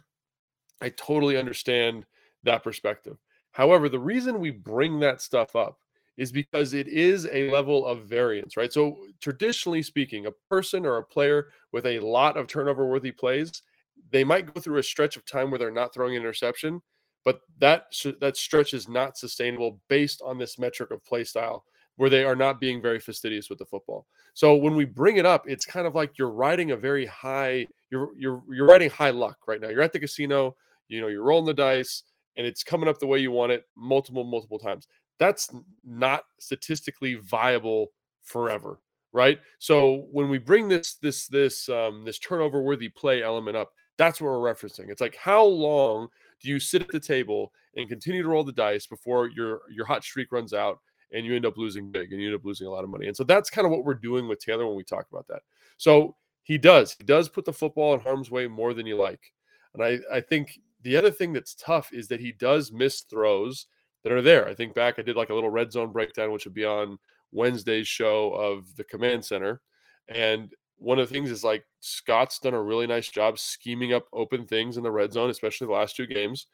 I 0.81 0.89
totally 0.89 1.37
understand 1.37 2.05
that 2.43 2.63
perspective. 2.63 3.17
However, 3.53 3.89
the 3.89 3.99
reason 3.99 4.39
we 4.39 4.51
bring 4.51 4.99
that 4.99 5.19
stuff 5.19 5.55
up 5.55 5.79
is 6.21 6.31
because 6.31 6.75
it 6.75 6.87
is 6.87 7.27
a 7.31 7.49
level 7.49 7.83
of 7.83 8.05
variance, 8.05 8.55
right? 8.55 8.71
So, 8.71 8.95
traditionally 9.21 9.81
speaking, 9.81 10.27
a 10.27 10.31
person 10.51 10.85
or 10.85 10.97
a 10.97 11.03
player 11.03 11.47
with 11.71 11.87
a 11.87 11.99
lot 11.99 12.37
of 12.37 12.45
turnover 12.45 12.85
worthy 12.85 13.11
plays, 13.11 13.63
they 14.11 14.23
might 14.23 14.53
go 14.53 14.61
through 14.61 14.77
a 14.77 14.83
stretch 14.83 15.17
of 15.17 15.25
time 15.25 15.49
where 15.49 15.57
they're 15.57 15.71
not 15.71 15.95
throwing 15.95 16.15
an 16.15 16.21
interception, 16.21 16.79
but 17.25 17.41
that 17.57 17.85
that 18.19 18.37
stretch 18.37 18.75
is 18.75 18.87
not 18.87 19.17
sustainable 19.17 19.79
based 19.89 20.21
on 20.23 20.37
this 20.37 20.59
metric 20.59 20.91
of 20.91 21.03
play 21.03 21.23
style 21.23 21.65
where 21.95 22.09
they 22.09 22.23
are 22.23 22.35
not 22.35 22.59
being 22.59 22.83
very 22.83 22.99
fastidious 22.99 23.49
with 23.49 23.57
the 23.57 23.65
football. 23.65 24.05
So 24.35 24.55
when 24.55 24.75
we 24.75 24.85
bring 24.85 25.17
it 25.17 25.25
up, 25.25 25.45
it's 25.47 25.65
kind 25.65 25.87
of 25.87 25.95
like 25.95 26.19
you're 26.19 26.29
riding 26.29 26.69
a 26.69 26.77
very 26.77 27.07
high 27.07 27.65
you're 27.89 28.09
you're 28.15 28.43
you're 28.47 28.67
riding 28.67 28.91
high 28.91 29.09
luck 29.09 29.37
right 29.47 29.59
now. 29.59 29.69
You're 29.69 29.81
at 29.81 29.91
the 29.91 29.99
casino, 29.99 30.55
you 30.87 31.01
know, 31.01 31.07
you're 31.07 31.23
rolling 31.23 31.47
the 31.47 31.53
dice 31.55 32.03
and 32.37 32.45
it's 32.45 32.63
coming 32.63 32.87
up 32.87 32.99
the 32.99 33.07
way 33.07 33.19
you 33.19 33.31
want 33.31 33.51
it 33.51 33.65
multiple 33.75 34.23
multiple 34.23 34.59
times 34.59 34.87
that's 35.21 35.53
not 35.85 36.23
statistically 36.39 37.15
viable 37.15 37.87
forever 38.23 38.79
right 39.13 39.39
so 39.59 40.07
when 40.11 40.27
we 40.27 40.37
bring 40.37 40.67
this 40.67 40.95
this 40.95 41.27
this 41.27 41.69
um 41.69 42.03
this 42.03 42.19
turnover 42.19 42.61
worthy 42.61 42.89
play 42.89 43.21
element 43.23 43.55
up 43.55 43.71
That's 43.97 44.19
what 44.19 44.31
we're 44.31 44.53
referencing. 44.53 44.89
It's 44.89 45.01
like 45.01 45.15
how 45.15 45.45
long 45.45 46.07
do 46.41 46.49
you 46.49 46.59
sit 46.59 46.81
at 46.81 46.89
the 46.89 46.99
table 46.99 47.53
and 47.75 47.87
continue 47.87 48.23
to 48.23 48.27
roll 48.29 48.43
the 48.43 48.51
dice 48.51 48.87
before 48.87 49.29
your 49.29 49.61
your 49.69 49.85
hot 49.85 50.03
streak 50.03 50.31
runs 50.31 50.53
out 50.53 50.79
and 51.13 51.25
you 51.25 51.35
end 51.35 51.45
up 51.45 51.57
losing 51.57 51.91
big 51.91 52.11
and 52.11 52.21
you 52.21 52.29
end 52.29 52.35
up 52.39 52.45
losing 52.45 52.67
a 52.67 52.71
lot 52.71 52.83
of 52.83 52.89
money. 52.89 53.07
And 53.07 53.15
so 53.15 53.23
that's 53.23 53.49
kind 53.49 53.65
of 53.65 53.71
what 53.71 53.85
we're 53.85 53.93
doing 53.93 54.27
with 54.27 54.39
Taylor 54.39 54.65
when 54.65 54.77
we 54.77 54.83
talk 54.83 55.05
about 55.11 55.27
that. 55.27 55.41
So 55.77 56.15
he 56.43 56.57
does. 56.57 56.95
He 56.97 57.03
does 57.03 57.29
put 57.29 57.45
the 57.45 57.53
football 57.53 57.93
in 57.93 57.99
harm's 57.99 58.31
way 58.31 58.47
more 58.47 58.73
than 58.73 58.87
you 58.87 58.97
like. 58.97 59.33
And 59.73 59.83
I, 59.83 59.99
I 60.11 60.21
think 60.21 60.59
the 60.81 60.97
other 60.97 61.11
thing 61.11 61.33
that's 61.33 61.53
tough 61.53 61.93
is 61.93 62.07
that 62.07 62.19
he 62.21 62.31
does 62.31 62.71
miss 62.71 63.01
throws 63.01 63.67
that 64.03 64.11
are 64.11 64.21
there. 64.21 64.47
I 64.47 64.53
think 64.53 64.73
back, 64.73 64.95
I 64.97 65.01
did 65.01 65.15
like 65.15 65.29
a 65.29 65.33
little 65.33 65.49
red 65.49 65.71
zone 65.71 65.91
breakdown, 65.91 66.31
which 66.31 66.45
would 66.45 66.53
be 66.53 66.65
on 66.65 66.97
Wednesday's 67.31 67.87
show 67.87 68.33
of 68.33 68.75
the 68.75 68.83
command 68.83 69.23
center. 69.23 69.61
And 70.07 70.53
one 70.77 70.99
of 70.99 71.07
the 71.07 71.13
things 71.13 71.29
is 71.29 71.43
like 71.43 71.63
Scott's 71.79 72.39
done 72.39 72.53
a 72.53 72.61
really 72.61 72.87
nice 72.87 73.07
job 73.07 73.37
scheming 73.37 73.93
up 73.93 74.05
open 74.13 74.45
things 74.45 74.77
in 74.77 74.83
the 74.83 74.91
red 74.91 75.13
zone, 75.13 75.29
especially 75.29 75.67
the 75.67 75.73
last 75.73 75.95
two 75.95 76.07
games. 76.07 76.47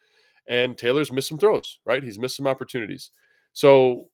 And 0.47 0.77
Taylor's 0.77 1.11
missed 1.11 1.29
some 1.29 1.37
throws, 1.37 1.79
right? 1.85 2.03
He's 2.03 2.19
missed 2.19 2.37
some 2.37 2.47
opportunities. 2.47 3.11
So 3.53 4.09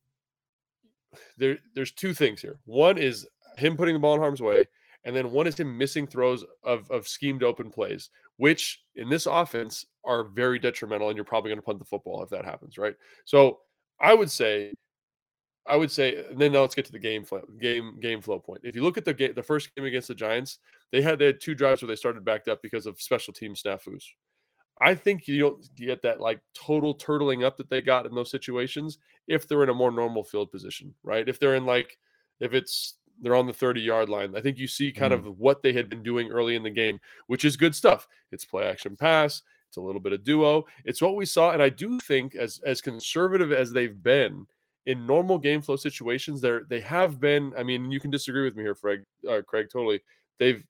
there, 1.38 1.58
there's 1.76 1.91
two 1.91 2.13
things 2.13 2.41
here. 2.41 2.60
One 2.65 2.98
is 2.98 3.28
him 3.58 3.76
putting 3.76 3.93
the 3.93 4.00
ball 4.00 4.15
in 4.15 4.19
harm's 4.19 4.41
way, 4.41 4.65
and 5.04 5.15
then 5.15 5.32
one 5.32 5.48
is 5.48 5.60
him 5.60 5.78
missing 5.78 6.08
throws 6.08 6.43
of, 6.63 6.89
of 6.89 7.08
schemed 7.08 7.43
open 7.43 7.69
plays, 7.69 8.10
which 8.38 8.82
in 8.96 9.10
this 9.10 9.26
offense 9.26 9.86
are 10.06 10.24
very 10.24 10.60
detrimental, 10.60 11.10
and 11.10 11.15
you're 11.15 11.26
probably 11.26 11.50
going 11.50 11.60
to 11.60 11.65
punt 11.65 11.80
the 11.80 11.86
football 11.86 12.24
if 12.24 12.30
that 12.30 12.46
happens, 12.46 12.78
right? 12.78 12.96
So 13.26 13.60
I 14.00 14.13
would 14.13 14.30
say, 14.32 14.74
I 15.65 15.78
would 15.78 15.91
say, 15.91 16.26
and 16.30 16.39
then 16.39 16.52
now 16.52 16.62
let's 16.62 16.76
get 16.76 16.86
to 16.86 16.91
the 16.91 17.00
game 17.00 17.24
flow, 17.24 17.41
game 17.62 18.00
game 18.02 18.22
flow 18.22 18.39
point. 18.39 18.62
If 18.63 18.76
you 18.76 18.84
look 18.84 18.98
at 18.98 19.06
the 19.06 19.13
game, 19.13 19.34
the 19.34 19.43
first 19.43 19.74
game 19.76 19.86
against 19.86 20.10
the 20.10 20.15
Giants, 20.15 20.60
they 20.91 21.02
had 21.02 21.19
they 21.19 21.28
had 21.28 21.39
two 21.39 21.56
drives 21.56 21.82
where 21.82 21.88
they 21.88 21.96
started 21.96 22.26
backed 22.26 22.48
up 22.48 22.62
because 22.62 22.86
of 22.86 23.02
special 23.02 23.34
team 23.34 23.54
snafus. 23.56 24.04
I 24.82 24.96
think 24.96 25.28
you 25.28 25.39
don't 25.39 25.76
get 25.76 26.02
that 26.02 26.19
like 26.19 26.41
total 26.54 26.96
turtling 26.96 27.46
up 27.46 27.58
that 27.58 27.69
they 27.69 27.82
got 27.82 28.06
in 28.06 28.15
those 28.15 28.32
situations 28.32 28.98
if 29.28 29.48
they're 29.48 29.63
in 29.63 29.69
a 29.69 29.74
more 29.74 29.91
normal 29.91 30.24
field 30.24 30.52
position, 30.52 30.93
right? 31.04 31.30
If 31.30 31.39
they're 31.39 31.56
in 31.56 31.65
like 31.65 31.98
if 32.39 32.54
it's 32.54 32.96
they're 33.21 33.36
on 33.36 33.47
the 33.47 33.54
30 33.54 33.82
yard 33.82 34.10
line. 34.10 34.36
I 34.36 34.41
think 34.41 34.58
you 34.58 34.67
see 34.67 34.91
kind 34.91 35.13
mm. 35.13 35.17
of 35.17 35.39
what 35.39 35.63
they 35.63 35.73
had 35.73 35.89
been 35.89 36.04
doing 36.04 36.32
early 36.32 36.56
in 36.56 36.63
the 36.63 36.69
game, 36.69 36.99
which 37.28 37.45
is 37.45 37.58
good 37.58 37.76
stuff. 37.76 38.08
It's 38.32 38.45
play 38.45 38.65
action 38.65 38.95
pass, 38.95 39.41
it's 39.73 39.78
a 39.78 39.82
little 39.82 40.02
bit 40.02 40.13
of 40.13 40.23
duo. 40.23 40.65
It's 40.86 41.02
what 41.02 41.15
we 41.15 41.26
saw. 41.26 41.49
And 41.49 41.63
I 41.63 41.69
do 41.69 41.99
think 41.99 42.36
as 42.36 42.62
as 42.63 42.80
conservative 42.80 43.52
as 43.52 43.71
they've 43.71 44.04
been 44.04 44.45
in 44.86 45.08
normal 45.08 45.39
game 45.39 45.63
flow 45.63 45.78
situations, 45.78 46.41
they're 46.41 46.62
they 46.69 46.80
have 46.82 47.19
been. 47.19 47.54
I 47.58 47.63
mean, 47.63 47.89
you 47.89 47.99
can 47.99 48.12
disagree 48.12 48.43
with 48.43 48.56
me 48.56 48.62
here, 48.62 48.76
Craig. 48.76 49.02
Uh, 49.28 49.41
Craig, 49.41 49.69
totally. 49.73 50.02
They've 50.38 50.63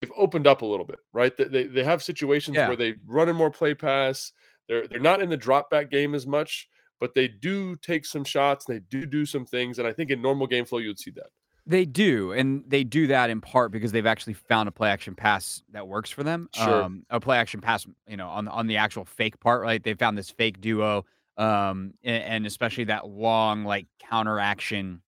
they've 0.00 0.12
opened 0.14 0.46
up 0.46 0.60
a 0.60 0.66
little 0.66 0.84
bit, 0.84 0.98
right? 1.14 1.34
They 1.34 1.44
they, 1.44 1.62
they 1.68 1.84
have 1.84 2.02
situations 2.02 2.54
yeah. 2.54 2.68
where 2.68 2.76
they 2.76 2.96
run 3.06 3.30
in 3.30 3.36
more 3.36 3.50
play 3.50 3.72
pass. 3.72 4.32
They're 4.68 4.86
they're 4.86 5.00
not 5.00 5.22
in 5.22 5.30
the 5.30 5.38
drop 5.38 5.70
back 5.70 5.90
game 5.90 6.14
as 6.14 6.26
much, 6.26 6.68
but 7.00 7.14
they 7.14 7.28
do 7.28 7.76
take 7.76 8.04
some 8.04 8.24
shots. 8.24 8.66
They 8.66 8.80
do 8.80 9.06
do 9.06 9.24
some 9.24 9.46
things, 9.46 9.78
and 9.78 9.88
I 9.88 9.94
think 9.94 10.10
in 10.10 10.20
normal 10.20 10.46
game 10.46 10.66
flow 10.66 10.80
you'd 10.80 10.98
see 10.98 11.12
that. 11.12 11.30
They 11.66 11.84
do, 11.84 12.32
and 12.32 12.64
they 12.66 12.84
do 12.84 13.06
that 13.08 13.30
in 13.30 13.40
part 13.40 13.70
because 13.70 13.92
they've 13.92 14.06
actually 14.06 14.34
found 14.34 14.68
a 14.68 14.72
play 14.72 14.90
action 14.90 15.14
pass 15.14 15.62
that 15.72 15.86
works 15.86 16.10
for 16.10 16.22
them. 16.22 16.48
Sure. 16.54 16.82
Um, 16.82 17.04
a 17.10 17.20
play 17.20 17.38
action 17.38 17.60
pass, 17.60 17.86
you 18.08 18.16
know, 18.16 18.28
on 18.28 18.48
on 18.48 18.66
the 18.66 18.76
actual 18.78 19.04
fake 19.04 19.38
part, 19.40 19.62
right? 19.62 19.82
They 19.82 19.94
found 19.94 20.18
this 20.18 20.30
fake 20.30 20.60
duo, 20.60 21.04
um, 21.36 21.94
and, 22.02 22.24
and 22.24 22.46
especially 22.46 22.84
that 22.84 23.08
long 23.08 23.64
like 23.64 23.86
counter 23.98 24.38
action. 24.38 25.02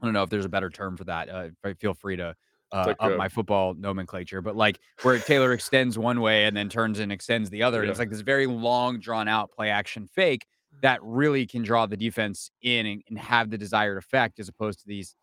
I 0.00 0.06
don't 0.06 0.12
know 0.12 0.22
if 0.22 0.30
there's 0.30 0.44
a 0.44 0.50
better 0.50 0.70
term 0.70 0.96
for 0.96 1.04
that. 1.04 1.28
Uh, 1.28 1.74
feel 1.78 1.94
free 1.94 2.16
to 2.16 2.34
uh, 2.72 2.84
like 2.86 2.96
up 3.00 3.12
a, 3.12 3.16
my 3.16 3.28
football 3.28 3.74
nomenclature, 3.74 4.42
but 4.42 4.56
like 4.56 4.78
where 5.02 5.18
Taylor 5.18 5.52
extends 5.52 5.98
one 5.98 6.20
way 6.20 6.44
and 6.44 6.56
then 6.56 6.68
turns 6.68 6.98
and 6.98 7.12
extends 7.12 7.48
the 7.50 7.62
other. 7.62 7.84
Yeah. 7.84 7.90
It's 7.90 7.98
like 7.98 8.10
this 8.10 8.20
very 8.20 8.46
long, 8.46 8.98
drawn 8.98 9.28
out 9.28 9.52
play 9.52 9.70
action 9.70 10.06
fake 10.06 10.46
that 10.82 11.00
really 11.02 11.46
can 11.46 11.62
draw 11.62 11.86
the 11.86 11.96
defense 11.96 12.50
in 12.62 12.86
and, 12.86 13.02
and 13.08 13.18
have 13.18 13.50
the 13.50 13.58
desired 13.58 13.96
effect, 13.98 14.38
as 14.38 14.48
opposed 14.48 14.80
to 14.80 14.86
these 14.86 15.14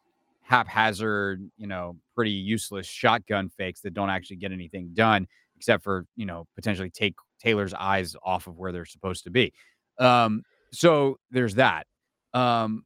haphazard, 0.44 1.50
you 1.58 1.68
know, 1.68 1.98
pretty 2.16 2.32
useless 2.32 2.86
shotgun 2.86 3.50
fakes 3.50 3.82
that 3.82 3.94
don't 3.94 4.10
actually 4.10 4.36
get 4.38 4.52
anything 4.52 4.90
done 4.94 5.28
except 5.56 5.84
for, 5.84 6.06
you 6.16 6.26
know, 6.26 6.46
potentially 6.56 6.90
take 6.90 7.16
Taylor's 7.40 7.74
eyes 7.74 8.16
off 8.24 8.48
of 8.48 8.58
where 8.58 8.72
they're 8.72 8.86
supposed 8.86 9.24
to 9.24 9.32
be. 9.32 9.54
Um, 10.00 10.44
so 10.72 11.18
there's 11.32 11.56
that. 11.56 11.88
Um, 12.34 12.84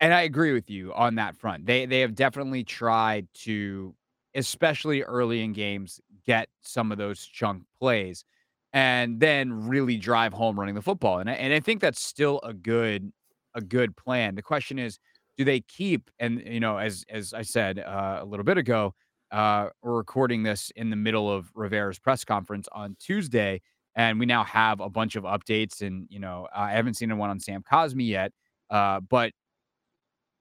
and 0.00 0.12
I 0.12 0.22
agree 0.22 0.52
with 0.52 0.68
you 0.68 0.92
on 0.92 1.14
that 1.14 1.36
front. 1.36 1.66
They 1.66 1.86
they 1.86 2.00
have 2.00 2.14
definitely 2.14 2.64
tried 2.64 3.28
to, 3.44 3.94
especially 4.34 5.02
early 5.02 5.42
in 5.42 5.52
games, 5.52 6.00
get 6.26 6.48
some 6.60 6.92
of 6.92 6.98
those 6.98 7.20
chunk 7.24 7.62
plays 7.78 8.24
and 8.72 9.20
then 9.20 9.66
really 9.68 9.96
drive 9.96 10.34
home 10.34 10.58
running 10.58 10.74
the 10.74 10.82
football. 10.82 11.18
And 11.18 11.30
I, 11.30 11.34
and 11.34 11.54
I 11.54 11.60
think 11.60 11.80
that's 11.80 12.02
still 12.02 12.40
a 12.42 12.52
good 12.52 13.10
a 13.54 13.60
good 13.62 13.96
plan. 13.96 14.34
The 14.34 14.42
question 14.42 14.78
is, 14.78 14.98
do 15.36 15.44
they 15.44 15.60
keep 15.60 16.10
and 16.18 16.42
you 16.44 16.60
know 16.60 16.78
as 16.78 17.04
as 17.08 17.32
i 17.32 17.42
said 17.42 17.78
uh, 17.78 18.18
a 18.20 18.24
little 18.24 18.44
bit 18.44 18.58
ago 18.58 18.94
uh, 19.32 19.68
we're 19.82 19.96
recording 19.96 20.44
this 20.44 20.70
in 20.76 20.88
the 20.90 20.96
middle 20.96 21.30
of 21.30 21.50
rivera's 21.54 21.98
press 21.98 22.24
conference 22.24 22.68
on 22.72 22.96
tuesday 23.00 23.60
and 23.94 24.18
we 24.18 24.26
now 24.26 24.44
have 24.44 24.80
a 24.80 24.90
bunch 24.90 25.16
of 25.16 25.24
updates 25.24 25.82
and 25.82 26.06
you 26.10 26.18
know 26.18 26.46
i 26.54 26.72
haven't 26.72 26.94
seen 26.94 27.16
one 27.16 27.30
on 27.30 27.40
sam 27.40 27.62
cosmi 27.62 28.06
yet 28.06 28.32
uh, 28.70 29.00
but 29.00 29.32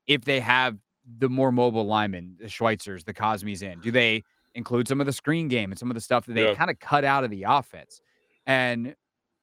if 0.07 0.23
they 0.25 0.39
have 0.39 0.77
the 1.17 1.29
more 1.29 1.51
mobile 1.51 1.85
linemen 1.85 2.35
the 2.39 2.45
schweitzers 2.45 3.03
the 3.05 3.13
cosmis 3.13 3.61
in 3.61 3.79
do 3.79 3.91
they 3.91 4.23
include 4.53 4.87
some 4.87 5.01
of 5.01 5.05
the 5.05 5.13
screen 5.13 5.47
game 5.47 5.71
and 5.71 5.79
some 5.79 5.91
of 5.91 5.95
the 5.95 6.01
stuff 6.01 6.25
that 6.25 6.33
they 6.33 6.45
yeah. 6.45 6.55
kind 6.55 6.71
of 6.71 6.79
cut 6.79 7.03
out 7.03 7.23
of 7.23 7.29
the 7.29 7.43
offense 7.43 7.99
and 8.47 8.95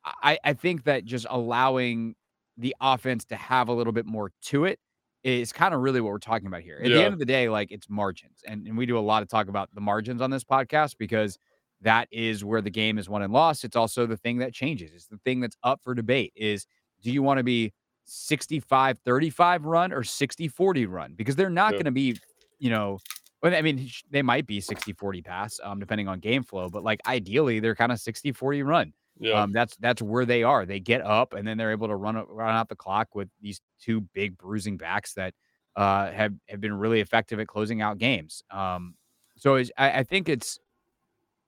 I, 0.05 0.39
I 0.45 0.53
think 0.55 0.85
that 0.85 1.05
just 1.05 1.27
allowing 1.31 2.15
the 2.57 2.75
offense 2.81 3.25
to 3.27 3.37
have 3.37 3.69
a 3.69 3.73
little 3.73 3.93
bit 3.93 4.07
more 4.07 4.33
to 4.43 4.65
it 4.65 4.79
is 5.25 5.53
kind 5.53 5.75
of 5.75 5.81
really 5.81 6.01
what 6.01 6.11
we're 6.11 6.19
talking 6.19 6.47
about 6.47 6.63
here. 6.63 6.79
At 6.83 6.91
yeah. 6.91 6.97
the 6.97 7.05
end 7.05 7.13
of 7.13 7.19
the 7.19 7.25
day, 7.25 7.49
like 7.49 7.71
it's 7.71 7.89
margins. 7.89 8.43
And, 8.47 8.67
and 8.67 8.77
we 8.77 8.87
do 8.87 8.99
a 8.99 9.01
lot 9.01 9.23
of 9.23 9.29
talk 9.29 9.49
about 9.49 9.73
the 9.75 9.81
margins 9.81 10.21
on 10.21 10.31
this 10.31 10.45
podcast 10.45 10.97
because 10.99 11.39
that 11.81 12.09
is 12.11 12.45
where 12.45 12.61
the 12.61 12.71
game 12.71 12.99
is 12.99 13.09
won 13.09 13.23
and 13.23 13.33
lost. 13.33 13.65
It's 13.65 13.77
also 13.77 14.07
the 14.07 14.17
thing 14.17 14.39
that 14.39 14.53
changes. 14.53 14.93
It's 14.95 15.07
the 15.07 15.19
thing 15.19 15.41
that's 15.41 15.57
up 15.63 15.81
for 15.83 15.95
debate 15.95 16.33
is 16.35 16.67
do 17.03 17.11
you 17.11 17.23
want 17.23 17.39
to 17.39 17.45
be 17.45 17.73
65 18.05 18.99
35 18.99 19.65
run 19.65 19.93
or 19.93 20.03
60 20.03 20.49
40 20.49 20.87
run? 20.87 21.15
Because 21.17 21.37
they're 21.37 21.51
not 21.51 21.73
yeah. 21.73 21.79
going 21.79 21.85
to 21.87 21.93
be, 21.93 22.17
you 22.59 22.71
know, 22.71 22.99
I 23.45 23.61
mean, 23.61 23.91
they 24.11 24.23
might 24.23 24.47
be 24.47 24.61
60 24.61 24.93
40 24.93 25.23
pass, 25.23 25.61
um, 25.65 25.81
depending 25.81 26.07
on 26.07 26.21
game 26.21 26.45
flow, 26.45 26.69
but 26.69 26.85
like 26.85 27.01
ideally, 27.07 27.59
they're 27.59 27.75
kind 27.75 27.91
of 27.91 27.99
60 27.99 28.33
40 28.33 28.63
run. 28.63 28.93
Yeah. 29.19 29.43
Um, 29.43 29.53
that's 29.53 29.77
that's 29.77 30.03
where 30.03 30.25
they 30.25 30.43
are. 30.43 30.67
They 30.67 30.81
get 30.81 31.01
up 31.03 31.35
and 31.35 31.47
then 31.47 31.59
they're 31.59 31.71
able 31.71 31.89
to 31.89 31.97
run 31.97 32.17
run 32.29 32.55
out 32.55 32.69
the 32.69 32.77
clock 32.77 33.15
with 33.15 33.29
these 33.41 33.61
two 33.81 34.01
big 34.15 34.37
bruising 34.37 34.77
backs 34.77 35.15
that 35.15 35.35
uh, 35.77 36.11
have 36.11 36.35
have 36.49 36.61
been 36.61 36.75
really 36.75 37.01
effective 37.01 37.39
at 37.41 37.47
closing 37.47 37.83
out 37.83 37.99
games. 37.99 38.43
Um, 38.51 38.95
so 39.37 39.57
I, 39.57 39.67
I, 39.79 40.03
think 40.03 40.29
it's 40.29 40.59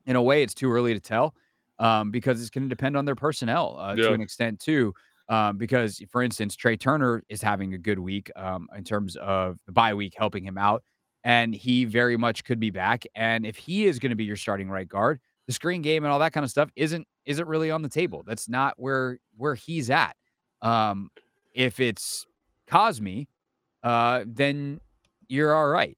in 0.06 0.16
a 0.16 0.22
way 0.22 0.42
it's 0.42 0.54
too 0.54 0.70
early 0.70 0.94
to 0.94 1.00
tell 1.00 1.34
um, 1.78 2.10
because 2.10 2.40
it's 2.40 2.50
going 2.50 2.64
to 2.64 2.68
depend 2.68 2.96
on 2.96 3.04
their 3.04 3.14
personnel 3.14 3.78
uh, 3.78 3.94
yeah. 3.96 4.08
to 4.08 4.12
an 4.12 4.20
extent 4.20 4.60
too. 4.60 4.94
Um, 5.28 5.56
because 5.56 6.02
for 6.10 6.22
instance, 6.22 6.54
Trai 6.56 6.78
Turner 6.78 7.22
is 7.28 7.40
having 7.40 7.74
a 7.74 7.78
good 7.78 7.98
week 7.98 8.30
um, 8.36 8.68
in 8.76 8.84
terms 8.84 9.16
of 9.16 9.58
the 9.66 9.72
bye 9.72 9.94
week 9.94 10.14
helping 10.16 10.44
him 10.44 10.58
out, 10.58 10.82
and 11.22 11.54
he 11.54 11.86
very 11.86 12.16
much 12.16 12.44
could 12.44 12.60
be 12.60 12.70
back. 12.70 13.04
And 13.14 13.46
if 13.46 13.56
he 13.56 13.86
is 13.86 13.98
going 13.98 14.10
to 14.10 14.16
be 14.16 14.24
your 14.24 14.36
starting 14.36 14.68
right 14.68 14.88
guard, 14.88 15.20
the 15.46 15.52
screen 15.52 15.82
game 15.82 16.04
and 16.04 16.12
all 16.12 16.18
that 16.18 16.32
kind 16.32 16.44
of 16.44 16.50
stuff 16.50 16.70
isn't 16.76 17.06
isn't 17.26 17.48
really 17.48 17.70
on 17.70 17.82
the 17.82 17.88
table. 17.88 18.22
That's 18.26 18.48
not 18.48 18.74
where 18.76 19.18
where 19.36 19.54
he's 19.54 19.90
at. 19.90 20.16
Um, 20.62 21.10
if 21.54 21.80
it's 21.80 22.26
Cosmi, 22.68 23.26
uh, 23.82 24.24
then 24.26 24.80
you're 25.28 25.54
all 25.54 25.68
right. 25.68 25.96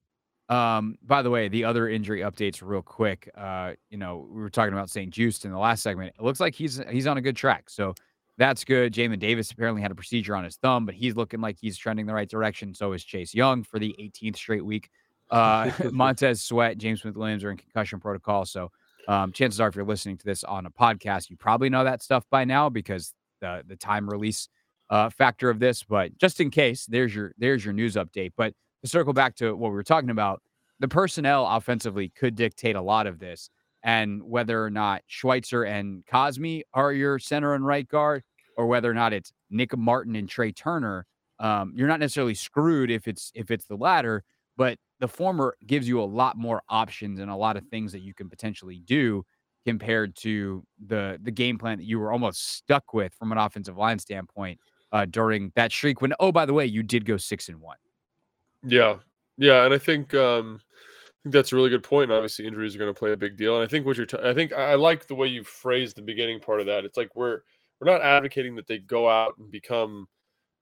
Um, 0.49 0.97
by 1.03 1.21
the 1.21 1.29
way, 1.29 1.49
the 1.49 1.65
other 1.65 1.89
injury 1.89 2.21
updates 2.21 2.61
real 2.61 2.81
quick. 2.81 3.29
Uh, 3.35 3.73
you 3.89 3.97
know, 3.97 4.27
we 4.29 4.41
were 4.41 4.49
talking 4.49 4.73
about 4.73 4.89
St-Juste 4.89 5.43
in 5.43 5.51
the 5.51 5.57
last 5.57 5.83
segment. 5.83 6.15
It 6.17 6.23
looks 6.23 6.39
like 6.39 6.55
he's 6.55 6.81
he's 6.89 7.07
on 7.07 7.17
a 7.17 7.21
good 7.21 7.35
track. 7.35 7.69
So 7.69 7.93
that's 8.37 8.63
good. 8.63 8.93
Jamin 8.93 9.19
Davis 9.19 9.51
apparently 9.51 9.81
had 9.81 9.91
a 9.91 9.95
procedure 9.95 10.35
on 10.35 10.43
his 10.43 10.57
thumb, 10.57 10.85
but 10.85 10.95
he's 10.95 11.15
looking 11.15 11.41
like 11.41 11.57
he's 11.59 11.77
trending 11.77 12.05
the 12.05 12.13
right 12.13 12.29
direction. 12.29 12.73
So 12.73 12.93
is 12.93 13.03
Chase 13.03 13.33
Young 13.33 13.63
for 13.63 13.79
the 13.79 13.95
18th 13.99 14.35
straight 14.35 14.63
week. 14.63 14.89
Uh, 15.29 15.71
Montez 15.91 16.41
Sweat, 16.43 16.77
James 16.77 17.01
Smith 17.01 17.17
Williams 17.17 17.43
are 17.43 17.51
in 17.51 17.57
concussion 17.57 17.99
protocol. 17.99 18.45
So 18.45 18.71
um, 19.07 19.31
chances 19.31 19.59
are, 19.59 19.69
if 19.69 19.75
you're 19.75 19.85
listening 19.85 20.17
to 20.17 20.25
this 20.25 20.43
on 20.43 20.65
a 20.65 20.69
podcast, 20.69 21.29
you 21.29 21.37
probably 21.37 21.69
know 21.69 21.83
that 21.83 22.03
stuff 22.03 22.25
by 22.29 22.43
now 22.43 22.69
because 22.69 23.13
the 23.41 23.63
the 23.65 23.75
time 23.75 24.09
release 24.09 24.49
uh, 24.89 25.09
factor 25.09 25.49
of 25.49 25.59
this. 25.59 25.83
But 25.83 26.17
just 26.17 26.39
in 26.39 26.51
case, 26.51 26.85
there's 26.85 27.15
your 27.15 27.33
there's 27.37 27.63
your 27.63 27.73
news 27.73 27.95
update. 27.95 28.33
But 28.35 28.53
to 28.83 28.89
circle 28.89 29.13
back 29.13 29.35
to 29.37 29.55
what 29.55 29.69
we 29.69 29.75
were 29.75 29.83
talking 29.83 30.09
about, 30.09 30.41
the 30.79 30.87
personnel 30.87 31.47
offensively 31.47 32.09
could 32.09 32.35
dictate 32.35 32.75
a 32.75 32.81
lot 32.81 33.07
of 33.07 33.19
this, 33.19 33.49
and 33.83 34.21
whether 34.23 34.63
or 34.63 34.69
not 34.69 35.03
Schweitzer 35.07 35.63
and 35.63 36.05
Cosmi 36.05 36.61
are 36.73 36.91
your 36.91 37.17
center 37.19 37.53
and 37.53 37.65
right 37.65 37.87
guard, 37.87 38.23
or 38.57 38.67
whether 38.67 38.89
or 38.91 38.93
not 38.93 39.13
it's 39.13 39.31
Nick 39.49 39.75
Martin 39.77 40.15
and 40.15 40.29
Trai 40.29 40.55
Turner. 40.55 41.05
Um, 41.39 41.73
you're 41.75 41.87
not 41.87 41.99
necessarily 41.99 42.33
screwed 42.33 42.91
if 42.91 43.07
it's 43.07 43.31
if 43.35 43.51
it's 43.51 43.65
the 43.65 43.77
latter, 43.77 44.23
but 44.57 44.77
the 44.99 45.07
former 45.07 45.55
gives 45.65 45.87
you 45.87 46.01
a 46.01 46.03
lot 46.03 46.37
more 46.37 46.61
options 46.69 47.19
and 47.19 47.29
a 47.29 47.35
lot 47.35 47.55
of 47.55 47.65
things 47.67 47.91
that 47.91 48.01
you 48.01 48.13
can 48.13 48.29
potentially 48.29 48.79
do 48.79 49.23
compared 49.65 50.15
to 50.15 50.63
the 50.87 51.19
the 51.23 51.31
game 51.31 51.57
plan 51.57 51.77
that 51.77 51.85
you 51.85 51.99
were 51.99 52.11
almost 52.11 52.55
stuck 52.55 52.93
with 52.93 53.13
from 53.13 53.31
an 53.31 53.37
offensive 53.37 53.77
line 53.77 53.99
standpoint 53.99 54.59
uh, 54.91 55.05
during 55.05 55.51
that 55.55 55.71
streak. 55.71 56.01
When 56.01 56.13
oh 56.19 56.31
by 56.31 56.45
the 56.45 56.53
way, 56.53 56.65
you 56.65 56.83
did 56.83 57.05
go 57.05 57.17
six 57.17 57.49
and 57.49 57.59
one. 57.59 57.77
Yeah, 58.63 58.97
yeah, 59.37 59.65
and 59.65 59.73
I 59.73 59.77
think 59.77 60.13
um, 60.13 60.59
I 60.65 61.11
think 61.23 61.33
that's 61.33 61.51
a 61.51 61.55
really 61.55 61.69
good 61.69 61.83
point. 61.83 62.11
Obviously, 62.11 62.47
injuries 62.47 62.75
are 62.75 62.79
going 62.79 62.93
to 62.93 62.97
play 62.97 63.11
a 63.11 63.17
big 63.17 63.37
deal, 63.37 63.55
and 63.55 63.63
I 63.63 63.67
think 63.67 63.85
what 63.85 63.97
you're. 63.97 64.05
T- 64.05 64.17
I 64.23 64.33
think 64.33 64.53
I 64.53 64.75
like 64.75 65.07
the 65.07 65.15
way 65.15 65.27
you 65.27 65.43
phrased 65.43 65.97
the 65.97 66.01
beginning 66.01 66.39
part 66.39 66.59
of 66.59 66.65
that. 66.67 66.85
It's 66.85 66.97
like 66.97 67.15
we're 67.15 67.41
we're 67.79 67.91
not 67.91 68.01
advocating 68.01 68.55
that 68.55 68.67
they 68.67 68.79
go 68.79 69.09
out 69.09 69.37
and 69.37 69.51
become, 69.51 70.07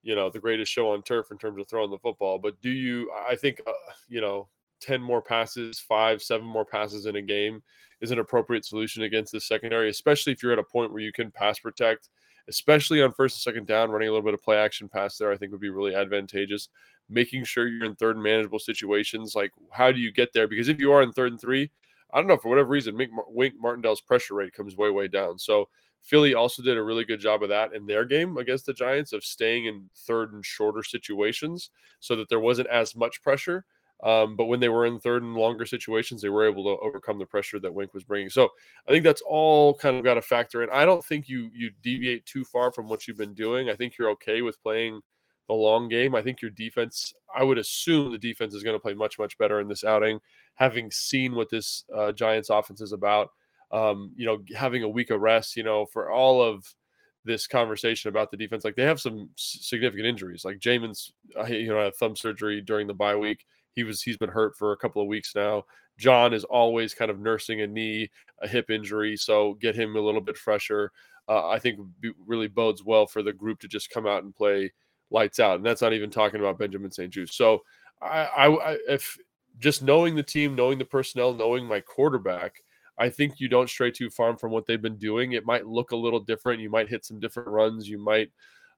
you 0.06 0.16
know, 0.16 0.30
the 0.30 0.40
greatest 0.40 0.72
show 0.72 0.92
on 0.92 1.02
turf 1.02 1.32
in 1.32 1.38
terms 1.38 1.60
of 1.60 1.68
throwing 1.68 1.90
the 1.90 1.98
football. 1.98 2.38
But 2.38 2.62
do 2.62 2.70
you? 2.70 3.12
I 3.28 3.36
think 3.36 3.60
uh, 3.66 3.72
you 4.08 4.22
know, 4.22 4.48
ten 4.80 5.02
more 5.02 5.22
passes, 5.22 5.80
five, 5.80 6.22
seven 6.22 6.46
more 6.46 6.64
passes 6.64 7.08
in 7.08 7.16
a 7.16 7.22
game 7.22 7.64
is 8.02 8.12
an 8.12 8.20
appropriate 8.20 8.64
solution 8.64 9.04
against 9.04 9.32
the 9.32 9.42
secondary, 9.42 9.90
especially 9.90 10.32
if 10.32 10.44
you're 10.44 10.54
at 10.54 10.60
a 10.60 10.64
point 10.64 10.94
where 10.94 11.02
you 11.02 11.12
can 11.12 11.32
pass 11.32 11.58
protect, 11.58 12.10
especially 12.48 13.02
on 13.02 13.12
first 13.14 13.38
and 13.38 13.42
second 13.42 13.66
down, 13.66 13.90
running 13.90 14.08
a 14.08 14.12
little 14.12 14.24
bit 14.24 14.36
of 14.36 14.44
play 14.44 14.58
action 14.58 14.88
pass 14.88 15.18
there. 15.18 15.32
I 15.32 15.38
think 15.38 15.52
would 15.52 15.60
be 15.60 15.70
really 15.70 15.96
advantageous. 15.96 16.70
Making 17.10 17.44
sure 17.44 17.68
you're 17.68 17.86
in 17.86 17.96
third 17.96 18.18
manageable 18.18 18.60
situations, 18.60 19.36
like 19.36 19.52
how 19.72 19.92
do 19.92 20.00
you 20.00 20.12
get 20.12 20.34
there? 20.34 20.48
Because 20.48 20.70
if 20.70 20.80
you 20.80 20.92
are 20.92 21.02
in 21.02 21.14
third 21.14 21.32
and 21.32 21.42
three, 21.42 21.72
I 22.14 22.20
don't 22.20 22.28
know 22.28 22.38
for 22.38 22.50
whatever 22.50 22.70
reason, 22.70 22.96
Wink 23.28 23.56
Martindale's 23.60 24.02
pressure 24.02 24.36
rate 24.36 24.54
comes 24.54 24.78
way 24.78 24.92
way 24.92 25.08
down. 25.08 25.40
So 25.40 25.68
Philly 26.06 26.36
also 26.36 26.62
did 26.62 26.78
a 26.78 26.84
really 26.84 27.04
good 27.04 27.20
job 27.20 27.42
of 27.42 27.50
that 27.50 27.74
in 27.74 27.88
their 27.88 28.06
game 28.06 28.38
against 28.38 28.68
the 28.68 28.74
Giants 28.74 29.12
of 29.12 29.24
staying 29.24 29.66
in 29.66 29.90
third 30.06 30.34
and 30.34 30.46
shorter 30.46 30.84
situations 30.84 31.72
so 32.00 32.16
that 32.16 32.30
there 32.30 32.40
wasn't 32.40 32.68
as 32.70 32.96
much 32.96 33.24
pressure. 33.24 33.66
Um, 34.04 34.36
but 34.36 34.46
when 34.46 34.60
they 34.60 34.70
were 34.70 34.86
in 34.86 35.00
third 35.00 35.24
and 35.24 35.34
longer 35.34 35.66
situations, 35.66 36.22
they 36.22 36.30
were 36.30 36.48
able 36.48 36.64
to 36.66 36.84
overcome 36.84 37.18
the 37.18 37.26
pressure 37.26 37.60
that 37.60 37.74
Wink 37.74 37.94
was 37.94 38.04
bringing. 38.04 38.30
So 38.30 38.50
I 38.88 38.92
think 38.92 39.04
that's 39.04 39.24
all 39.26 39.74
kind 39.74 39.98
of 39.98 40.04
got 40.04 40.16
to 40.16 40.22
factor 40.22 40.62
in. 40.62 40.70
I 40.72 40.86
don't 40.86 41.04
think 41.04 41.28
you 41.28 41.50
you 41.54 41.72
deviate 41.82 42.26
too 42.26 42.44
far 42.44 42.72
from 42.72 42.88
what 42.88 43.08
you've 43.08 43.18
been 43.18 43.34
doing. 43.34 43.70
I 43.70 43.76
think 43.76 43.98
you're 43.98 44.12
okay 44.12 44.44
with 44.44 44.62
playing 44.62 45.02
the 45.48 45.56
long 45.56 45.88
game. 45.88 46.14
I 46.14 46.22
think 46.22 46.42
your 46.42 46.52
defense. 46.52 47.14
I 47.36 47.44
would 47.44 47.58
assume 47.58 48.12
the 48.12 48.18
defense 48.18 48.54
is 48.54 48.64
going 48.64 48.76
to 48.76 48.82
play 48.82 48.94
much 48.94 49.18
much 49.18 49.38
better 49.38 49.60
in 49.60 49.68
this 49.68 49.84
outing, 49.84 50.20
having 50.56 50.92
seen 50.92 51.34
what 51.34 51.50
this 51.50 51.86
uh, 51.96 52.12
Giants 52.12 52.50
offense 52.50 52.82
is 52.82 52.92
about 52.92 53.30
um, 53.72 54.12
you 54.16 54.26
know, 54.26 54.40
having 54.56 54.84
a 54.84 54.90
week 54.90 55.10
of 55.10 55.22
rest, 55.22 55.56
you 55.56 55.64
know, 55.64 55.86
for 55.86 56.10
all 56.12 56.42
of 56.42 56.66
this 57.26 57.48
conversation 57.48 58.10
about 58.10 58.32
the 58.32 58.38
defense. 58.38 58.64
Like 58.64 58.76
they 58.76 58.84
have 58.84 59.02
some 59.02 59.30
significant 59.36 60.06
injuries. 60.06 60.46
Like 60.46 60.60
Jamin's, 60.60 61.12
uh, 61.38 61.46
you 61.46 61.70
know, 61.70 61.84
had 61.84 61.96
thumb 61.96 62.16
surgery 62.16 62.62
during 62.62 62.88
the 62.88 62.94
bye 62.94 63.16
week. 63.16 63.46
He 63.74 63.84
was 63.84 64.02
he's 64.02 64.18
been 64.18 64.30
hurt 64.30 64.56
for 64.56 64.72
a 64.72 64.78
couple 64.78 65.02
of 65.02 65.08
weeks 65.08 65.36
now. 65.36 65.64
John 65.98 66.34
is 66.34 66.44
always 66.44 66.94
kind 66.94 67.10
of 67.10 67.20
nursing 67.20 67.62
a 67.62 67.68
knee, 67.68 68.10
a 68.42 68.48
hip 68.48 68.70
injury, 68.70 69.16
so 69.16 69.54
get 69.56 69.76
him 69.76 69.96
a 69.96 70.02
little 70.02 70.22
bit 70.22 70.38
fresher. 70.38 70.92
Uh, 71.28 71.48
I 71.48 71.58
think 71.58 71.80
really 72.28 72.48
bodes 72.48 72.84
well 72.84 73.08
for 73.08 73.24
the 73.24 73.34
group 73.34 73.60
to 73.62 73.68
just 73.68 73.90
come 73.90 74.06
out 74.06 74.24
and 74.24 74.36
play 74.36 74.72
lights 75.10 75.40
out. 75.40 75.58
And 75.58 75.66
that's 75.66 75.82
not 75.82 75.94
even 75.94 76.10
talking 76.10 76.40
about 76.40 76.60
Benjamin 76.60 76.92
St-Juste. 76.92 77.36
So 77.36 77.64
I, 78.02 78.26
I, 78.26 78.48
I 78.48 78.78
if 78.90 79.18
just 79.58 79.82
knowing 79.82 80.16
the 80.16 80.24
team, 80.24 80.56
knowing 80.56 80.78
the 80.78 80.86
personnel, 80.86 81.34
knowing 81.34 81.66
my 81.66 81.80
quarterback, 81.80 82.62
I 82.98 83.10
think 83.10 83.40
you 83.40 83.50
don't 83.50 83.70
stray 83.70 83.92
too 83.92 84.10
far 84.10 84.38
from 84.38 84.52
what 84.52 84.66
they've 84.66 84.82
been 84.82 84.98
doing. 84.98 85.34
It 85.34 85.46
might 85.46 85.68
look 85.68 85.92
a 85.92 85.98
little 85.98 86.20
different. 86.20 86.62
You 86.62 86.70
might 86.70 86.90
hit 86.90 87.06
some 87.06 87.20
different 87.20 87.50
runs. 87.50 87.90
You 87.90 87.98
might, 87.98 88.32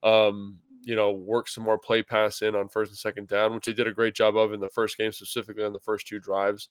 um, 0.03 0.57
you 0.81 0.95
know, 0.95 1.11
work 1.11 1.47
some 1.47 1.63
more 1.63 1.77
play 1.77 2.01
pass 2.01 2.41
in 2.41 2.55
on 2.55 2.67
first 2.67 2.91
and 2.91 2.97
second 2.97 3.27
down, 3.27 3.53
which 3.53 3.65
they 3.65 3.73
did 3.73 3.87
a 3.87 3.93
great 3.93 4.15
job 4.15 4.35
of 4.35 4.53
in 4.53 4.59
the 4.59 4.69
first 4.69 4.97
game, 4.97 5.11
specifically 5.11 5.63
on 5.63 5.73
the 5.73 5.79
first 5.79 6.07
two 6.07 6.19
drives. 6.19 6.69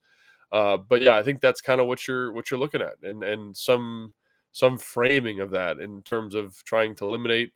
Uh, 0.51 0.77
but 0.77 1.01
yeah, 1.01 1.15
I 1.17 1.23
think 1.23 1.41
that's 1.41 1.61
kind 1.61 1.81
of 1.81 1.87
what 1.87 2.07
you're 2.07 2.31
what 2.31 2.49
you're 2.49 2.59
looking 2.59 2.81
at, 2.81 2.95
and 3.03 3.23
and 3.23 3.55
some 3.55 4.13
some 4.53 4.77
framing 4.77 5.39
of 5.39 5.51
that 5.51 5.79
in 5.79 6.01
terms 6.03 6.35
of 6.35 6.55
trying 6.63 6.95
to 6.95 7.05
eliminate 7.05 7.51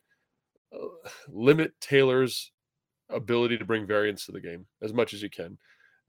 uh, 0.74 1.08
limit 1.28 1.72
Taylor's 1.80 2.52
ability 3.08 3.58
to 3.58 3.64
bring 3.64 3.86
variance 3.86 4.26
to 4.26 4.32
the 4.32 4.40
game 4.40 4.66
as 4.82 4.92
much 4.92 5.14
as 5.14 5.22
you 5.22 5.30
can, 5.30 5.58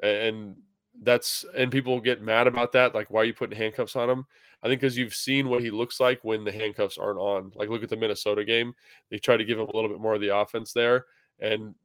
and 0.01 0.55
that's 1.01 1.45
and 1.55 1.71
people 1.71 1.99
get 1.99 2.21
mad 2.21 2.47
about 2.47 2.71
that. 2.73 2.93
Like, 2.93 3.09
why 3.09 3.21
are 3.21 3.25
you 3.25 3.33
putting 3.33 3.57
handcuffs 3.57 3.95
on 3.95 4.09
him? 4.09 4.25
I 4.61 4.67
think 4.67 4.79
because 4.79 4.97
you've 4.97 5.15
seen 5.15 5.49
what 5.49 5.61
he 5.61 5.71
looks 5.71 5.99
like 5.99 6.23
when 6.23 6.43
the 6.45 6.51
handcuffs 6.51 6.97
aren't 6.97 7.19
on. 7.19 7.51
Like, 7.55 7.69
look 7.69 7.83
at 7.83 7.89
the 7.89 7.97
Minnesota 7.97 8.45
game. 8.45 8.73
They 9.09 9.17
try 9.17 9.35
to 9.35 9.43
give 9.43 9.59
him 9.59 9.67
a 9.67 9.75
little 9.75 9.89
bit 9.89 9.99
more 9.99 10.15
of 10.15 10.21
the 10.21 10.35
offense 10.35 10.71
there, 10.71 11.05
and 11.39 11.75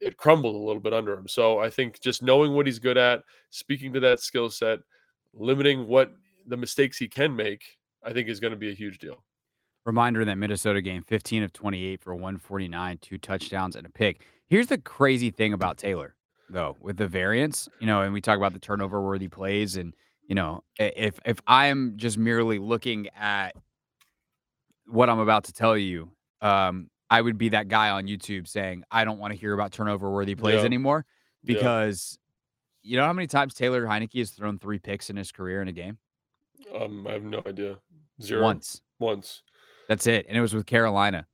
it 0.00 0.16
crumbled 0.16 0.54
a 0.54 0.58
little 0.58 0.80
bit 0.80 0.92
under 0.92 1.14
him. 1.14 1.26
So 1.26 1.58
I 1.58 1.70
think 1.70 2.00
just 2.00 2.22
knowing 2.22 2.52
what 2.52 2.66
he's 2.66 2.78
good 2.78 2.98
at, 2.98 3.22
speaking 3.50 3.92
to 3.94 4.00
that 4.00 4.20
skill 4.20 4.50
set, 4.50 4.80
limiting 5.32 5.86
what 5.86 6.12
the 6.46 6.56
mistakes 6.56 6.98
he 6.98 7.08
can 7.08 7.34
make, 7.34 7.78
I 8.04 8.12
think 8.12 8.28
is 8.28 8.40
going 8.40 8.52
to 8.52 8.58
be 8.58 8.70
a 8.70 8.74
huge 8.74 8.98
deal. 8.98 9.24
Reminder 9.84 10.20
in 10.20 10.28
that 10.28 10.36
Minnesota 10.36 10.82
game 10.82 11.02
15 11.02 11.44
of 11.44 11.52
28 11.52 12.00
for 12.00 12.14
149, 12.14 12.98
two 12.98 13.18
touchdowns 13.18 13.76
and 13.76 13.86
a 13.86 13.90
pick. 13.90 14.26
Here's 14.48 14.66
the 14.66 14.78
crazy 14.78 15.30
thing 15.30 15.52
about 15.52 15.78
Taylor 15.78 16.14
though 16.48 16.76
with 16.80 16.96
the 16.96 17.08
variance, 17.08 17.68
you 17.80 17.86
know, 17.86 18.02
and 18.02 18.12
we 18.12 18.20
talk 18.20 18.36
about 18.36 18.52
the 18.52 18.58
turnover 18.58 19.00
worthy 19.02 19.28
plays 19.28 19.76
and 19.76 19.94
you 20.28 20.34
know, 20.34 20.64
if 20.78 21.18
if 21.24 21.38
I 21.46 21.66
am 21.66 21.94
just 21.96 22.18
merely 22.18 22.58
looking 22.58 23.08
at 23.16 23.54
what 24.86 25.08
I'm 25.08 25.18
about 25.18 25.44
to 25.44 25.52
tell 25.52 25.76
you, 25.76 26.10
um, 26.40 26.90
I 27.08 27.20
would 27.20 27.38
be 27.38 27.50
that 27.50 27.68
guy 27.68 27.90
on 27.90 28.06
YouTube 28.06 28.48
saying, 28.48 28.84
I 28.90 29.04
don't 29.04 29.18
want 29.18 29.32
to 29.32 29.38
hear 29.38 29.54
about 29.54 29.72
turnover 29.72 30.10
worthy 30.10 30.34
plays 30.34 30.60
yeah. 30.60 30.64
anymore 30.64 31.06
because 31.44 32.18
yeah. 32.82 32.90
you 32.90 32.96
know 32.96 33.04
how 33.04 33.12
many 33.12 33.28
times 33.28 33.54
Taylor 33.54 33.84
Heinicke 33.84 34.18
has 34.18 34.30
thrown 34.30 34.58
three 34.58 34.78
picks 34.78 35.10
in 35.10 35.16
his 35.16 35.30
career 35.30 35.62
in 35.62 35.68
a 35.68 35.72
game? 35.72 35.98
Um, 36.78 37.06
I 37.06 37.12
have 37.12 37.22
no 37.22 37.42
idea. 37.46 37.76
Zero. 38.20 38.42
Once. 38.42 38.80
Once. 38.98 39.42
That's 39.88 40.06
it. 40.06 40.26
And 40.28 40.36
it 40.36 40.40
was 40.40 40.54
with 40.54 40.66
Carolina. 40.66 41.26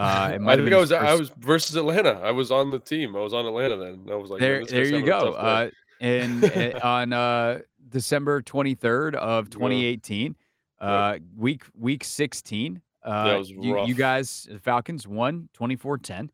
Uh, 0.00 0.38
I 0.46 0.56
think 0.56 0.72
I 0.72 0.78
was 0.78 0.90
first... 0.90 1.02
I 1.02 1.14
was 1.14 1.30
versus 1.38 1.76
Atlanta. 1.76 2.20
I 2.22 2.30
was 2.30 2.50
on 2.50 2.70
the 2.70 2.78
team. 2.78 3.14
I 3.14 3.20
was 3.20 3.34
on 3.34 3.46
Atlanta 3.46 3.76
then. 3.76 4.06
I 4.10 4.14
was 4.14 4.30
like, 4.30 4.40
there, 4.40 4.64
there 4.64 4.86
you 4.86 5.02
go. 5.02 5.34
Uh, 5.34 5.70
and 6.00 6.42
eh, 6.44 6.72
on 6.82 7.12
uh, 7.12 7.58
December 7.88 8.40
23rd 8.40 9.14
of 9.14 9.50
2018, 9.50 10.34
uh, 10.80 11.18
week 11.36 11.64
week 11.78 12.02
16, 12.02 12.80
uh, 13.04 13.42
you, 13.46 13.84
you, 13.84 13.94
guys 13.94 14.48
Falcons 14.62 15.06
won 15.06 15.48
24-10. 15.58 16.30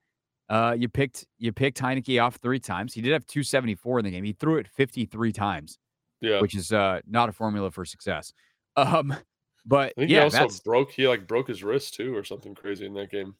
Uh, 0.48 0.76
you 0.78 0.88
picked 0.88 1.26
you 1.38 1.52
picked 1.52 1.78
Heinicke 1.80 2.22
off 2.22 2.36
three 2.36 2.60
times. 2.60 2.94
He 2.94 3.00
did 3.00 3.12
have 3.12 3.26
274 3.26 3.98
in 3.98 4.04
the 4.04 4.10
game. 4.12 4.22
He 4.22 4.32
threw 4.32 4.58
it 4.58 4.68
53 4.68 5.32
times. 5.32 5.78
Yeah, 6.20 6.40
which 6.40 6.54
is 6.54 6.72
uh, 6.72 7.00
not 7.06 7.28
a 7.28 7.32
formula 7.32 7.70
for 7.70 7.84
success. 7.84 8.32
Um, 8.78 9.16
but 9.64 9.94
I 9.96 10.00
think 10.00 10.10
yeah, 10.10 10.28
he 10.28 10.36
also 10.36 10.62
broke 10.62 10.90
he 10.92 11.08
like 11.08 11.26
broke 11.26 11.48
his 11.48 11.64
wrist 11.64 11.94
too 11.94 12.14
or 12.14 12.22
something 12.24 12.54
crazy 12.54 12.84
in 12.84 12.92
that 12.92 13.10
game. 13.10 13.34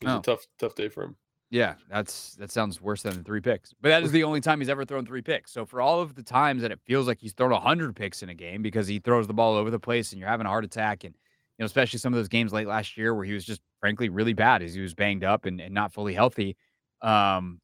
It 0.00 0.06
was 0.06 0.14
oh. 0.14 0.18
a 0.18 0.22
tough 0.22 0.46
tough 0.58 0.74
day 0.74 0.88
for 0.88 1.04
him. 1.04 1.16
Yeah, 1.50 1.74
that's 1.88 2.34
that 2.36 2.50
sounds 2.50 2.80
worse 2.80 3.02
than 3.02 3.22
three 3.22 3.40
picks. 3.40 3.72
But 3.80 3.90
that 3.90 4.02
is 4.02 4.10
the 4.10 4.24
only 4.24 4.40
time 4.40 4.60
he's 4.60 4.68
ever 4.68 4.84
thrown 4.84 5.06
three 5.06 5.22
picks. 5.22 5.52
So 5.52 5.64
for 5.64 5.80
all 5.80 6.00
of 6.00 6.14
the 6.14 6.22
times 6.22 6.62
that 6.62 6.72
it 6.72 6.80
feels 6.84 7.06
like 7.06 7.20
he's 7.20 7.32
thrown 7.32 7.52
hundred 7.52 7.94
picks 7.94 8.22
in 8.22 8.28
a 8.28 8.34
game 8.34 8.62
because 8.62 8.88
he 8.88 8.98
throws 8.98 9.26
the 9.26 9.34
ball 9.34 9.54
over 9.54 9.70
the 9.70 9.78
place 9.78 10.12
and 10.12 10.20
you're 10.20 10.28
having 10.28 10.46
a 10.46 10.48
heart 10.48 10.64
attack 10.64 11.04
and 11.04 11.14
you 11.14 11.62
know, 11.62 11.66
especially 11.66 11.98
some 11.98 12.12
of 12.12 12.18
those 12.18 12.28
games 12.28 12.52
late 12.52 12.66
last 12.66 12.96
year 12.96 13.14
where 13.14 13.24
he 13.24 13.32
was 13.32 13.44
just 13.44 13.60
frankly 13.80 14.08
really 14.08 14.32
bad 14.32 14.62
as 14.62 14.74
he 14.74 14.80
was 14.80 14.94
banged 14.94 15.24
up 15.24 15.46
and, 15.46 15.60
and 15.60 15.72
not 15.72 15.92
fully 15.92 16.12
healthy. 16.12 16.56
Um, 17.00 17.60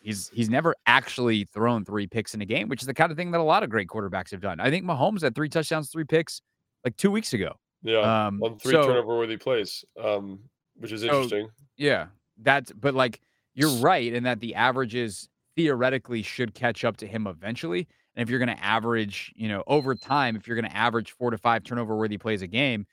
he's 0.00 0.30
he's 0.32 0.48
never 0.48 0.74
actually 0.86 1.44
thrown 1.44 1.84
three 1.84 2.06
picks 2.06 2.34
in 2.34 2.40
a 2.40 2.46
game, 2.46 2.68
which 2.68 2.82
is 2.82 2.86
the 2.86 2.94
kind 2.94 3.10
of 3.10 3.16
thing 3.16 3.30
that 3.32 3.40
a 3.40 3.44
lot 3.44 3.62
of 3.62 3.70
great 3.70 3.88
quarterbacks 3.88 4.30
have 4.30 4.40
done. 4.40 4.60
I 4.60 4.70
think 4.70 4.84
Mahomes 4.84 5.22
had 5.22 5.34
three 5.34 5.48
touchdowns, 5.48 5.90
three 5.90 6.04
picks 6.04 6.40
like 6.84 6.96
two 6.96 7.10
weeks 7.10 7.32
ago. 7.32 7.52
Yeah, 7.82 8.26
um, 8.26 8.42
on 8.42 8.58
three 8.58 8.72
so, 8.72 8.86
turnover 8.86 9.18
worthy 9.18 9.36
plays, 9.36 9.84
um, 10.02 10.40
which 10.78 10.92
is 10.92 11.02
interesting. 11.02 11.46
So, 11.46 11.52
yeah, 11.76 12.06
that's 12.42 12.72
but 12.72 12.94
like 12.94 13.20
you're 13.54 13.76
right 13.78 14.12
in 14.12 14.24
that 14.24 14.40
the 14.40 14.54
averages 14.54 15.28
theoretically 15.56 16.22
should 16.22 16.54
catch 16.54 16.84
up 16.84 16.96
to 16.98 17.06
him 17.06 17.26
eventually. 17.26 17.86
And 18.16 18.22
if 18.22 18.30
you're 18.30 18.38
going 18.38 18.56
to 18.56 18.64
average, 18.64 19.32
you 19.36 19.48
know, 19.48 19.64
over 19.66 19.94
time, 19.94 20.36
if 20.36 20.46
you're 20.46 20.56
going 20.60 20.70
to 20.70 20.76
average 20.76 21.12
four 21.12 21.30
to 21.30 21.38
five 21.38 21.64
turnover 21.64 21.96
worthy 21.96 22.18
plays 22.18 22.42
a 22.42 22.46
game, 22.46 22.86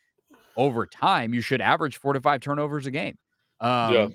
over 0.56 0.86
time, 0.86 1.34
you 1.34 1.42
should 1.42 1.62
average 1.62 1.98
four 1.98 2.14
to 2.14 2.22
five 2.22 2.42
turnovers 2.42 2.88
a 2.88 2.92
game. 2.92 3.18
Um, 3.60 3.94
yeah. 3.94 4.08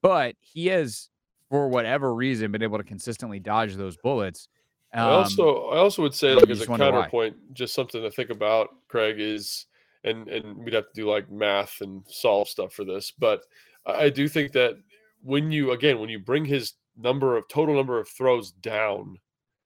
But 0.00 0.36
he 0.40 0.68
has, 0.68 1.10
for 1.50 1.68
whatever 1.68 2.14
reason, 2.14 2.50
been 2.50 2.62
able 2.62 2.78
to 2.78 2.84
consistently 2.84 3.38
dodge 3.38 3.74
those 3.76 3.96
bullets. 3.98 4.48
Um, 4.94 5.00
I 5.00 5.10
also, 5.10 5.68
I 5.68 5.78
also 5.78 6.02
would 6.02 6.14
say, 6.14 6.34
like 6.34 6.48
as 6.48 6.62
a 6.62 6.66
counterpoint, 6.66 7.34
why. 7.34 7.52
just 7.52 7.74
something 7.74 8.00
to 8.00 8.10
think 8.10 8.30
about, 8.30 8.70
Craig, 8.88 9.16
is, 9.18 9.66
and 10.04 10.28
and 10.28 10.56
we'd 10.56 10.74
have 10.74 10.88
to 10.92 11.00
do 11.00 11.10
like 11.10 11.30
math 11.30 11.80
and 11.80 12.02
solve 12.08 12.48
stuff 12.48 12.72
for 12.72 12.84
this, 12.84 13.12
but 13.18 13.42
I 13.86 14.08
do 14.08 14.28
think 14.28 14.52
that 14.52 14.76
when 15.22 15.50
you 15.50 15.72
again 15.72 15.98
when 15.98 16.08
you 16.08 16.18
bring 16.18 16.44
his 16.44 16.74
number 16.96 17.36
of 17.36 17.48
total 17.48 17.74
number 17.74 17.98
of 17.98 18.08
throws 18.08 18.52
down, 18.52 19.18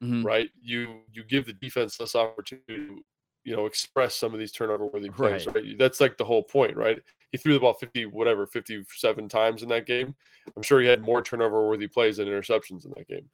mm-hmm. 0.03 0.25
right? 0.25 0.49
You 0.63 1.01
you 1.13 1.25
give 1.25 1.47
the 1.47 1.53
defense 1.53 2.01
less 2.01 2.15
opportunity 2.15 2.77
to 2.77 3.05
you 3.45 3.57
know 3.57 3.67
express 3.67 4.15
some 4.17 4.33
of 4.33 4.39
these 4.39 4.53
turnover 4.53 4.87
worthy 4.87 5.11
plays, 5.11 5.47
right. 5.47 5.57
right? 5.57 5.79
That's 5.79 6.01
like 6.01 6.17
the 6.17 6.25
whole 6.25 6.43
point, 6.43 6.77
right? 6.77 6.99
He 7.33 7.39
threw 7.39 7.53
the 7.53 7.61
ball 7.61 7.75
50 7.75 8.07
whatever 8.07 8.47
57 8.47 9.29
times 9.29 9.63
in 9.63 9.69
that 9.69 9.87
game. 9.87 10.15
I'm 10.57 10.63
sure 10.63 10.81
he 10.81 10.87
had 10.87 11.03
more 11.03 11.23
turnover 11.23 11.69
worthy 11.69 11.89
plays 11.89 12.17
than 12.17 12.29
interceptions 12.29 12.87
in 12.87 12.93
that 12.97 13.09
game. 13.09 13.29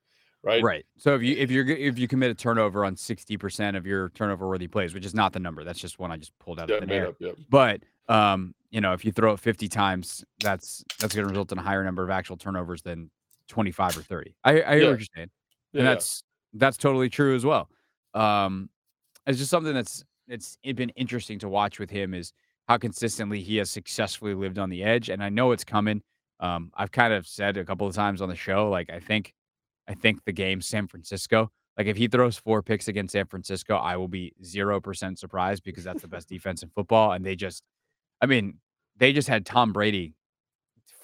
Right? 0.44 0.62
Right. 0.62 0.86
So 0.98 1.14
if 1.14 1.22
you 1.22 1.36
if 1.36 1.50
you're 1.50 1.66
if 1.68 1.98
you 1.98 2.06
commit 2.06 2.30
a 2.30 2.34
turnover 2.34 2.84
on 2.84 2.96
sixty 2.96 3.36
percent 3.36 3.76
of 3.76 3.86
your 3.86 4.10
turnover 4.10 4.46
worthy 4.48 4.66
plays, 4.68 4.94
which 4.94 5.04
is 5.06 5.14
not 5.14 5.32
the 5.32 5.40
number, 5.40 5.64
that's 5.64 5.78
just 5.78 5.98
one 5.98 6.12
I 6.12 6.16
just 6.16 6.38
pulled 6.38 6.60
out 6.60 6.68
Yeah, 6.68 6.76
of 6.76 6.88
the 6.88 6.94
air. 6.94 7.08
up, 7.08 7.16
yeah. 7.18 7.32
But 7.50 7.82
um, 8.08 8.54
you 8.70 8.80
know, 8.80 8.92
if 8.92 9.04
you 9.04 9.12
throw 9.12 9.32
it 9.32 9.40
fifty 9.40 9.68
times, 9.68 10.24
that's 10.40 10.84
that's 11.00 11.14
going 11.14 11.24
to 11.26 11.30
result 11.30 11.50
in 11.52 11.58
a 11.58 11.62
higher 11.62 11.82
number 11.84 12.04
of 12.04 12.10
actual 12.10 12.36
turnovers 12.36 12.82
than 12.82 13.10
twenty 13.48 13.70
five 13.72 13.96
or 13.96 14.02
thirty. 14.02 14.34
I, 14.44 14.50
I 14.50 14.74
hear 14.74 14.82
Yeah. 14.84 14.90
what 14.90 14.98
you're 15.00 15.06
saying, 15.16 15.30
and 15.74 15.86
that's 15.86 16.22
that's 16.52 16.76
totally 16.76 17.08
true 17.08 17.34
as 17.34 17.44
well. 17.44 17.68
Um, 18.14 18.68
it's 19.26 19.38
just 19.38 19.50
something 19.50 19.74
that's 19.74 20.04
it's 20.28 20.58
it 20.62 20.76
been 20.76 20.90
interesting 20.90 21.38
to 21.40 21.48
watch 21.48 21.78
with 21.78 21.90
him 21.90 22.14
is 22.14 22.32
how 22.68 22.78
consistently 22.78 23.42
he 23.42 23.56
has 23.58 23.70
successfully 23.70 24.34
lived 24.34 24.58
on 24.58 24.70
the 24.70 24.82
edge, 24.82 25.08
and 25.10 25.22
I 25.22 25.28
know 25.28 25.52
it's 25.52 25.64
coming. 25.64 26.02
Um, 26.40 26.70
I've 26.74 26.90
kind 26.92 27.12
of 27.14 27.26
said 27.26 27.56
a 27.56 27.64
couple 27.64 27.86
of 27.86 27.94
times 27.94 28.20
on 28.20 28.28
the 28.28 28.36
show, 28.36 28.68
like 28.70 28.90
I 28.90 28.98
think, 29.00 29.32
I 29.88 29.94
think 29.94 30.24
the 30.24 30.32
game 30.32 30.60
San 30.60 30.86
Francisco, 30.86 31.50
like 31.76 31.86
if 31.86 31.96
he 31.96 32.08
throws 32.08 32.36
four 32.36 32.62
picks 32.62 32.88
against 32.88 33.12
San 33.12 33.26
Francisco, 33.26 33.76
I 33.76 33.96
will 33.96 34.08
be 34.08 34.32
zero 34.44 34.80
percent 34.80 35.18
surprised 35.18 35.62
because 35.64 35.84
that's 35.84 36.02
the 36.02 36.08
best 36.08 36.28
defense 36.28 36.62
in 36.62 36.70
football, 36.70 37.12
and 37.12 37.24
they 37.24 37.36
just, 37.36 37.62
I 38.20 38.26
mean, 38.26 38.58
they 38.96 39.12
just 39.12 39.28
had 39.28 39.44
Tom 39.44 39.72
Brady 39.72 40.14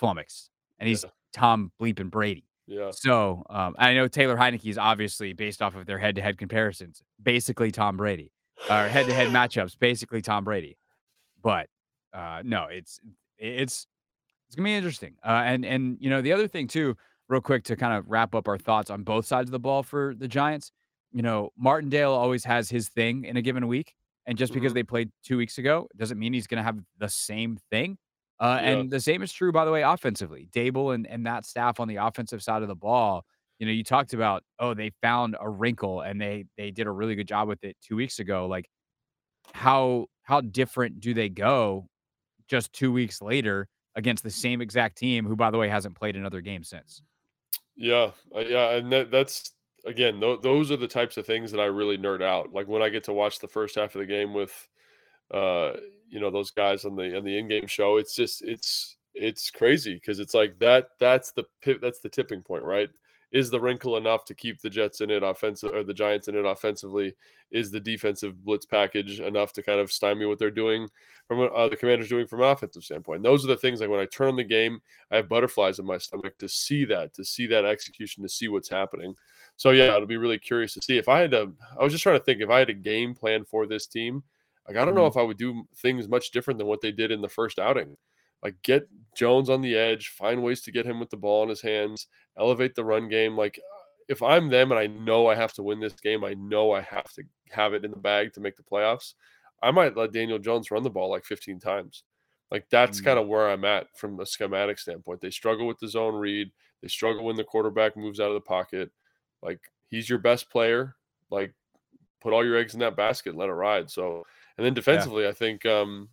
flummox, 0.00 0.48
and 0.78 0.88
he's 0.88 1.04
Yeah. 1.04 1.10
Tom 1.32 1.72
bleeping 1.80 2.10
Brady. 2.10 2.44
Yeah. 2.66 2.90
So 2.92 3.44
um, 3.50 3.74
I 3.78 3.94
know 3.94 4.06
Taylor 4.08 4.36
Heinicke 4.36 4.66
is 4.70 4.78
obviously 4.78 5.32
based 5.32 5.60
off 5.60 5.74
of 5.74 5.86
their 5.86 5.98
head-to-head 5.98 6.38
comparisons, 6.38 7.02
basically 7.20 7.70
Tom 7.72 7.96
Brady, 7.96 8.32
or 8.70 8.86
head-to-head 8.88 9.28
matchups, 9.32 9.76
basically 9.78 10.22
Tom 10.22 10.44
Brady. 10.44 10.78
But 11.42 11.68
uh, 12.12 12.42
no, 12.44 12.66
it's 12.70 13.00
it's 13.38 13.86
it's 14.46 14.56
gonna 14.56 14.68
be 14.68 14.74
interesting. 14.74 15.16
Uh, 15.24 15.42
and 15.44 15.64
and 15.64 15.96
you 16.00 16.10
know 16.10 16.22
the 16.22 16.32
other 16.32 16.46
thing 16.46 16.68
too, 16.68 16.96
real 17.30 17.40
quick 17.40 17.64
to 17.64 17.76
kind 17.76 17.94
of 17.94 18.06
wrap 18.10 18.34
up 18.34 18.48
our 18.48 18.58
thoughts 18.58 18.90
on 18.90 19.04
both 19.04 19.24
sides 19.24 19.48
of 19.48 19.52
the 19.52 19.58
ball 19.58 19.82
for 19.82 20.14
the 20.18 20.28
Giants. 20.28 20.72
You 21.12 21.22
know, 21.22 21.50
Martindale 21.56 22.12
always 22.12 22.44
has 22.44 22.68
his 22.68 22.88
thing 22.90 23.24
in 23.24 23.36
a 23.38 23.42
given 23.42 23.66
week, 23.68 23.94
and 24.26 24.36
just 24.36 24.52
because 24.52 24.72
Mhm. 24.72 24.74
they 24.74 24.82
played 24.82 25.10
two 25.22 25.36
weeks 25.38 25.56
ago 25.58 25.88
doesn't 25.96 26.18
mean 26.18 26.32
he's 26.34 26.46
gonna 26.48 26.62
have 26.64 26.78
the 26.98 27.08
same 27.08 27.56
thing. 27.70 27.96
Uh, 28.40 28.58
Yeah. 28.62 28.68
And 28.70 28.90
the 28.90 29.00
same 29.00 29.22
is 29.22 29.32
true, 29.32 29.52
by 29.52 29.64
the 29.64 29.70
way, 29.70 29.82
offensively. 29.82 30.48
Daboll 30.52 30.94
and, 30.94 31.06
and 31.06 31.24
that 31.26 31.44
staff 31.46 31.78
on 31.80 31.88
the 31.88 31.96
offensive 31.96 32.42
side 32.42 32.62
of 32.62 32.68
the 32.68 32.74
ball. 32.76 33.24
You 33.58 33.66
know, 33.66 33.72
you 33.72 33.84
talked 33.84 34.14
about, 34.14 34.42
oh, 34.58 34.72
they 34.74 34.90
found 35.02 35.36
a 35.38 35.48
wrinkle 35.48 36.00
and 36.00 36.20
they 36.20 36.46
they 36.56 36.70
did 36.70 36.86
a 36.86 36.90
really 36.90 37.14
good 37.14 37.28
job 37.28 37.48
with 37.48 37.62
it 37.64 37.76
two 37.82 37.96
weeks 37.96 38.18
ago. 38.18 38.46
Like, 38.46 38.68
how 39.54 40.06
how 40.22 40.40
different 40.40 41.00
do 41.00 41.12
they 41.14 41.28
go 41.28 41.88
just 42.48 42.72
two 42.72 42.92
weeks 42.92 43.20
later 43.22 43.68
against 43.96 44.22
the 44.24 44.30
same 44.30 44.60
exact 44.60 44.96
team, 44.98 45.26
who, 45.26 45.36
by 45.36 45.50
the 45.50 45.58
way, 45.58 45.68
hasn't 45.68 45.96
played 45.96 46.16
another 46.16 46.40
game 46.40 46.64
since? 46.64 47.02
Yeah, 47.80 48.10
uh, 48.36 48.40
yeah, 48.40 48.72
and 48.72 48.92
that, 48.92 49.10
that's 49.10 49.52
again, 49.86 50.20
th- 50.20 50.42
those 50.42 50.70
are 50.70 50.76
the 50.76 50.86
types 50.86 51.16
of 51.16 51.24
things 51.24 51.50
that 51.50 51.60
I 51.60 51.64
really 51.64 51.96
nerd 51.96 52.22
out. 52.22 52.52
Like 52.52 52.68
when 52.68 52.82
I 52.82 52.90
get 52.90 53.04
to 53.04 53.14
watch 53.14 53.38
the 53.38 53.48
first 53.48 53.74
half 53.76 53.94
of 53.94 54.00
the 54.00 54.06
game 54.06 54.34
with, 54.34 54.52
uh, 55.32 55.72
you 56.08 56.20
know, 56.20 56.30
those 56.30 56.50
guys 56.50 56.84
on 56.84 56.96
the 56.96 57.16
on 57.16 57.24
the 57.24 57.38
in-game 57.38 57.66
show. 57.68 57.96
It's 57.98 58.14
just 58.14 58.42
it's 58.42 58.96
it's 59.14 59.50
crazy 59.50 59.94
because 59.94 60.20
it's 60.20 60.34
like 60.34 60.58
that. 60.60 60.88
That's 61.00 61.32
the 61.32 61.44
that's 61.80 62.00
the 62.00 62.10
tipping 62.10 62.42
point, 62.42 62.64
right? 62.64 62.90
Is 63.32 63.48
the 63.48 63.60
wrinkle 63.60 63.96
enough 63.96 64.24
to 64.24 64.34
keep 64.34 64.60
the 64.60 64.70
Jets 64.70 65.00
in 65.00 65.10
it 65.10 65.22
offensive 65.22 65.72
or 65.72 65.84
the 65.84 65.94
Giants 65.94 66.26
in 66.26 66.36
it 66.36 66.44
offensively? 66.44 67.14
Is 67.52 67.70
the 67.70 67.78
defensive 67.78 68.44
blitz 68.44 68.66
package 68.66 69.20
enough 69.20 69.52
to 69.52 69.62
kind 69.62 69.78
of 69.78 69.92
stymie 69.92 70.26
what 70.26 70.38
they're 70.38 70.50
doing 70.50 70.88
from 71.28 71.48
uh, 71.54 71.68
the 71.68 71.76
Commanders 71.76 72.08
doing 72.08 72.26
from 72.26 72.42
an 72.42 72.48
offensive 72.48 72.82
standpoint? 72.82 73.22
Those 73.22 73.44
are 73.44 73.48
the 73.48 73.56
things 73.56 73.80
like 73.80 73.88
when 73.88 74.00
I 74.00 74.06
turn 74.06 74.28
on 74.28 74.36
the 74.36 74.44
game, 74.44 74.80
I 75.12 75.16
have 75.16 75.28
butterflies 75.28 75.78
in 75.78 75.86
my 75.86 75.98
stomach 75.98 76.38
to 76.38 76.48
see 76.48 76.84
that, 76.86 77.14
to 77.14 77.24
see 77.24 77.46
that 77.46 77.64
execution, 77.64 78.22
to 78.24 78.28
see 78.28 78.48
what's 78.48 78.68
happening. 78.68 79.14
So 79.56 79.70
yeah, 79.70 79.94
it'll 79.94 80.06
be 80.06 80.16
really 80.16 80.38
curious 80.38 80.74
to 80.74 80.82
see. 80.82 80.98
If 80.98 81.08
I 81.08 81.20
had 81.20 81.30
to, 81.32 81.52
I 81.78 81.84
was 81.84 81.92
just 81.92 82.02
trying 82.02 82.18
to 82.18 82.24
think 82.24 82.40
if 82.40 82.50
I 82.50 82.58
had 82.58 82.70
a 82.70 82.74
game 82.74 83.14
plan 83.14 83.44
for 83.44 83.66
this 83.66 83.86
team, 83.86 84.24
like 84.66 84.76
I 84.76 84.84
don't 84.84 84.94
know 84.94 85.06
if 85.06 85.16
I 85.16 85.22
would 85.22 85.38
do 85.38 85.64
things 85.76 86.08
much 86.08 86.30
different 86.30 86.58
than 86.58 86.66
what 86.66 86.80
they 86.80 86.92
did 86.92 87.10
in 87.10 87.20
the 87.20 87.28
first 87.28 87.58
outing. 87.58 87.96
Like 88.42 88.54
get 88.62 88.88
Jones 89.14 89.50
on 89.50 89.60
the 89.60 89.76
edge, 89.76 90.08
find 90.08 90.42
ways 90.42 90.60
to 90.62 90.72
get 90.72 90.86
him 90.86 91.00
with 91.00 91.10
the 91.10 91.16
ball 91.16 91.42
in 91.42 91.48
his 91.48 91.60
hands, 91.62 92.06
elevate 92.38 92.74
the 92.74 92.84
run 92.84 93.08
game. 93.08 93.36
Like 93.36 93.58
if 94.08 94.22
I'm 94.22 94.48
them 94.48 94.72
and 94.72 94.80
I 94.80 94.86
know 94.86 95.26
I 95.28 95.34
have 95.34 95.52
to 95.54 95.62
win 95.62 95.80
this 95.80 95.94
game, 95.94 96.24
I 96.24 96.34
know 96.34 96.72
I 96.72 96.80
have 96.82 97.12
to 97.14 97.22
have 97.50 97.74
it 97.74 97.84
in 97.84 97.90
the 97.90 97.96
bag 97.96 98.32
to 98.34 98.40
make 98.40 98.56
the 98.56 98.62
playoffs. 98.62 99.14
I 99.62 99.70
might 99.70 99.96
let 99.96 100.12
Daniel 100.12 100.38
Jones 100.38 100.70
run 100.70 100.82
the 100.82 100.90
ball 100.90 101.10
like 101.10 101.24
15 101.24 101.60
times. 101.60 102.04
Like 102.50 102.68
that's 102.70 103.00
Mm. 103.00 103.04
kind 103.04 103.18
of 103.18 103.28
where 103.28 103.48
I'm 103.50 103.64
at 103.64 103.96
from 103.96 104.18
a 104.20 104.26
schematic 104.26 104.78
standpoint. 104.78 105.20
They 105.20 105.30
struggle 105.30 105.66
with 105.66 105.78
the 105.78 105.88
zone 105.88 106.14
read. 106.14 106.50
They 106.82 106.88
struggle 106.88 107.24
when 107.24 107.36
the 107.36 107.44
quarterback 107.44 107.96
moves 107.96 108.20
out 108.20 108.28
of 108.28 108.34
the 108.34 108.40
pocket. 108.40 108.90
Like 109.42 109.60
he's 109.90 110.08
your 110.08 110.18
best 110.18 110.50
player. 110.50 110.96
Like 111.30 111.54
put 112.20 112.32
all 112.32 112.44
your 112.44 112.56
eggs 112.56 112.74
in 112.74 112.80
that 112.80 112.96
basket 112.96 113.36
let 113.36 113.48
it 113.48 113.52
ride. 113.52 113.90
So 113.90 114.24
and 114.58 114.66
then 114.66 114.74
defensively, 114.74 115.26
I 115.28 115.32
think 115.32 115.64
um 115.66 116.08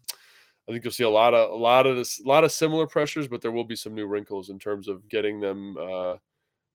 I 0.67 0.73
think 0.73 0.83
you'll 0.83 0.91
see 0.91 1.03
a 1.03 1.09
lot 1.09 1.33
of 1.33 1.51
a 1.51 1.55
lot 1.55 1.85
of 1.85 1.95
this 1.95 2.19
a 2.19 2.27
lot 2.27 2.43
of 2.43 2.51
similar 2.51 2.87
pressures, 2.87 3.27
but 3.27 3.41
there 3.41 3.51
will 3.51 3.63
be 3.63 3.75
some 3.75 3.95
new 3.95 4.07
wrinkles 4.07 4.49
in 4.49 4.59
terms 4.59 4.87
of 4.87 5.07
getting 5.09 5.39
them 5.39 5.77
uh 5.77 6.15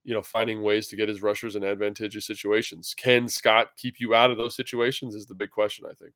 you 0.05 0.15
know, 0.15 0.23
finding 0.23 0.63
ways 0.63 0.89
to 0.89 0.97
get 0.97 1.09
his 1.09 1.23
rushers 1.23 1.57
in 1.57 1.63
advantageous 1.63 2.27
situations. 2.27 2.95
Can 2.97 3.29
Scott 3.29 3.69
keep 3.77 4.01
you 4.01 4.15
out 4.15 4.31
of 4.31 4.37
those 4.37 4.57
situations 4.57 5.15
is 5.15 5.27
the 5.27 5.35
big 5.35 5.51
question, 5.51 5.87
I 5.89 5.95
think. 5.95 6.13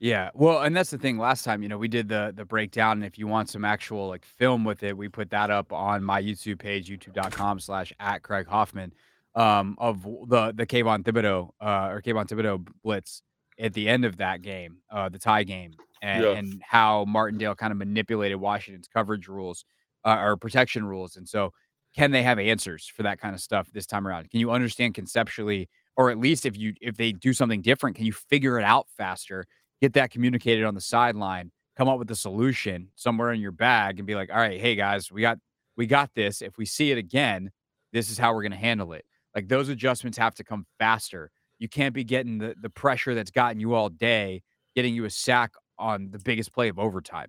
Yeah, 0.00 0.30
well, 0.34 0.62
and 0.62 0.76
that's 0.76 0.90
the 0.90 0.98
thing. 0.98 1.18
Last 1.18 1.44
time, 1.44 1.62
you 1.62 1.68
know, 1.68 1.78
we 1.78 1.88
did 1.88 2.08
the 2.08 2.32
the 2.36 2.44
breakdown, 2.44 2.98
and 2.98 3.04
if 3.04 3.18
you 3.18 3.26
want 3.26 3.48
some 3.48 3.64
actual 3.64 4.08
like 4.08 4.24
film 4.24 4.64
with 4.64 4.82
it, 4.82 4.96
we 4.96 5.08
put 5.08 5.30
that 5.30 5.50
up 5.50 5.72
on 5.72 6.04
my 6.04 6.20
YouTube 6.20 6.58
page, 6.58 6.90
youtube.com 6.90 7.60
slash 7.60 7.92
at 8.00 8.22
Craig 8.22 8.46
Hoffman, 8.46 8.92
um, 9.34 9.76
of 9.78 10.02
the 10.02 10.52
the 10.54 10.66
Kayvon 10.66 11.04
Thibodeaux 11.04 11.50
uh 11.60 11.88
or 11.90 12.02
Kayvon 12.02 12.26
Thibodeaux 12.26 12.66
blitz 12.82 13.22
at 13.58 13.72
the 13.72 13.88
end 13.88 14.04
of 14.04 14.16
that 14.16 14.42
game, 14.42 14.78
uh, 14.90 15.08
the 15.08 15.18
tie 15.18 15.44
game, 15.44 15.72
and, 16.04 16.22
Yeah. 16.22 16.32
and 16.32 16.62
how 16.66 17.04
Martindale 17.06 17.54
kind 17.54 17.72
of 17.72 17.78
manipulated 17.78 18.38
Washington's 18.40 18.88
coverage 18.88 19.28
rules 19.28 19.64
uh, 20.04 20.18
or 20.20 20.36
protection 20.36 20.84
rules, 20.86 21.16
and 21.16 21.28
so 21.28 21.52
can 21.96 22.10
they 22.10 22.22
have 22.22 22.38
answers 22.38 22.86
for 22.86 23.02
that 23.04 23.20
kind 23.20 23.34
of 23.34 23.40
stuff 23.40 23.70
this 23.72 23.86
time 23.86 24.06
around? 24.06 24.30
Can 24.30 24.40
you 24.40 24.50
understand 24.50 24.94
conceptually, 24.94 25.68
or 25.96 26.10
at 26.10 26.18
least 26.18 26.44
if 26.46 26.56
you 26.56 26.74
if 26.80 26.96
they 26.96 27.12
do 27.12 27.32
something 27.32 27.62
different, 27.62 27.96
can 27.96 28.04
you 28.06 28.12
figure 28.12 28.58
it 28.58 28.64
out 28.64 28.88
faster? 28.96 29.46
Get 29.80 29.94
that 29.94 30.10
communicated 30.10 30.64
on 30.64 30.74
the 30.74 30.80
sideline, 30.80 31.52
come 31.76 31.88
up 31.88 31.98
with 31.98 32.10
a 32.10 32.16
solution 32.16 32.90
somewhere 32.96 33.32
in 33.32 33.40
your 33.40 33.52
bag, 33.52 33.98
and 33.98 34.06
be 34.06 34.14
like, 34.14 34.30
all 34.30 34.36
right, 34.38 34.60
hey 34.60 34.74
guys, 34.74 35.10
we 35.12 35.20
got 35.22 35.38
we 35.76 35.86
got 35.86 36.10
this. 36.14 36.42
If 36.42 36.58
we 36.58 36.66
see 36.66 36.90
it 36.90 36.98
again, 36.98 37.50
this 37.92 38.10
is 38.10 38.18
how 38.18 38.34
we're 38.34 38.42
gonna 38.42 38.56
handle 38.56 38.92
it. 38.92 39.04
Like 39.34 39.48
those 39.48 39.68
adjustments 39.68 40.18
have 40.18 40.34
to 40.36 40.44
come 40.44 40.66
faster. 40.78 41.30
You 41.58 41.68
can't 41.68 41.94
be 41.94 42.04
getting 42.04 42.38
the 42.38 42.54
the 42.60 42.70
pressure 42.70 43.14
that's 43.14 43.30
gotten 43.30 43.60
you 43.60 43.74
all 43.74 43.88
day, 43.88 44.42
getting 44.74 44.94
you 44.94 45.04
a 45.04 45.10
sack 45.10 45.52
on 45.78 46.10
the 46.10 46.18
biggest 46.18 46.52
play 46.52 46.68
of 46.68 46.78
overtime. 46.78 47.28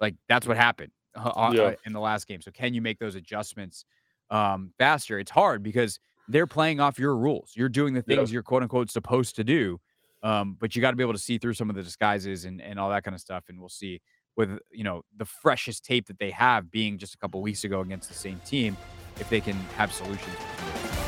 Like 0.00 0.14
that's 0.28 0.46
what 0.46 0.56
happened 0.56 0.92
uh, 1.16 1.28
uh, 1.28 1.52
Yeah. 1.54 1.62
uh, 1.62 1.74
in 1.84 1.92
the 1.92 2.00
last 2.00 2.26
game. 2.26 2.40
So 2.40 2.50
can 2.50 2.74
you 2.74 2.82
make 2.82 2.98
those 2.98 3.14
adjustments 3.14 3.84
um, 4.30 4.72
faster? 4.78 5.18
It's 5.18 5.30
hard 5.30 5.62
because 5.62 5.98
they're 6.28 6.46
playing 6.46 6.80
off 6.80 6.98
your 6.98 7.16
rules. 7.16 7.52
You're 7.56 7.68
doing 7.68 7.94
the 7.94 8.04
Yeah. 8.06 8.16
things 8.16 8.32
you're 8.32 8.42
quote 8.42 8.62
unquote 8.62 8.90
supposed 8.90 9.36
to 9.36 9.44
do, 9.44 9.80
um, 10.22 10.56
but 10.60 10.76
you 10.76 10.82
got 10.82 10.90
to 10.90 10.96
be 10.96 11.02
able 11.02 11.14
to 11.14 11.18
see 11.18 11.38
through 11.38 11.54
some 11.54 11.70
of 11.70 11.76
the 11.76 11.82
disguises 11.82 12.44
and 12.44 12.60
and 12.60 12.78
all 12.78 12.90
that 12.90 13.04
kind 13.04 13.14
of 13.14 13.20
stuff. 13.20 13.44
And 13.48 13.58
we'll 13.58 13.68
see 13.68 14.00
with 14.36 14.58
you 14.70 14.84
know 14.84 15.02
the 15.16 15.24
freshest 15.24 15.84
tape 15.84 16.06
that 16.06 16.18
they 16.18 16.30
have 16.30 16.70
being 16.70 16.98
just 16.98 17.14
a 17.14 17.18
couple 17.18 17.40
weeks 17.42 17.64
ago 17.64 17.80
against 17.80 18.08
the 18.08 18.14
same 18.14 18.40
team 18.44 18.76
if 19.18 19.28
they 19.30 19.40
can 19.40 19.56
have 19.76 19.92
solutions. 19.92 21.07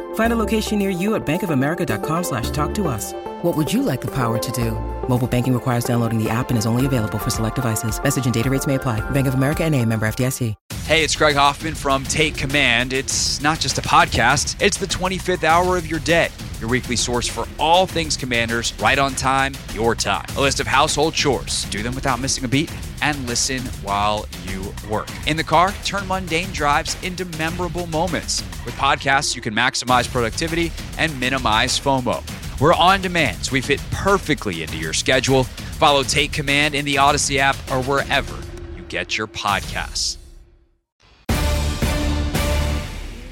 Find 0.13 0.31
a 0.31 0.37
location 0.37 0.79
near 0.79 0.89
you 0.89 1.15
at 1.15 1.25
bankofamerica.com 1.25 2.23
slash 2.23 2.49
talk 2.51 2.73
to 2.75 2.87
us. 2.87 3.11
What 3.41 3.57
would 3.57 3.73
you 3.73 3.83
like 3.83 3.99
the 3.99 4.11
power 4.11 4.37
to 4.37 4.51
do? 4.53 4.71
Mobile 5.09 5.27
banking 5.27 5.53
requires 5.53 5.83
downloading 5.83 6.23
the 6.23 6.29
app 6.29 6.49
and 6.49 6.57
is 6.57 6.65
only 6.65 6.85
available 6.85 7.17
for 7.19 7.29
select 7.29 7.55
devices. 7.55 8.01
Message 8.01 8.23
and 8.23 8.33
data 8.33 8.49
rates 8.49 8.65
may 8.67 8.75
apply. 8.75 9.01
Bank 9.11 9.27
of 9.27 9.33
America 9.33 9.65
and 9.65 9.75
a 9.75 9.83
member 9.83 10.05
FDIC. 10.05 10.55
Hey, 10.85 11.03
it's 11.03 11.15
Greg 11.15 11.35
Hoffman 11.35 11.75
from 11.75 12.03
Take 12.03 12.35
Command. 12.35 12.91
It's 12.91 13.39
not 13.41 13.59
just 13.59 13.77
a 13.77 13.81
podcast, 13.81 14.61
it's 14.61 14.77
the 14.77 14.87
25th 14.87 15.43
hour 15.45 15.77
of 15.77 15.89
your 15.89 16.01
day. 16.01 16.27
Your 16.61 16.69
weekly 16.69 16.95
source 16.95 17.27
for 17.27 17.47
all 17.57 17.87
things 17.87 18.15
commanders, 18.15 18.71
right 18.79 18.99
on 18.99 19.15
time, 19.15 19.55
your 19.73 19.95
time. 19.95 20.27
A 20.37 20.41
list 20.41 20.59
of 20.59 20.67
household 20.67 21.15
chores. 21.15 21.65
Do 21.65 21.81
them 21.81 21.95
without 21.95 22.19
missing 22.19 22.45
a 22.45 22.47
beat 22.47 22.71
and 23.01 23.27
listen 23.27 23.61
while 23.81 24.27
you 24.43 24.71
work. 24.87 25.09
In 25.25 25.37
the 25.37 25.43
car, 25.43 25.73
turn 25.83 26.07
mundane 26.07 26.51
drives 26.51 27.01
into 27.03 27.25
memorable 27.39 27.87
moments. 27.87 28.43
With 28.63 28.75
podcasts, 28.75 29.35
you 29.35 29.41
can 29.41 29.55
maximize 29.55 30.07
productivity 30.07 30.71
and 30.99 31.19
minimize 31.19 31.79
FOMO. 31.79 32.23
We're 32.61 32.75
on 32.75 33.01
demand, 33.01 33.43
so 33.43 33.53
we 33.53 33.61
fit 33.61 33.81
perfectly 33.89 34.61
into 34.61 34.77
your 34.77 34.93
schedule. 34.93 35.45
Follow 35.45 36.03
Take 36.03 36.31
Command 36.31 36.75
in 36.75 36.85
the 36.85 36.97
Audacy 36.97 37.37
app 37.37 37.55
or 37.71 37.81
wherever 37.81 38.35
you 38.77 38.83
get 38.83 39.17
your 39.17 39.25
podcasts. 39.25 40.17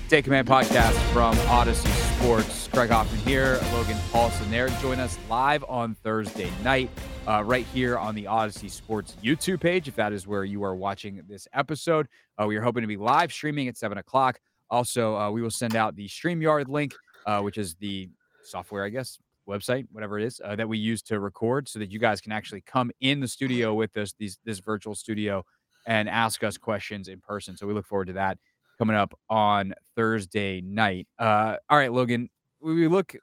Take 0.10 0.26
Command 0.26 0.48
podcast 0.48 0.96
from 1.14 1.36
Audacy 1.46 1.94
Sports. 2.18 2.59
Craig 2.72 2.91
Hoffman 2.91 3.20
here, 3.22 3.59
Logan 3.74 3.97
Paulsen 4.11 4.49
there. 4.49 4.70
Join 4.82 4.99
us 4.99 5.17
live 5.28 5.65
on 5.67 5.95
Thursday 5.95 6.51
night, 6.63 6.89
uh, 7.28 7.43
right 7.43 7.65
here 7.74 7.97
on 7.97 8.13
the 8.13 8.26
Audacy 8.26 8.70
Sports 8.70 9.15
YouTube 9.24 9.59
page, 9.59 9.88
if 9.88 9.95
that 9.95 10.13
is 10.13 10.28
where 10.28 10.43
you 10.43 10.63
are 10.63 10.76
watching 10.76 11.22
this 11.28 11.47
episode. 11.53 12.07
Uh, 12.38 12.45
we 12.45 12.55
are 12.57 12.61
hoping 12.61 12.82
to 12.82 12.88
be 12.88 12.95
live 12.95 13.34
streaming 13.34 13.67
at 13.67 13.76
7 13.76 13.97
o'clock. 13.97 14.39
Also, 14.70 15.17
uh, 15.17 15.32
we 15.32 15.41
will 15.41 15.49
send 15.49 15.76
out 15.76 15.95
the 15.95 16.07
StreamYard 16.07 16.67
link, 16.67 16.93
uh, 17.26 17.41
which 17.41 17.57
is 17.57 17.76
the 17.76 18.07
software, 18.43 18.86
I 18.86 18.89
guess, 18.89 19.17
website, 19.49 19.88
whatever 19.91 20.20
it 20.20 20.26
is, 20.26 20.39
uh, 20.45 20.55
that 20.55 20.70
we 20.70 20.78
use 20.78 21.01
to 21.03 21.20
record 21.20 21.67
so 21.67 21.80
that 21.80 21.91
you 21.91 21.97
guys 21.97 22.22
can 22.22 22.32
actually 22.32 22.61
come 22.61 22.91
in 23.01 23.20
the 23.20 23.28
studio 23.28 23.74
with 23.74 23.97
us, 23.97 24.13
these, 24.20 24.38
this 24.45 24.59
virtual 24.59 24.93
studio, 24.93 25.43
and 25.88 26.07
ask 26.07 26.43
us 26.43 26.57
questions 26.57 27.07
in 27.07 27.20
person. 27.20 27.57
So 27.57 27.65
we 27.65 27.74
look 27.74 27.88
forward 27.88 28.07
to 28.07 28.13
that 28.13 28.38
coming 28.78 28.95
up 28.95 29.13
on 29.30 29.74
Thursday 29.95 30.61
night. 30.61 31.07
Uh, 31.17 31.57
all 31.70 31.78
right, 31.78 31.91
Logan, 31.91 32.30
we 32.62 32.88
look 32.88 33.16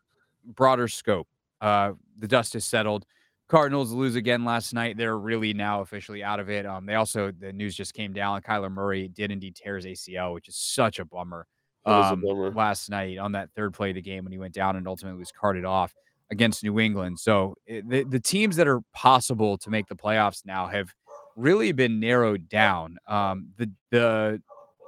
broader 0.44 0.88
scope. 0.88 1.28
Uh, 1.60 1.92
the 2.18 2.28
dust 2.28 2.52
has 2.54 2.64
settled. 2.64 3.04
Cardinals 3.48 3.92
lose 3.92 4.16
again 4.16 4.44
last 4.44 4.74
night. 4.74 4.96
They're 4.96 5.18
really 5.18 5.52
now 5.54 5.80
officially 5.80 6.22
out 6.22 6.40
of 6.40 6.50
it. 6.50 6.66
Um, 6.66 6.84
they 6.86 6.94
also 6.94 7.30
the 7.30 7.52
news 7.52 7.76
just 7.76 7.94
came 7.94 8.12
down. 8.12 8.42
Kyler 8.42 8.70
Murray 8.70 9.08
did 9.08 9.30
indeed 9.30 9.54
tear 9.54 9.76
his 9.76 9.86
ACL, 9.86 10.34
which 10.34 10.48
is 10.48 10.56
such 10.56 10.98
a 10.98 11.04
bummer. 11.04 11.46
Um, 11.84 12.24
a 12.24 12.26
bummer. 12.26 12.50
last 12.50 12.90
night 12.90 13.18
on 13.18 13.32
that 13.32 13.50
third 13.54 13.72
play 13.72 13.90
of 13.90 13.94
the 13.94 14.02
game 14.02 14.24
when 14.24 14.32
he 14.32 14.38
went 14.38 14.54
down 14.54 14.74
and 14.74 14.88
ultimately 14.88 15.18
was 15.18 15.30
carted 15.30 15.64
off 15.64 15.94
against 16.32 16.64
New 16.64 16.80
England. 16.80 17.20
So 17.20 17.54
it, 17.66 17.88
the 17.88 18.02
the 18.02 18.20
teams 18.20 18.56
that 18.56 18.66
are 18.66 18.80
possible 18.92 19.56
to 19.58 19.70
make 19.70 19.86
the 19.86 19.94
playoffs 19.94 20.44
now 20.44 20.66
have 20.66 20.92
really 21.36 21.70
been 21.70 22.00
narrowed 22.00 22.48
down. 22.48 22.96
Um, 23.06 23.50
the 23.56 23.70
the 23.92 24.42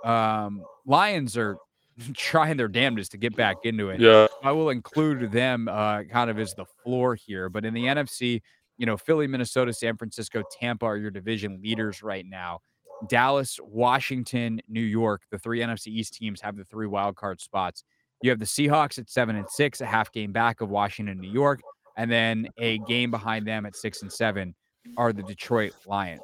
um, 0.05 0.65
Lions 0.85 1.37
are 1.37 1.59
trying 2.15 2.57
their 2.57 2.69
damnedest 2.69 3.13
to 3.13 3.19
get 3.19 3.37
back 3.37 3.57
into 3.65 3.91
it. 3.91 4.01
Yeah. 4.01 4.27
I 4.43 4.53
will 4.53 4.71
include 4.71 5.31
them 5.33 5.69
uh, 5.69 6.05
kind 6.05 6.31
of 6.31 6.39
as 6.39 6.55
the 6.55 6.65
floor 6.83 7.15
here. 7.15 7.49
But 7.49 7.65
in 7.65 7.75
the 7.75 7.85
NFC, 7.85 8.41
you 8.77 8.87
know, 8.87 8.97
Philly, 8.97 9.27
Minnesota, 9.27 9.73
San 9.73 9.97
Francisco, 9.97 10.43
Tampa 10.59 10.87
are 10.87 10.97
your 10.97 11.11
division 11.11 11.61
leaders 11.63 12.03
right 12.03 12.25
now. 12.27 12.61
Dallas, 13.09 13.59
Washington, 13.63 14.61
New 14.69 14.81
York, 14.81 15.23
the 15.31 15.39
three 15.39 15.61
NFC 15.61 15.89
East 15.89 16.15
teams 16.15 16.41
have 16.41 16.57
the 16.57 16.65
three 16.65 16.87
wild 16.87 17.17
card 17.17 17.41
spots. 17.41 17.85
You 18.23 18.31
have 18.31 18.41
the 18.41 18.45
Seahawks 18.45 18.99
at 18.99 19.09
seven 19.09 19.37
and 19.37 19.49
six, 19.49 19.81
a 19.81 19.87
half 19.87 20.11
game 20.11 20.33
back 20.33 20.61
of 20.61 20.69
Washington, 20.69 21.21
New 21.21 21.31
York, 21.31 21.61
and 21.97 22.11
then 22.11 22.49
a 22.59 22.79
game 22.79 23.13
behind 23.13 23.47
them 23.47 23.67
at 23.67 23.77
six 23.77 24.03
and 24.03 24.13
seven 24.13 24.55
are 24.97 25.13
the 25.13 25.23
Detroit 25.23 25.75
Lions 25.87 26.23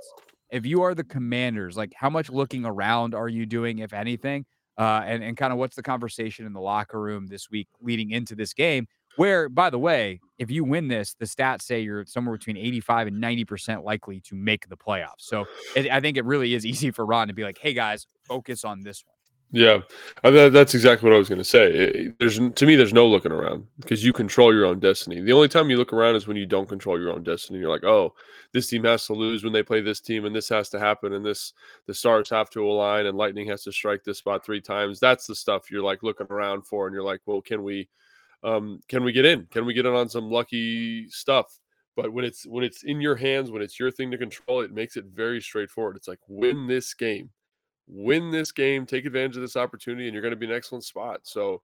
if 0.55 0.65
you 0.65 0.83
are 0.83 0.95
the 0.95 1.03
commanders, 1.03 1.77
like 1.77 1.93
how 1.97 2.09
much 2.09 2.31
looking 2.31 2.65
around 2.65 3.13
are 3.13 3.29
you 3.29 3.45
doing, 3.45 3.81
if 3.81 3.93
anything? 3.93 4.47
Uh, 4.77 5.03
and, 5.05 5.23
and 5.23 5.37
kind 5.37 5.53
of 5.53 5.59
what's 5.59 5.77
the 5.77 5.83
conversation 5.83 6.47
in 6.47 6.53
the 6.53 6.61
locker 6.61 7.01
room 7.01 7.27
this 7.27 7.51
week 7.51 7.69
leading 7.81 8.11
into 8.11 8.35
this 8.35 8.53
game? 8.53 8.87
Where, 9.17 9.49
by 9.49 9.71
the 9.71 9.79
way, 9.79 10.21
if 10.39 10.51
you 10.51 10.65
win 10.65 10.89
this, 10.89 11.15
the 11.15 11.27
stats 11.27 11.63
say 11.63 11.81
you're 11.81 12.05
somewhere 12.07 12.37
between 12.37 12.57
85 12.57 13.09
and 13.09 13.23
90% 13.23 13.85
likely 13.85 14.21
to 14.21 14.35
make 14.35 14.69
the 14.69 14.77
playoffs. 14.77 15.21
So 15.21 15.47
it, 15.77 15.89
I 15.91 16.01
think 16.01 16.17
it 16.17 16.25
really 16.25 16.55
is 16.55 16.67
easy 16.67 16.91
for 16.91 17.07
Ron 17.07 17.29
to 17.29 17.35
be 17.35 17.45
like, 17.45 17.59
hey, 17.59 17.75
guys, 17.75 18.07
focus 18.25 18.65
on 18.65 18.81
this 18.81 19.05
one. 19.07 19.14
Yeah, 19.55 19.83
uh, 20.25 20.33
that, 20.33 20.53
that's 20.53 20.75
exactly 20.75 21.09
what 21.09 21.15
I 21.15 21.19
was 21.19 21.29
going 21.29 21.39
to 21.39 21.45
say. 21.45 22.11
There's 22.19 22.41
to 22.41 22.67
me, 22.67 22.75
there's 22.75 22.93
no 22.93 23.07
looking 23.07 23.31
around 23.31 23.65
because 23.79 24.05
you 24.05 24.13
control 24.13 24.53
your 24.53 24.67
own 24.67 24.81
destiny. 24.81 25.21
The 25.21 25.33
only 25.33 25.47
time 25.47 25.71
you 25.71 25.77
look 25.77 25.93
around 25.93 26.17
is 26.17 26.27
when 26.27 26.37
you 26.37 26.45
don't 26.45 26.69
control 26.69 26.99
your 26.99 27.13
own 27.13 27.23
destiny. 27.23 27.61
You're 27.61 27.71
like, 27.71 27.85
oh, 27.85 28.15
this 28.53 28.67
team 28.67 28.83
has 28.83 29.07
to 29.07 29.13
lose 29.13 29.45
when 29.45 29.53
they 29.53 29.63
play 29.63 29.81
this 29.81 30.01
team, 30.01 30.25
and 30.25 30.35
this 30.35 30.49
has 30.49 30.71
to 30.71 30.81
happen, 30.81 31.13
and 31.13 31.25
this 31.25 31.53
the 31.87 31.95
stars 31.95 32.29
have 32.31 32.51
to 32.51 32.67
align, 32.69 33.07
and 33.07 33.17
lightning 33.17 33.47
has 33.47 33.63
to 33.63 33.71
strike 33.71 34.03
this 34.03 34.19
spot 34.19 34.45
three 34.45 34.61
times. 34.61 34.99
That's 34.99 35.29
the 35.29 35.37
stuff 35.37 35.71
you're 35.71 35.85
like 35.85 36.03
looking 36.03 36.27
around 36.31 36.67
for, 36.67 36.89
and 36.89 36.95
you're 36.95 37.05
like, 37.05 37.21
well, 37.25 37.41
can 37.41 37.63
we, 37.63 37.89
um, 38.43 38.81
can 38.89 39.05
we 39.05 39.13
get 39.13 39.25
in? 39.25 39.47
Can 39.53 39.67
we 39.67 39.73
get 39.73 39.87
in 39.87 39.95
on 39.95 40.09
some 40.09 40.33
lucky 40.33 41.09
stuff? 41.11 41.61
But 41.95 42.13
when 42.13 42.25
it's 42.25 42.45
when 42.45 42.65
it's 42.65 42.83
in 42.83 43.01
your 43.01 43.15
hands, 43.15 43.53
when 43.53 43.63
it's 43.63 43.79
your 43.79 43.93
thing 43.93 44.11
to 44.11 44.19
control, 44.19 44.63
it 44.63 44.73
makes 44.73 44.97
it 44.97 45.05
very 45.15 45.41
straightforward. 45.41 45.95
It's 45.95 46.09
like 46.09 46.19
win 46.27 46.67
this 46.67 46.93
game 46.93 47.31
win 47.87 48.31
this 48.31 48.53
game, 48.53 48.87
take 48.87 49.05
advantage 49.05 49.37
of 49.37 49.43
this 49.43 49.57
opportunity, 49.57 50.07
and 50.07 50.15
you're 50.15 50.23
going 50.23 50.33
to 50.33 50.37
be 50.37 50.47
an 50.47 50.53
excellent 50.53 50.85
spot. 50.85 51.21
So, 51.25 51.63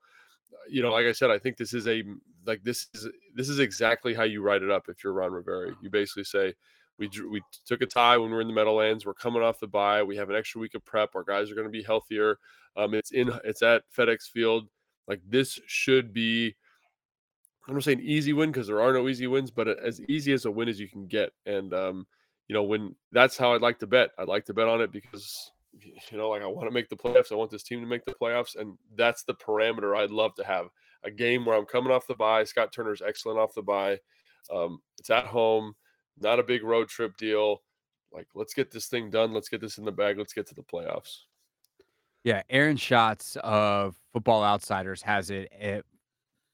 uh, 0.52 0.56
you 0.68 0.82
know, 0.82 0.92
like 0.92 1.06
I 1.06 1.12
said, 1.12 1.30
I 1.30 1.38
think 1.38 1.56
this 1.56 1.74
is 1.74 1.86
a 1.88 2.02
like 2.46 2.62
this 2.62 2.88
is 2.94 3.08
this 3.34 3.48
is 3.48 3.58
exactly 3.58 4.14
how 4.14 4.24
you 4.24 4.42
write 4.42 4.62
it 4.62 4.70
up. 4.70 4.88
If 4.88 5.02
you're 5.02 5.12
Ron 5.12 5.32
Rivera, 5.32 5.74
you 5.82 5.90
basically 5.90 6.24
say, 6.24 6.54
we 6.98 7.10
we 7.30 7.42
took 7.66 7.82
a 7.82 7.86
tie 7.86 8.18
when 8.18 8.30
we 8.30 8.36
are 8.36 8.42
in 8.42 8.48
the 8.48 8.54
Meadowlands. 8.54 9.06
We're 9.06 9.14
coming 9.14 9.42
off 9.42 9.58
the 9.58 9.66
bye. 9.66 10.02
We 10.02 10.16
have 10.16 10.30
an 10.30 10.36
extra 10.36 10.60
week 10.60 10.74
of 10.74 10.84
prep. 10.84 11.14
Our 11.14 11.24
guys 11.24 11.50
are 11.50 11.54
going 11.54 11.66
to 11.66 11.72
be 11.72 11.82
healthier. 11.82 12.38
Um, 12.76 12.94
it's 12.94 13.10
in 13.10 13.32
it's 13.44 13.62
at 13.62 13.82
FedEx 13.96 14.30
Field. 14.30 14.68
Like 15.08 15.20
this 15.26 15.58
should 15.66 16.12
be. 16.12 16.54
I'm 17.66 17.74
not 17.74 17.84
saying 17.84 18.00
easy 18.00 18.32
win 18.32 18.50
because 18.50 18.66
there 18.66 18.80
are 18.80 18.92
no 18.92 19.08
easy 19.08 19.26
wins, 19.26 19.50
but 19.50 19.68
as 19.68 20.00
easy 20.08 20.32
as 20.32 20.44
a 20.44 20.50
win 20.50 20.68
as 20.68 20.80
you 20.80 20.88
can 20.88 21.06
get. 21.06 21.32
And 21.46 21.72
um, 21.72 22.06
you 22.48 22.54
know, 22.54 22.62
when 22.62 22.94
that's 23.12 23.36
how 23.36 23.54
I'd 23.54 23.62
like 23.62 23.78
to 23.78 23.86
bet. 23.86 24.10
I'd 24.18 24.28
like 24.28 24.44
to 24.46 24.54
bet 24.54 24.68
on 24.68 24.80
it 24.80 24.92
because 24.92 25.52
you 25.78 26.18
know, 26.18 26.30
like 26.30 26.42
I 26.42 26.46
want 26.46 26.68
to 26.68 26.74
make 26.74 26.88
the 26.88 26.96
playoffs. 26.96 27.32
I 27.32 27.36
want 27.36 27.50
this 27.50 27.62
team 27.62 27.80
to 27.80 27.86
make 27.86 28.04
the 28.04 28.14
playoffs, 28.14 28.56
and 28.56 28.76
that's 28.96 29.22
the 29.22 29.34
parameter 29.34 29.96
I'd 29.96 30.10
love 30.10 30.34
to 30.36 30.44
have. 30.44 30.66
A 31.04 31.10
game 31.10 31.44
where 31.44 31.56
I'm 31.56 31.66
coming 31.66 31.92
off 31.92 32.06
the 32.06 32.14
bye. 32.14 32.44
Scott 32.44 32.72
Turner's 32.72 33.02
excellent 33.02 33.38
off 33.38 33.54
the 33.54 33.62
bye. 33.62 33.98
Um, 34.52 34.80
it's 34.98 35.10
at 35.10 35.26
home, 35.26 35.74
not 36.18 36.38
a 36.38 36.44
big 36.44 36.62
road 36.62 36.88
trip 36.88 37.16
deal. 37.16 37.62
Like, 38.12 38.26
let's 38.34 38.54
get 38.54 38.70
this 38.70 38.86
thing 38.86 39.10
done. 39.10 39.32
Let's 39.32 39.48
get 39.48 39.60
this 39.60 39.78
in 39.78 39.84
the 39.84 39.92
bag. 39.92 40.18
Let's 40.18 40.32
get 40.32 40.46
to 40.48 40.54
the 40.54 40.62
playoffs. 40.62 41.20
Yeah, 42.24 42.42
Aaron 42.50 42.76
Schatz 42.76 43.36
of 43.42 43.96
Football 44.12 44.42
Outsiders 44.42 45.00
has 45.02 45.30
it. 45.30 45.50
it 45.52 45.86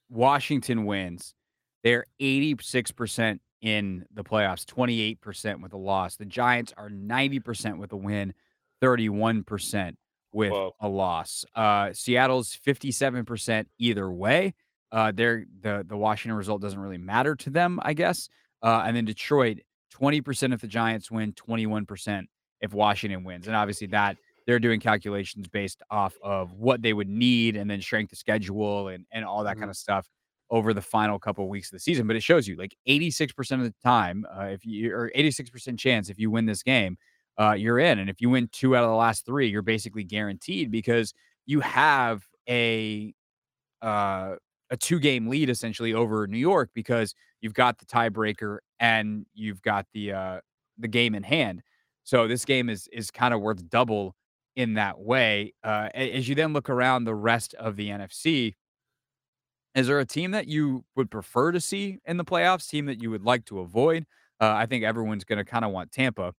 Washington 0.09 0.85
wins. 0.85 1.35
They're 1.83 2.05
86% 2.21 3.41
in 3.63 4.05
the 4.13 4.23
playoffs, 4.23 4.65
28% 4.65 5.61
with 5.61 5.73
a 5.73 5.77
loss. 5.77 6.17
The 6.17 6.25
Giants 6.25 6.73
are 6.77 6.89
90% 6.89 7.79
with 7.79 7.93
a 7.93 7.97
win. 7.97 8.35
31% 8.83 9.95
with 10.33 10.53
Whoa. 10.53 10.75
a 10.81 10.89
loss. 10.89 11.45
Uh, 11.55 11.93
Seattle's 11.93 12.59
57% 12.67 13.67
either 13.79 14.11
way. 14.11 14.55
Uh, 14.93 15.11
they 15.11 15.45
the 15.61 15.85
the 15.87 15.97
Washington 15.97 16.37
result 16.37 16.63
doesn't 16.63 16.79
really 16.79 16.99
matter 16.99 17.35
to 17.35 17.51
them, 17.51 17.81
I 17.83 17.93
guess. 17.93 18.29
Uh, 18.63 18.83
and 18.87 18.97
then 18.97 19.05
Detroit, 19.05 19.59
20% 19.95 20.55
if 20.55 20.61
the 20.61 20.69
Giants 20.69 21.11
win, 21.11 21.33
21% 21.33 22.25
if 22.61 22.73
Washington 22.73 23.25
wins. 23.25 23.47
And 23.47 23.57
obviously 23.57 23.89
that 23.89 24.17
they're 24.47 24.59
doing 24.59 24.81
calculations 24.81 25.49
based 25.49 25.83
off 25.91 26.15
of 26.23 26.53
what 26.53 26.83
they 26.83 26.93
would 26.93 27.09
need 27.09 27.57
and 27.57 27.69
then 27.69 27.83
strength 27.83 28.13
of 28.13 28.19
schedule 28.19 28.89
and, 28.89 29.05
and 29.11 29.25
all 29.25 29.45
that 29.45 29.53
mm-hmm. 29.53 29.61
kind 29.61 29.71
of 29.71 29.77
stuff 29.77 30.09
over 30.51 30.73
the 30.73 30.83
final 30.83 31.19
couple 31.19 31.45
of 31.45 31.51
weeks 31.51 31.69
of 31.69 31.73
the 31.73 31.81
season. 31.81 32.07
But 32.07 32.17
it 32.17 32.23
shows 32.23 32.47
you 32.47 32.57
like 32.57 32.77
86% 32.89 33.53
of 33.53 33.63
the 33.65 33.75
time, 33.83 34.25
uh, 34.33 34.45
if 34.45 34.65
you 34.65 34.95
or 34.95 35.11
86% 35.17 35.79
chance 35.79 36.09
if 36.09 36.19
you 36.19 36.31
win 36.31 36.47
this 36.47 36.63
game, 36.63 36.97
uh, 37.39 37.53
you're 37.59 37.79
in. 37.79 37.99
And 37.99 38.09
if 38.11 38.21
you 38.21 38.31
win 38.31 38.49
two 38.53 38.77
out 38.77 38.85
of 38.85 38.91
the 38.91 38.97
last 38.97 39.27
three, 39.27 39.49
you're 39.49 39.63
basically 39.63 40.05
guaranteed 40.05 40.71
because 40.71 41.13
you 41.47 41.61
have 41.61 42.25
a 42.49 43.15
uh, 43.83 44.37
a 44.71 44.77
two 44.77 44.99
game 44.99 45.29
lead 45.29 45.51
essentially 45.51 45.95
over 45.95 46.27
New 46.27 46.39
York 46.39 46.71
because 46.75 47.15
you've 47.41 47.55
got 47.55 47.79
the 47.79 47.87
tiebreaker 47.87 48.59
and 48.81 49.27
you've 49.35 49.63
got 49.63 49.87
the 49.93 50.13
uh, 50.13 50.41
the 50.79 50.89
game 50.89 51.15
in 51.15 51.23
hand. 51.23 51.63
So 52.05 52.29
this 52.29 52.45
game 52.45 52.69
is 52.69 52.89
is 52.93 53.11
kind 53.11 53.35
of 53.35 53.41
worth 53.41 53.69
double 53.69 54.15
in 54.57 54.75
that 54.75 54.99
way. 54.99 55.53
Uh, 55.63 55.89
as 55.95 56.29
you 56.29 56.35
then 56.35 56.53
look 56.53 56.71
around 56.71 57.05
the 57.05 57.15
rest 57.15 57.55
of 57.55 57.77
the 57.77 57.89
NFC, 57.91 58.55
is 59.75 59.87
there 59.87 60.01
a 60.01 60.07
team 60.07 60.31
that 60.31 60.49
you 60.49 60.85
would 60.97 61.11
prefer 61.11 61.53
to 61.53 61.61
see 61.61 61.99
in 62.07 62.17
the 62.17 62.25
playoffs? 62.25 62.69
Team 62.69 62.87
that 62.87 63.01
you 63.03 63.11
would 63.11 63.25
like 63.25 63.45
to 63.47 63.61
avoid? 63.61 64.07
Uh, 64.41 64.53
I 64.55 64.67
think 64.67 64.85
everyone's 64.85 65.25
going 65.25 65.39
to 65.39 65.45
kind 65.45 65.65
of 65.65 65.71
want 65.71 65.93
Tampa 65.93 66.33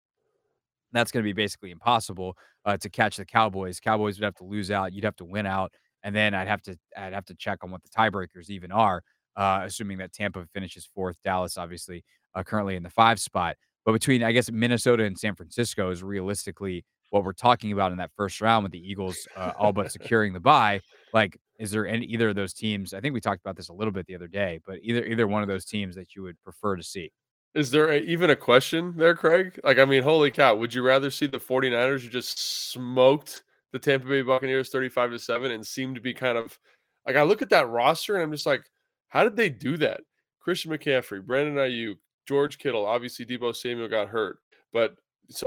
that's 0.91 1.11
going 1.11 1.23
to 1.23 1.27
be 1.27 1.33
basically 1.33 1.71
impossible 1.71 2.35
uh, 2.65 2.77
to 2.77 2.89
catch 2.89 3.17
the 3.17 3.25
Cowboys. 3.25 3.79
Cowboys 3.79 4.17
would 4.17 4.25
have 4.25 4.35
to 4.35 4.43
lose 4.43 4.71
out. 4.71 4.93
You'd 4.93 5.03
have 5.03 5.15
to 5.17 5.25
win 5.25 5.45
out, 5.45 5.71
and 6.03 6.15
then 6.15 6.33
I'd 6.33 6.47
have 6.47 6.61
to 6.63 6.77
I'd 6.97 7.13
have 7.13 7.25
to 7.25 7.35
check 7.35 7.63
on 7.63 7.71
what 7.71 7.81
the 7.83 7.89
tiebreakers 7.89 8.49
even 8.49 8.71
are, 8.71 9.03
uh, 9.35 9.61
assuming 9.63 9.97
that 9.99 10.13
Tampa 10.13 10.45
finishes 10.53 10.89
fourth. 10.93 11.17
Dallas, 11.23 11.57
obviously, 11.57 12.03
uh, 12.35 12.43
currently 12.43 12.75
in 12.75 12.83
the 12.83 12.89
five 12.89 13.19
spot. 13.19 13.55
But 13.85 13.93
between 13.93 14.23
I 14.23 14.31
guess 14.31 14.51
Minnesota 14.51 15.03
and 15.03 15.17
San 15.17 15.35
Francisco 15.35 15.91
is 15.91 16.03
realistically 16.03 16.83
what 17.09 17.23
we're 17.23 17.33
talking 17.33 17.71
about 17.71 17.91
in 17.91 17.97
that 17.97 18.11
first 18.17 18.41
round 18.41 18.63
with 18.63 18.71
the 18.71 18.79
Eagles 18.79 19.17
uh, 19.35 19.53
all 19.57 19.71
but 19.71 19.91
securing 19.91 20.33
the 20.33 20.39
bye. 20.39 20.81
Like, 21.13 21.37
is 21.57 21.71
there 21.71 21.87
any 21.87 22.05
either 22.05 22.29
of 22.29 22.35
those 22.35 22.53
teams? 22.53 22.93
I 22.93 22.99
think 22.99 23.13
we 23.13 23.21
talked 23.21 23.39
about 23.39 23.55
this 23.55 23.69
a 23.69 23.73
little 23.73 23.93
bit 23.93 24.05
the 24.05 24.15
other 24.15 24.27
day, 24.27 24.59
but 24.65 24.79
either 24.83 25.05
either 25.05 25.27
one 25.27 25.41
of 25.41 25.47
those 25.47 25.65
teams 25.65 25.95
that 25.95 26.15
you 26.15 26.21
would 26.23 26.41
prefer 26.43 26.75
to 26.75 26.83
see. 26.83 27.11
Is 27.55 27.71
there 27.71 27.89
a, 27.89 27.99
even 27.99 28.29
a 28.29 28.35
question 28.35 28.93
there, 28.97 29.15
Craig? 29.15 29.59
Like, 29.63 29.79
I 29.79 29.85
mean, 29.85 30.03
holy 30.03 30.31
cow, 30.31 30.55
would 30.55 30.73
you 30.73 30.83
rather 30.83 31.09
see 31.09 31.25
the 31.25 31.39
49ers 31.39 32.01
who 32.01 32.09
just 32.09 32.71
smoked 32.71 33.43
the 33.71 33.79
Tampa 33.79 34.07
Bay 34.07 34.21
Buccaneers 34.21 34.69
35 34.69 35.11
to 35.11 35.19
7 35.19 35.51
and 35.51 35.65
seem 35.65 35.95
to 35.95 36.01
be 36.01 36.13
kind 36.13 36.37
of 36.37 36.57
like 37.05 37.15
I 37.15 37.23
look 37.23 37.41
at 37.41 37.49
that 37.49 37.69
roster 37.69 38.15
and 38.15 38.23
I'm 38.23 38.31
just 38.31 38.45
like, 38.45 38.63
how 39.07 39.23
did 39.23 39.35
they 39.35 39.49
do 39.49 39.77
that? 39.77 40.01
Christian 40.39 40.71
McCaffrey, 40.71 41.25
Brandon 41.25 41.55
Aiyuk, 41.55 41.95
George 42.27 42.57
Kittle. 42.57 42.85
Obviously, 42.85 43.25
Deebo 43.25 43.55
Samuel 43.55 43.87
got 43.87 44.09
hurt, 44.09 44.39
but 44.73 44.95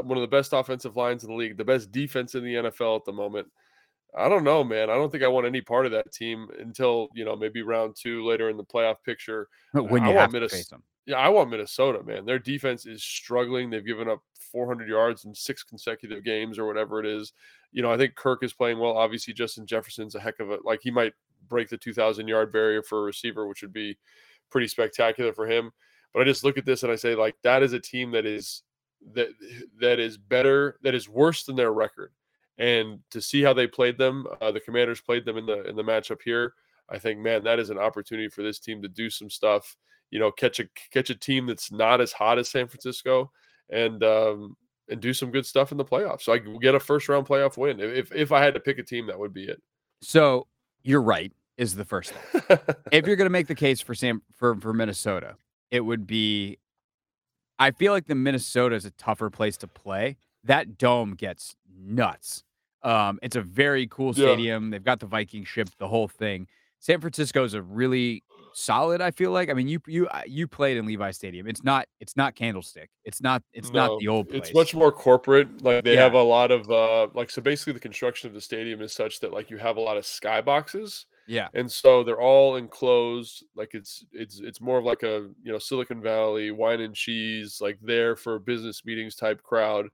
one 0.02 0.18
of 0.18 0.22
the 0.22 0.28
best 0.28 0.52
offensive 0.52 0.96
lines 0.96 1.24
in 1.24 1.30
the 1.30 1.36
league, 1.36 1.56
the 1.56 1.64
best 1.64 1.92
defense 1.92 2.34
in 2.34 2.44
the 2.44 2.54
NFL 2.54 2.96
at 2.96 3.04
the 3.04 3.12
moment. 3.12 3.48
I 4.16 4.28
don't 4.28 4.44
know, 4.44 4.64
man. 4.64 4.90
I 4.90 4.94
don't 4.94 5.10
think 5.10 5.22
I 5.22 5.28
want 5.28 5.46
any 5.46 5.60
part 5.60 5.86
of 5.86 5.92
that 5.92 6.12
team 6.12 6.48
until 6.58 7.08
you 7.14 7.24
know 7.24 7.36
maybe 7.36 7.62
round 7.62 7.94
two 7.96 8.26
later 8.26 8.50
in 8.50 8.56
the 8.56 8.64
playoff 8.64 8.96
picture. 9.04 9.48
When 9.72 10.02
you 10.04 10.10
I 10.10 10.14
have 10.14 10.32
want 10.32 10.44
to 10.44 10.48
face 10.48 10.68
them. 10.68 10.82
Yeah, 11.06 11.16
I 11.16 11.28
want 11.28 11.50
Minnesota, 11.50 12.02
man. 12.02 12.24
Their 12.26 12.38
defense 12.38 12.86
is 12.86 13.02
struggling. 13.02 13.70
They've 13.70 13.84
given 13.84 14.08
up 14.08 14.20
400 14.52 14.88
yards 14.88 15.24
in 15.24 15.34
six 15.34 15.62
consecutive 15.62 16.24
games 16.24 16.58
or 16.58 16.66
whatever 16.66 17.00
it 17.00 17.06
is. 17.06 17.32
You 17.72 17.82
know, 17.82 17.92
I 17.92 17.96
think 17.96 18.14
Kirk 18.14 18.42
is 18.42 18.52
playing 18.52 18.78
well. 18.78 18.96
Obviously, 18.96 19.32
Justin 19.34 19.66
Jefferson's 19.66 20.14
a 20.14 20.20
heck 20.20 20.40
of 20.40 20.50
a 20.50 20.58
like 20.64 20.80
he 20.82 20.90
might 20.90 21.12
break 21.48 21.68
the 21.68 21.78
2,000 21.78 22.28
yard 22.28 22.52
barrier 22.52 22.82
for 22.82 22.98
a 22.98 23.02
receiver, 23.02 23.46
which 23.46 23.62
would 23.62 23.72
be 23.72 23.96
pretty 24.50 24.68
spectacular 24.68 25.32
for 25.32 25.46
him. 25.46 25.70
But 26.12 26.22
I 26.22 26.24
just 26.24 26.44
look 26.44 26.58
at 26.58 26.64
this 26.64 26.82
and 26.82 26.92
I 26.92 26.96
say, 26.96 27.14
like, 27.14 27.36
that 27.44 27.62
is 27.62 27.72
a 27.72 27.80
team 27.80 28.10
that 28.12 28.26
is 28.26 28.62
that 29.14 29.28
that 29.80 29.98
is 29.98 30.18
better, 30.18 30.78
that 30.82 30.94
is 30.94 31.08
worse 31.08 31.44
than 31.44 31.56
their 31.56 31.72
record. 31.72 32.12
And 32.58 32.98
to 33.10 33.22
see 33.22 33.42
how 33.42 33.54
they 33.54 33.66
played 33.66 33.96
them, 33.96 34.26
uh, 34.40 34.50
the 34.52 34.60
Commanders 34.60 35.00
played 35.00 35.24
them 35.24 35.38
in 35.38 35.46
the 35.46 35.66
in 35.68 35.76
the 35.76 35.84
matchup 35.84 36.20
here. 36.22 36.54
I 36.88 36.98
think, 36.98 37.20
man, 37.20 37.44
that 37.44 37.60
is 37.60 37.70
an 37.70 37.78
opportunity 37.78 38.28
for 38.28 38.42
this 38.42 38.58
team 38.58 38.82
to 38.82 38.88
do 38.88 39.08
some 39.08 39.30
stuff. 39.30 39.76
You 40.10 40.18
know, 40.18 40.30
catch 40.30 40.60
a 40.60 40.64
catch 40.92 41.10
a 41.10 41.14
team 41.14 41.46
that's 41.46 41.70
not 41.70 42.00
as 42.00 42.12
hot 42.12 42.38
as 42.38 42.48
San 42.48 42.66
Francisco, 42.66 43.30
and 43.70 44.02
um, 44.02 44.56
and 44.88 45.00
do 45.00 45.12
some 45.14 45.30
good 45.30 45.46
stuff 45.46 45.70
in 45.72 45.78
the 45.78 45.84
playoffs. 45.84 46.22
So 46.22 46.32
I 46.32 46.38
get 46.38 46.74
a 46.74 46.80
first 46.80 47.08
round 47.08 47.26
playoff 47.26 47.56
win. 47.56 47.78
If 47.80 48.12
if 48.14 48.32
I 48.32 48.42
had 48.42 48.54
to 48.54 48.60
pick 48.60 48.78
a 48.78 48.82
team, 48.82 49.06
that 49.06 49.18
would 49.18 49.32
be 49.32 49.44
it. 49.44 49.62
So 50.02 50.46
you're 50.82 51.02
right. 51.02 51.32
Is 51.56 51.74
the 51.74 51.84
first 51.84 52.12
thing. 52.12 52.58
if 52.90 53.06
you're 53.06 53.16
going 53.16 53.26
to 53.26 53.30
make 53.30 53.46
the 53.46 53.54
case 53.54 53.80
for 53.80 53.94
Sam 53.94 54.22
for 54.34 54.56
for 54.56 54.72
Minnesota, 54.72 55.36
it 55.70 55.80
would 55.80 56.06
be. 56.06 56.58
I 57.58 57.70
feel 57.72 57.92
like 57.92 58.06
the 58.06 58.14
Minnesota 58.14 58.74
is 58.74 58.86
a 58.86 58.90
tougher 58.92 59.28
place 59.28 59.58
to 59.58 59.66
play. 59.68 60.16
That 60.44 60.78
dome 60.78 61.14
gets 61.14 61.54
nuts. 61.78 62.42
Um, 62.82 63.18
it's 63.22 63.36
a 63.36 63.42
very 63.42 63.86
cool 63.88 64.14
Yeah. 64.16 64.24
stadium. 64.32 64.70
They've 64.70 64.82
got 64.82 65.00
the 65.00 65.06
Viking 65.06 65.44
ship, 65.44 65.68
the 65.78 65.86
whole 65.86 66.08
thing. 66.08 66.46
San 66.78 66.98
Francisco 67.02 67.44
is 67.44 67.52
a 67.52 67.60
really 67.60 68.22
solid. 68.52 69.00
I 69.00 69.10
feel 69.10 69.30
like. 69.30 69.50
I 69.50 69.54
mean, 69.54 69.68
you 69.68 69.80
you 69.86 70.06
uh, 70.08 70.22
you 70.26 70.46
played 70.46 70.76
in 70.76 70.86
Levi 70.86 71.10
Stadium. 71.10 71.46
It's 71.46 71.64
not 71.64 71.86
it's 72.00 72.16
not 72.16 72.34
Candlestick. 72.34 72.90
It's 73.04 73.20
not 73.20 73.42
it's 73.52 73.72
not 73.72 73.98
the 74.00 74.08
old 74.08 74.28
place. 74.28 74.42
It's 74.42 74.54
much 74.54 74.74
more 74.74 74.92
corporate. 74.92 75.62
Like 75.62 75.84
they 75.84 75.96
have 75.96 76.14
a 76.14 76.22
lot 76.22 76.50
of 76.50 76.70
uh 76.70 77.08
like 77.14 77.30
so 77.30 77.42
basically 77.42 77.72
the 77.74 77.80
construction 77.80 78.28
of 78.28 78.34
the 78.34 78.40
stadium 78.40 78.80
is 78.82 78.92
such 78.92 79.20
that 79.20 79.32
like 79.32 79.50
you 79.50 79.58
have 79.58 79.76
a 79.76 79.80
lot 79.80 79.96
of 79.96 80.04
skyboxes 80.04 81.04
yeah. 81.30 81.46
and 81.54 81.70
so 81.70 82.02
they're 82.02 82.20
all 82.20 82.56
enclosed 82.56 83.44
like 83.54 83.70
it's 83.72 84.04
it's 84.12 84.40
it's 84.40 84.60
more 84.60 84.78
of 84.78 84.84
like 84.84 85.04
a 85.04 85.28
you 85.42 85.52
know 85.52 85.58
Silicon 85.58 86.02
Valley 86.02 86.50
wine 86.50 86.80
and 86.80 86.94
cheese 86.94 87.60
like 87.60 87.78
there 87.80 88.16
for 88.16 88.40
business 88.40 88.84
meetings 88.84 89.14
type 89.14 89.40
crowd 89.44 89.86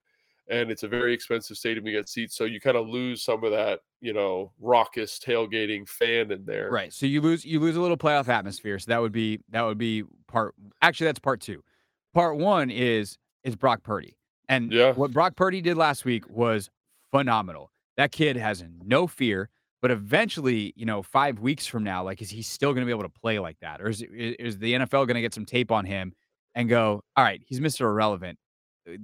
and 0.49 0.71
it's 0.71 0.83
a 0.83 0.89
very 0.89 1.13
expensive 1.13 1.59
stadium 1.59 1.85
to 1.85 1.93
get 1.93 2.09
seats 2.09 2.37
so 2.37 2.45
you 2.45 2.59
kind 2.59 2.77
of 2.77 2.89
lose 2.89 3.23
some 3.23 3.45
of 3.45 3.51
that 3.51 3.81
you 4.01 4.13
know 4.13 4.53
raucous 4.61 5.19
tailgating 5.19 5.89
fan 5.89 6.31
in 6.31 6.45
there 6.45 6.71
Right. 6.71 6.93
So 6.93 7.07
you 7.07 7.21
lose 7.21 7.45
you 7.45 7.59
lose 7.61 7.77
a 7.77 7.81
little 7.81 7.97
playoff 7.97 8.29
atmosphere. 8.29 8.79
So 8.79 8.91
that 8.91 9.01
would 9.01 9.13
be 9.13 9.41
that 9.51 9.63
would 9.63 9.79
be 9.79 10.05
part 10.29 10.55
actually 10.83 11.07
that's 11.07 11.19
part 11.21 11.41
two. 11.41 11.63
Part 12.15 12.37
one 12.37 12.71
is 12.71 13.17
is 13.45 13.57
Brock 13.57 13.83
Purdy. 13.83 14.17
And 14.49 14.71
Yeah. 14.73 14.93
what 14.93 15.13
Brock 15.13 15.35
Purdy 15.37 15.61
did 15.61 15.77
last 15.77 16.05
week 16.05 16.29
was 16.29 16.69
phenomenal. 17.11 17.71
That 17.97 18.13
kid 18.13 18.37
has 18.37 18.63
no 18.85 19.07
fear, 19.07 19.49
but 19.81 19.91
eventually, 19.91 20.73
you 20.77 20.85
know, 20.85 21.03
five 21.03 21.39
weeks 21.41 21.67
from 21.67 21.83
now, 21.83 22.05
like 22.05 22.21
is 22.21 22.29
he 22.31 22.43
still 22.43 22.75
gonna 22.75 22.87
be 22.87 22.93
able 22.93 23.03
to 23.05 23.09
play 23.09 23.39
like 23.39 23.59
that? 23.61 23.81
Or 23.81 23.89
is 23.89 24.03
is 24.11 24.59
the 24.59 24.75
NFL 24.75 25.07
gonna 25.07 25.21
get 25.23 25.33
some 25.35 25.47
tape 25.47 25.73
on 25.73 25.85
him 25.87 26.13
and 26.55 26.69
go, 26.69 27.03
all 27.17 27.25
right, 27.25 27.41
he's 27.47 27.61
Mr. 27.61 27.83
Irrelevant. 27.83 28.39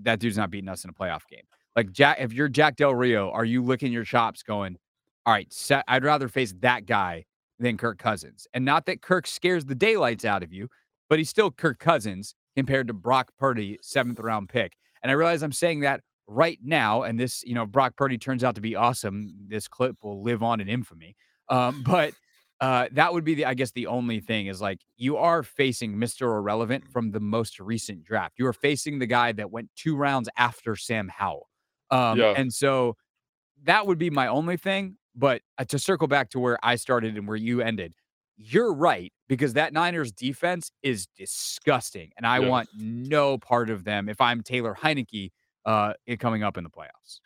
That 0.02 0.20
dude's 0.20 0.36
not 0.36 0.50
beating 0.50 0.68
us 0.68 0.84
in 0.84 0.90
a 0.90 0.92
playoff 0.92 1.26
game. 1.28 1.44
Like 1.76 1.92
Jack, 1.92 2.18
if 2.20 2.32
you're 2.32 2.48
Jack 2.48 2.76
Del 2.76 2.94
Rio, 2.94 3.30
are 3.30 3.44
you 3.44 3.62
licking 3.62 3.92
your 3.92 4.04
chops 4.04 4.42
going, 4.42 4.76
all 5.24 5.32
right, 5.32 5.52
I'd 5.88 6.04
rather 6.04 6.28
face 6.28 6.54
that 6.60 6.86
guy 6.86 7.24
than 7.58 7.76
Kirk 7.76 7.98
Cousins. 7.98 8.46
And 8.52 8.64
not 8.64 8.86
that 8.86 9.02
Kirk 9.02 9.26
scares 9.26 9.64
the 9.64 9.74
daylights 9.74 10.24
out 10.24 10.42
of 10.42 10.52
you, 10.52 10.68
but 11.08 11.18
he's 11.18 11.30
still 11.30 11.50
Kirk 11.50 11.78
Cousins 11.78 12.34
compared 12.56 12.88
to 12.88 12.92
Brock 12.92 13.30
Purdy, 13.38 13.78
seventh 13.82 14.18
round 14.18 14.48
pick. 14.48 14.72
And 15.02 15.10
I 15.10 15.14
realize 15.14 15.42
I'm 15.42 15.52
saying 15.52 15.80
that 15.80 16.00
right 16.26 16.58
now. 16.62 17.02
And 17.02 17.18
this, 17.18 17.42
you 17.44 17.54
know, 17.54 17.66
Brock 17.66 17.96
Purdy 17.96 18.18
turns 18.18 18.44
out 18.44 18.54
to 18.56 18.60
be 18.60 18.76
awesome. 18.76 19.32
This 19.48 19.68
clip 19.68 19.96
will 20.02 20.22
live 20.22 20.42
on 20.42 20.60
in 20.60 20.68
infamy. 20.68 21.16
Um, 21.48 21.82
but 21.86 22.14
uh, 22.60 22.88
that 22.92 23.12
would 23.12 23.24
be 23.24 23.34
the, 23.34 23.44
I 23.44 23.54
guess, 23.54 23.72
the 23.72 23.86
only 23.86 24.20
thing 24.20 24.46
is 24.46 24.60
like 24.60 24.80
you 24.96 25.16
are 25.16 25.42
facing 25.42 25.96
Mr. 25.96 26.22
Irrelevant 26.22 26.84
from 26.92 27.10
the 27.10 27.20
most 27.20 27.58
recent 27.58 28.04
draft. 28.04 28.34
You 28.38 28.46
are 28.46 28.52
facing 28.52 28.98
the 28.98 29.06
guy 29.06 29.32
that 29.32 29.50
went 29.50 29.70
two 29.74 29.96
rounds 29.96 30.28
after 30.36 30.76
Sam 30.76 31.08
Howell. 31.08 31.48
Um, 31.92 32.18
Yeah. 32.18 32.32
And 32.34 32.52
so 32.54 32.96
that 33.64 33.86
would 33.86 33.98
be 33.98 34.10
my 34.10 34.26
only 34.28 34.56
thing. 34.56 34.96
But 35.14 35.42
uh, 35.58 35.64
to 35.66 35.78
circle 35.78 36.08
back 36.08 36.30
to 36.30 36.40
where 36.40 36.58
I 36.62 36.76
started 36.76 37.16
and 37.18 37.28
where 37.28 37.36
you 37.36 37.60
ended, 37.60 37.94
you're 38.36 38.72
right 38.74 39.12
because 39.28 39.52
that 39.54 39.72
Niners 39.74 40.12
defense 40.12 40.70
is 40.82 41.06
disgusting, 41.16 42.12
and 42.16 42.26
I 42.26 42.40
Yeah. 42.40 42.48
want 42.48 42.70
no 42.74 43.38
part 43.38 43.70
of 43.70 43.84
them. 43.84 44.08
If 44.08 44.20
I'm 44.20 44.42
Taylor 44.42 44.74
Heinicke, 44.74 45.30
uh, 45.66 45.94
coming 46.18 46.42
up 46.42 46.56
in 46.56 46.64
the 46.64 46.70
playoffs. 46.70 47.20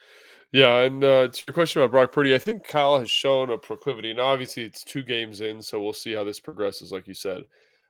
Yeah, 0.53 0.79
and 0.83 1.03
uh, 1.05 1.29
to 1.29 1.45
your 1.47 1.55
question 1.55 1.83
about 1.83 1.91
Brock 1.91 2.13
Purdy, 2.13 2.35
I 2.35 2.39
think 2.39 2.67
Kyle 2.67 2.99
has 2.99 3.11
shown 3.11 3.51
a 3.51 3.59
proclivity. 3.59 4.13
Now, 4.15 4.27
obviously, 4.27 4.63
it's 4.65 4.85
two 4.85 5.03
games 5.03 5.41
in, 5.41 5.61
so 5.63 5.83
we'll 5.83 5.93
see 5.93 6.13
how 6.13 6.25
this 6.25 6.41
progresses, 6.41 6.93
like 6.93 7.07
you 7.09 7.15
said. 7.15 7.45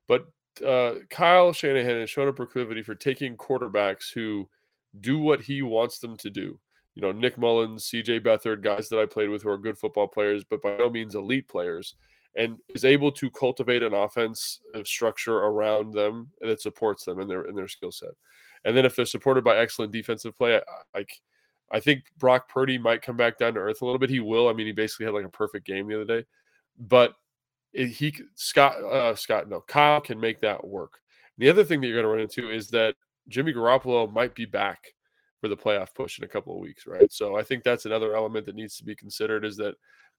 But 0.09 0.27
uh, 0.65 0.97
Kyle 1.11 1.53
Shanahan 1.53 2.01
has 2.01 2.11
shown 2.11 2.29
a 2.29 2.33
proclivity 2.33 2.83
for 2.83 2.95
taking 2.95 3.37
quarterbacks 3.37 4.13
who 4.13 4.49
do 5.01 5.19
what 5.19 5.43
he 5.43 5.63
wants 5.63 5.99
them 5.99 6.17
to 6.19 6.31
do. 6.31 6.59
You 6.97 7.03
know, 7.03 7.13
Nick 7.13 7.37
Mullens, 7.37 7.91
CJ 7.91 8.21
Beathard, 8.21 8.63
guys 8.63 8.89
that 8.89 8.99
I 8.99 9.05
played 9.05 9.29
with 9.29 9.43
who 9.43 9.51
are 9.51 9.59
good 9.59 9.79
football 9.79 10.09
players, 10.09 10.45
but 10.45 10.63
by 10.63 10.79
no 10.79 10.89
means 10.89 11.15
elite 11.15 11.47
players, 11.47 11.95
and 12.37 12.57
is 12.71 12.87
able 12.87 13.13
to 13.13 13.31
cultivate 13.31 13.83
an 13.83 13.93
offense 13.93 14.61
of 14.75 14.89
structure 14.89 15.37
around 15.37 15.93
them 15.93 16.31
that 16.41 16.63
supports 16.63 17.05
them 17.05 17.21
in 17.21 17.29
their 17.29 17.43
in 17.43 17.55
their 17.55 17.69
skill 17.69 17.93
set. 17.93 18.11
And 18.65 18.75
then 18.75 18.87
if 18.87 18.97
they're 18.97 19.05
supported 19.05 19.45
by 19.45 19.59
excellent 19.59 19.93
defensive 19.93 20.37
play, 20.37 20.57
I, 20.57 20.61
like 20.95 21.21
I 21.71 21.81
think 21.81 22.05
Brock 22.17 22.49
Purdy 22.49 22.79
might 22.79 23.03
come 23.03 23.17
back 23.17 23.39
down 23.39 23.55
to 23.55 23.61
earth 23.61 23.83
a 23.83 23.85
little 23.85 23.99
bit. 23.99 24.11
He 24.11 24.21
will. 24.21 24.49
I 24.49 24.55
mean, 24.55 24.67
he 24.67 24.73
basically 24.73 25.05
had 25.05 25.15
like 25.15 25.27
a 25.27 25.31
perfect 25.31 25.67
game 25.67 25.87
the 25.89 26.01
other 26.01 26.21
day, 26.21 26.27
but 26.79 27.15
it, 27.75 27.89
he 27.89 28.15
Scott 28.37 28.83
uh, 28.83 29.15
Scott 29.15 29.51
no 29.51 29.61
Kyle 29.61 30.01
can 30.01 30.19
make 30.19 30.41
that 30.41 30.67
work. 30.67 30.95
The 31.37 31.51
other 31.51 31.63
thing 31.63 31.83
that 31.83 31.89
you're 31.89 32.03
going 32.03 32.11
to 32.11 32.17
run 32.17 32.21
into 32.21 32.51
is 32.51 32.69
that 32.69 32.95
Jimmy 33.29 33.53
Garoppolo 33.53 34.11
might 34.11 34.35
be 34.35 34.47
back 34.47 34.95
for 35.47 35.55
the 35.55 35.57
playoff 35.57 35.95
push 35.95 36.19
in 36.19 36.25
a 36.25 36.29
couple 36.29 36.55
of 36.55 36.61
weeks, 36.61 36.87
right? 36.87 37.13
So 37.13 37.37
I 37.37 37.43
think 37.43 37.63
that's 37.63 37.87
another 37.87 38.15
element 38.15 38.47
that 38.47 38.57
needs 38.57 38.77
to 38.79 38.85
be 38.85 38.95
considered 38.95 39.45
is 39.45 39.57
that 39.57 39.75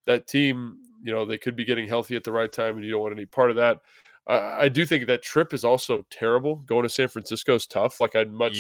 that 0.06 0.28
team, 0.28 0.78
you 1.04 1.14
know, 1.14 1.26
they 1.26 1.38
could 1.38 1.56
be 1.56 1.66
getting 1.66 1.88
healthy 1.88 2.16
at 2.16 2.24
the 2.24 2.32
right 2.32 2.52
time, 2.52 2.76
and 2.76 2.86
you 2.86 2.92
don't 2.92 3.02
want 3.02 3.14
any 3.14 3.26
part 3.26 3.50
of 3.50 3.58
that. 3.58 3.80
I 4.28 4.66
I 4.66 4.70
do 4.70 4.86
think 4.86 5.08
that 5.08 5.22
trip 5.22 5.54
is 5.54 5.64
also 5.64 6.06
terrible. 6.10 6.58
Going 6.58 6.84
to 6.84 6.90
San 6.90 7.10
Francisco 7.10 7.56
is 7.56 7.68
tough. 7.68 8.00
Like 8.00 8.16
I'd 8.16 8.32
much 8.32 8.56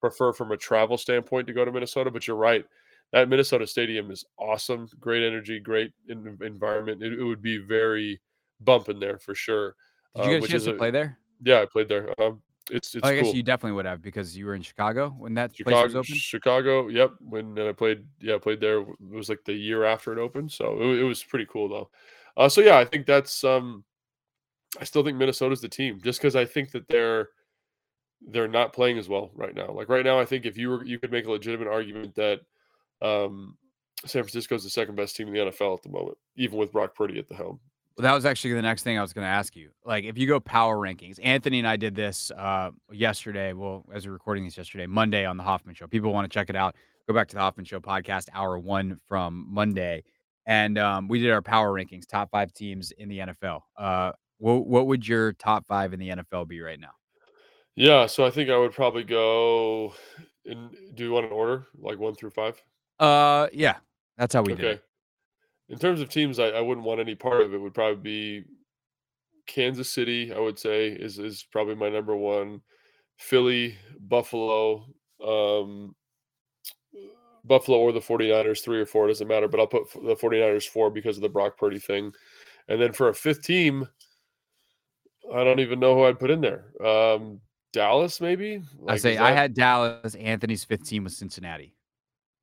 prefer 0.00 0.32
from 0.32 0.52
a 0.52 0.56
travel 0.56 0.96
standpoint 0.96 1.46
to 1.46 1.52
go 1.52 1.64
to 1.64 1.72
Minnesota, 1.72 2.10
but 2.10 2.26
you're 2.26 2.36
right. 2.36 2.64
That 3.12 3.28
Minnesota 3.28 3.66
stadium 3.66 4.10
is 4.10 4.24
awesome. 4.38 4.88
Great 5.00 5.26
energy, 5.26 5.58
great 5.58 5.92
en- 6.08 6.38
environment. 6.42 7.02
It, 7.02 7.12
it 7.14 7.24
would 7.24 7.42
be 7.42 7.58
very 7.58 8.20
bumping 8.60 9.00
there 9.00 9.18
for 9.18 9.34
sure. 9.34 9.74
Did 10.14 10.24
you 10.24 10.24
uh, 10.24 10.32
get 10.32 10.38
a 10.38 10.40
which 10.40 10.50
chance 10.52 10.62
is 10.62 10.68
to 10.68 10.74
play 10.74 10.90
there? 10.90 11.18
Yeah, 11.42 11.60
I 11.60 11.66
played 11.66 11.88
there. 11.88 12.14
Um, 12.20 12.40
it's 12.70 12.94
it's 12.94 13.04
Oh, 13.04 13.08
I 13.08 13.14
guess 13.16 13.24
cool. 13.24 13.34
you 13.34 13.42
definitely 13.42 13.72
would 13.76 13.86
have 13.86 14.02
because 14.02 14.36
you 14.36 14.46
were 14.46 14.54
in 14.54 14.62
Chicago 14.62 15.10
when 15.18 15.34
that 15.34 15.54
place 15.56 15.74
was 15.84 15.94
open. 15.94 16.14
Chicago. 16.14 16.88
Yep. 16.88 17.12
When 17.20 17.58
I 17.58 17.72
played, 17.72 18.04
yeah, 18.20 18.36
I 18.36 18.38
played 18.38 18.60
there. 18.60 18.80
It 18.80 18.86
was 19.00 19.28
like 19.28 19.44
the 19.44 19.52
year 19.52 19.84
after 19.84 20.12
it 20.12 20.18
opened, 20.18 20.52
so 20.52 20.80
it, 20.80 21.00
it 21.00 21.04
was 21.04 21.22
pretty 21.22 21.46
cool 21.50 21.68
though. 21.68 21.90
Uh, 22.36 22.48
so 22.48 22.60
yeah, 22.60 22.78
I 22.78 22.84
think 22.84 23.06
that's. 23.06 23.44
um 23.44 23.84
I 24.80 24.84
still 24.84 25.02
think 25.02 25.18
Minnesota's 25.18 25.60
the 25.60 25.68
team, 25.68 26.00
just 26.02 26.20
because 26.20 26.36
I 26.36 26.44
think 26.44 26.70
that 26.70 26.86
they're 26.88 27.28
they're 28.28 28.46
not 28.48 28.72
playing 28.72 28.98
as 28.98 29.08
well 29.08 29.30
right 29.34 29.54
now. 29.54 29.72
Like 29.72 29.88
right 29.88 30.04
now, 30.04 30.20
I 30.20 30.24
think 30.24 30.46
if 30.46 30.56
you 30.56 30.70
were 30.70 30.84
you 30.84 30.98
could 30.98 31.10
make 31.10 31.26
a 31.26 31.30
legitimate 31.30 31.68
argument 31.68 32.14
that 32.14 32.40
um 33.02 33.56
San 34.06 34.22
Francisco 34.22 34.54
is 34.54 34.62
the 34.62 34.70
second 34.70 34.94
best 34.94 35.16
team 35.16 35.28
in 35.28 35.34
the 35.34 35.40
NFL 35.50 35.76
at 35.76 35.82
the 35.82 35.88
moment, 35.90 36.16
even 36.36 36.56
with 36.58 36.72
Brock 36.72 36.94
Purdy 36.94 37.18
at 37.18 37.28
the 37.28 37.34
helm. 37.34 37.60
Well, 38.00 38.10
that 38.10 38.14
was 38.14 38.24
actually 38.24 38.54
the 38.54 38.62
next 38.62 38.82
thing 38.82 38.96
I 38.96 39.02
was 39.02 39.12
going 39.12 39.26
to 39.26 39.30
ask 39.30 39.54
you. 39.54 39.72
Like, 39.84 40.04
if 40.04 40.16
you 40.16 40.26
go 40.26 40.40
power 40.40 40.78
rankings, 40.78 41.18
Anthony 41.22 41.58
and 41.58 41.68
I 41.68 41.76
did 41.76 41.94
this 41.94 42.30
uh, 42.30 42.70
yesterday. 42.90 43.52
Well, 43.52 43.84
as 43.92 44.06
we're 44.06 44.14
recording 44.14 44.46
this 44.46 44.56
yesterday, 44.56 44.86
Monday 44.86 45.26
on 45.26 45.36
the 45.36 45.42
Hoffman 45.42 45.74
Show. 45.74 45.86
People 45.86 46.10
want 46.10 46.24
to 46.24 46.32
check 46.32 46.48
it 46.48 46.56
out. 46.56 46.76
Go 47.06 47.12
back 47.12 47.28
to 47.28 47.34
the 47.34 47.42
Hoffman 47.42 47.66
Show 47.66 47.78
podcast, 47.78 48.28
hour 48.32 48.58
one 48.58 48.98
from 49.06 49.44
Monday, 49.50 50.02
and 50.46 50.78
um, 50.78 51.08
we 51.08 51.20
did 51.20 51.30
our 51.30 51.42
power 51.42 51.70
rankings, 51.74 52.06
top 52.08 52.30
five 52.30 52.54
teams 52.54 52.90
in 52.92 53.10
the 53.10 53.18
NFL. 53.18 53.60
Uh, 53.76 54.12
what, 54.38 54.66
what 54.66 54.86
would 54.86 55.06
your 55.06 55.34
top 55.34 55.66
five 55.66 55.92
in 55.92 56.00
the 56.00 56.08
NFL 56.08 56.48
be 56.48 56.62
right 56.62 56.80
now? 56.80 56.92
Yeah, 57.76 58.06
so 58.06 58.24
I 58.24 58.30
think 58.30 58.48
I 58.48 58.56
would 58.56 58.72
probably 58.72 59.04
go. 59.04 59.92
In, 60.46 60.70
do 60.94 61.04
you 61.04 61.10
want 61.10 61.26
an 61.26 61.32
order, 61.32 61.66
like 61.78 61.98
one 61.98 62.14
through 62.14 62.30
five? 62.30 62.62
Uh, 62.98 63.48
yeah, 63.52 63.76
that's 64.16 64.32
how 64.32 64.40
we 64.40 64.54
did 64.54 64.64
it. 64.64 64.84
In 65.70 65.78
terms 65.78 66.00
of 66.00 66.08
teams, 66.08 66.38
I, 66.38 66.48
I 66.48 66.60
wouldn't 66.60 66.86
want 66.86 67.00
any 67.00 67.14
part 67.14 67.42
of 67.42 67.54
it. 67.54 67.58
Would 67.60 67.74
probably 67.74 68.02
be 68.02 68.44
Kansas 69.46 69.88
City. 69.88 70.32
I 70.32 70.38
would 70.38 70.58
say 70.58 70.88
is 70.88 71.18
is 71.18 71.46
probably 71.50 71.76
my 71.76 71.88
number 71.88 72.16
one. 72.16 72.60
Philly, 73.18 73.76
Buffalo, 74.00 74.86
um, 75.24 75.94
Buffalo 77.44 77.78
or 77.78 77.92
the 77.92 78.00
49ers, 78.00 78.64
three 78.64 78.80
or 78.80 78.86
four, 78.86 79.06
doesn't 79.08 79.28
matter, 79.28 79.46
but 79.46 79.60
I'll 79.60 79.66
put 79.66 79.92
the 79.92 80.16
49ers 80.16 80.68
four 80.68 80.90
because 80.90 81.16
of 81.16 81.22
the 81.22 81.28
Brock 81.28 81.58
Purdy 81.58 81.78
thing. 81.78 82.12
And 82.68 82.80
then 82.80 82.92
for 82.92 83.08
a 83.08 83.14
fifth 83.14 83.42
team, 83.42 83.86
I 85.34 85.44
don't 85.44 85.60
even 85.60 85.80
know 85.80 85.94
who 85.94 86.04
I'd 86.04 86.18
put 86.18 86.30
in 86.30 86.40
there. 86.40 86.72
Um, 86.84 87.40
Dallas, 87.72 88.20
maybe? 88.20 88.62
I 88.88 88.96
say 88.96 89.16
I 89.16 89.32
had 89.32 89.54
Dallas. 89.54 90.14
Anthony's 90.14 90.64
fifth 90.64 90.88
team 90.88 91.04
was 91.04 91.16
Cincinnati. 91.16 91.74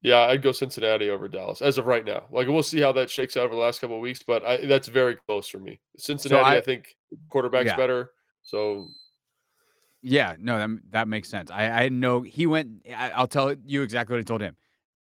Yeah, 0.08 0.22
I'd 0.22 0.41
go 0.41 0.53
Cincinnati 0.53 1.10
over 1.10 1.28
Dallas 1.28 1.62
as 1.62 1.78
of 1.78 1.86
right 1.86 2.05
now. 2.05 2.24
Like 2.32 2.47
we'll 2.47 2.64
see 2.64 2.80
how 2.80 2.93
that 2.93 3.10
shakes 3.10 3.36
out 3.36 3.43
over 3.43 3.55
the 3.55 3.62
last 3.62 3.82
couple 3.82 3.97
of 3.97 4.01
weeks, 4.01 4.24
but 4.26 4.45
I, 4.45 4.66
that's 4.66 4.88
very 4.88 5.18
close 5.28 5.49
for 5.49 5.60
me. 5.60 5.82
Cincinnati, 5.97 6.43
so 6.43 6.49
I, 6.49 6.55
I, 6.55 6.62
think 6.62 6.95
quarterback's 7.30 7.68
yeah. 7.68 7.76
better. 7.76 8.12
So 8.41 8.88
yeah, 10.01 10.36
no, 10.39 10.58
that 10.58 10.70
that 10.91 11.08
makes 11.10 11.28
sense. 11.28 11.51
I 11.51 11.70
I 11.70 11.89
know 11.89 12.22
he 12.22 12.47
went. 12.47 12.86
I, 12.95 13.20
will 13.20 13.28
tell 13.28 13.53
you 13.66 13.82
exactly 13.82 14.16
what 14.16 14.22
I 14.22 14.24
told 14.24 14.41
him. 14.41 14.55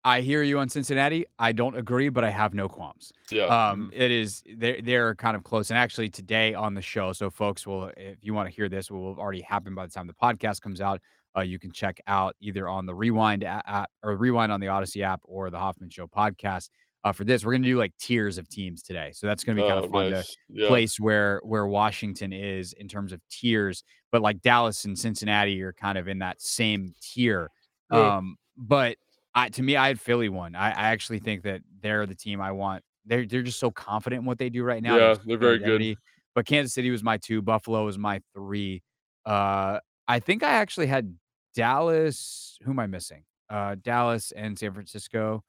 I 0.04 0.22
hear 0.22 0.42
you 0.42 0.58
on 0.58 0.68
Cincinnati. 0.68 1.26
I 1.38 1.52
don't 1.52 1.76
agree, 1.76 2.08
but 2.08 2.24
I 2.24 2.30
have 2.30 2.54
no 2.54 2.68
qualms. 2.68 3.12
Yeah. 3.30 3.44
Um, 3.44 3.90
it 3.92 4.10
is 4.10 4.42
they're 4.56 4.80
they're 4.82 5.14
kind 5.14 5.36
of 5.36 5.44
close. 5.44 5.70
And 5.70 5.78
actually 5.78 6.08
today 6.08 6.52
on 6.52 6.74
the 6.74 6.82
show, 6.82 7.12
so 7.12 7.30
folks 7.30 7.64
will 7.64 7.92
if 7.96 8.18
you 8.22 8.34
want 8.34 8.48
to 8.48 8.54
hear 8.54 8.68
this, 8.68 8.90
will 8.90 9.08
have 9.08 9.18
already 9.18 9.42
happened 9.42 9.76
by 9.76 9.86
the 9.86 9.92
time 9.92 10.08
the 10.08 10.14
podcast 10.14 10.62
comes 10.62 10.80
out. 10.80 11.00
Uh, 11.36 11.42
you 11.42 11.58
can 11.58 11.70
check 11.70 12.00
out 12.06 12.34
either 12.40 12.68
on 12.68 12.86
the 12.86 12.94
Rewind 12.94 13.44
app 13.44 13.90
or 14.02 14.16
Rewind 14.16 14.50
on 14.50 14.60
the 14.60 14.66
Audacy 14.66 15.02
app 15.02 15.20
or 15.24 15.50
the 15.50 15.58
Hoffman 15.58 15.90
Show 15.90 16.06
podcast. 16.06 16.70
Uh, 17.04 17.12
for 17.12 17.24
this, 17.24 17.44
we're 17.44 17.52
gonna 17.52 17.64
do 17.64 17.78
like 17.78 17.92
tiers 17.98 18.38
of 18.38 18.48
teams 18.48 18.82
today, 18.82 19.12
so 19.14 19.26
that's 19.26 19.44
gonna 19.44 19.62
be 19.62 19.68
kind 19.68 19.78
of 19.78 19.90
oh, 19.90 19.92
fun 19.92 20.10
nice. 20.10 20.26
to 20.26 20.36
yeah. 20.48 20.68
place 20.68 20.98
where 20.98 21.40
where 21.44 21.66
Washington 21.66 22.32
is 22.32 22.72
in 22.72 22.88
terms 22.88 23.12
of 23.12 23.20
tiers. 23.30 23.84
But 24.10 24.22
like 24.22 24.40
Dallas 24.40 24.84
and 24.84 24.98
Cincinnati 24.98 25.62
are 25.62 25.72
kind 25.72 25.98
of 25.98 26.08
in 26.08 26.18
that 26.18 26.40
same 26.40 26.94
tier. 27.00 27.50
Yeah. 27.92 28.16
Um, 28.16 28.36
but 28.56 28.96
I, 29.36 29.50
to 29.50 29.62
me, 29.62 29.76
I 29.76 29.88
had 29.88 30.00
Philly 30.00 30.30
one. 30.30 30.56
I, 30.56 30.70
I, 30.70 30.88
actually 30.88 31.18
think 31.18 31.42
that 31.42 31.60
they're 31.80 32.06
the 32.06 32.14
team 32.14 32.40
I 32.40 32.52
want. 32.52 32.82
They're 33.04 33.26
they're 33.26 33.42
just 33.42 33.60
so 33.60 33.70
confident 33.70 34.22
in 34.22 34.26
what 34.26 34.38
they 34.38 34.48
do 34.48 34.64
right 34.64 34.82
now. 34.82 34.96
Yeah, 34.96 35.14
they're 35.24 35.38
very 35.38 35.58
good. 35.58 35.96
But 36.34 36.46
Kansas 36.46 36.74
City 36.74 36.90
was 36.90 37.02
my 37.02 37.18
two. 37.18 37.40
Buffalo 37.40 37.84
was 37.84 37.98
my 37.98 38.20
three. 38.34 38.82
Uh, 39.24 39.78
I 40.08 40.20
think 40.20 40.42
I 40.42 40.52
actually 40.52 40.86
had 40.86 41.14
Dallas. 41.56 42.58
Who 42.62 42.70
am 42.70 42.78
I 42.78 42.86
missing? 42.86 43.24
Uh, 43.50 43.74
Dallas 43.82 44.32
and 44.32 44.56
San 44.56 44.72
Francisco. 44.72 45.42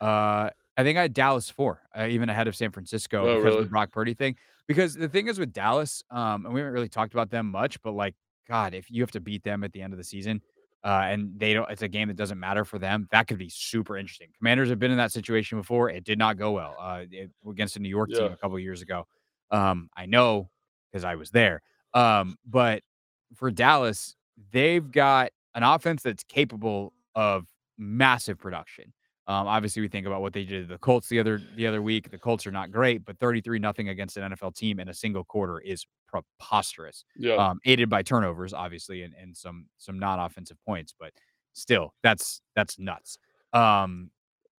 Uh, 0.00 0.48
I 0.76 0.84
think 0.84 0.96
I 0.96 1.02
had 1.02 1.12
Dallas 1.12 1.50
four, 1.50 1.82
uh, 1.94 2.06
even 2.06 2.28
ahead 2.28 2.46
of 2.46 2.54
San 2.54 2.70
Francisco 2.70 3.22
oh, 3.22 3.34
because 3.34 3.44
really? 3.44 3.58
of 3.58 3.64
the 3.64 3.70
Brock 3.70 3.90
Purdy 3.90 4.14
thing. 4.14 4.36
Because 4.68 4.94
the 4.94 5.08
thing 5.08 5.28
is 5.28 5.38
with 5.38 5.52
Dallas, 5.52 6.04
um, 6.10 6.46
and 6.46 6.54
we 6.54 6.60
haven't 6.60 6.72
really 6.72 6.88
talked 6.88 7.12
about 7.12 7.30
them 7.30 7.50
much, 7.50 7.82
but 7.82 7.92
like, 7.92 8.14
God, 8.46 8.74
if 8.74 8.90
you 8.90 9.02
have 9.02 9.10
to 9.12 9.20
beat 9.20 9.42
them 9.42 9.64
at 9.64 9.72
the 9.72 9.82
end 9.82 9.92
of 9.92 9.98
the 9.98 10.04
season, 10.04 10.40
uh, 10.84 11.02
and 11.04 11.32
they 11.36 11.54
don't, 11.54 11.68
it's 11.70 11.82
a 11.82 11.88
game 11.88 12.06
that 12.08 12.16
doesn't 12.16 12.38
matter 12.38 12.64
for 12.64 12.78
them. 12.78 13.08
That 13.10 13.26
could 13.26 13.38
be 13.38 13.48
super 13.48 13.96
interesting. 13.96 14.28
Commanders 14.38 14.68
have 14.68 14.78
been 14.78 14.92
in 14.92 14.98
that 14.98 15.10
situation 15.10 15.58
before. 15.58 15.90
It 15.90 16.04
did 16.04 16.18
not 16.18 16.36
go 16.36 16.52
well 16.52 16.76
uh, 16.78 17.02
it, 17.10 17.30
against 17.48 17.76
a 17.76 17.80
New 17.80 17.88
York 17.88 18.10
yeah. 18.12 18.20
team 18.20 18.32
a 18.32 18.36
couple 18.36 18.58
years 18.60 18.82
ago. 18.82 19.06
Um, 19.50 19.90
I 19.96 20.06
know 20.06 20.50
because 20.92 21.04
I 21.04 21.16
was 21.16 21.30
there. 21.30 21.62
Um, 21.94 22.36
but 22.46 22.82
for 23.34 23.50
Dallas, 23.50 24.14
they've 24.52 24.88
got 24.88 25.30
an 25.58 25.64
offense 25.64 26.02
that's 26.02 26.22
capable 26.22 26.92
of 27.16 27.46
massive 27.76 28.38
production. 28.38 28.92
Um, 29.26 29.46
obviously, 29.46 29.82
we 29.82 29.88
think 29.88 30.06
about 30.06 30.22
what 30.22 30.32
they 30.32 30.44
did 30.44 30.62
to 30.62 30.66
the 30.72 30.78
Colts 30.78 31.08
the 31.08 31.18
other 31.18 31.42
the 31.56 31.66
other 31.66 31.82
week. 31.82 32.10
The 32.10 32.16
Colts 32.16 32.46
are 32.46 32.52
not 32.52 32.70
great, 32.70 33.04
but 33.04 33.18
33 33.18 33.58
nothing 33.58 33.88
against 33.90 34.16
an 34.16 34.32
NFL 34.32 34.54
team 34.54 34.80
in 34.80 34.88
a 34.88 34.94
single 34.94 35.24
quarter 35.24 35.58
is 35.58 35.84
preposterous. 36.06 37.04
Yeah. 37.16 37.34
Um, 37.34 37.58
aided 37.66 37.90
by 37.90 38.02
turnovers, 38.02 38.54
obviously, 38.54 39.02
and, 39.02 39.12
and 39.20 39.36
some 39.36 39.66
some 39.76 39.98
non-offensive 39.98 40.56
points, 40.64 40.94
but 40.98 41.12
still, 41.52 41.92
that's 42.02 42.40
that's 42.54 42.78
nuts. 42.78 43.18
Um, 43.52 44.10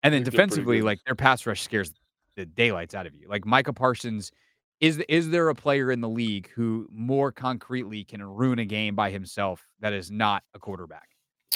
and 0.02 0.12
then 0.12 0.24
defensively, 0.24 0.82
like 0.82 0.98
their 1.06 1.14
pass 1.14 1.46
rush 1.46 1.62
scares 1.62 1.92
the 2.36 2.44
daylights 2.44 2.94
out 2.94 3.06
of 3.06 3.14
you. 3.14 3.28
Like 3.28 3.46
Micah 3.46 3.72
Parsons, 3.72 4.32
is 4.80 4.98
is 5.08 5.30
there 5.30 5.48
a 5.48 5.54
player 5.54 5.90
in 5.90 6.00
the 6.00 6.08
league 6.08 6.48
who 6.54 6.88
more 6.92 7.32
concretely 7.32 8.04
can 8.04 8.22
ruin 8.22 8.58
a 8.58 8.64
game 8.64 8.94
by 8.94 9.10
himself 9.10 9.66
that 9.80 9.92
is 9.92 10.10
not 10.10 10.42
a 10.54 10.58
quarterback? 10.58 11.08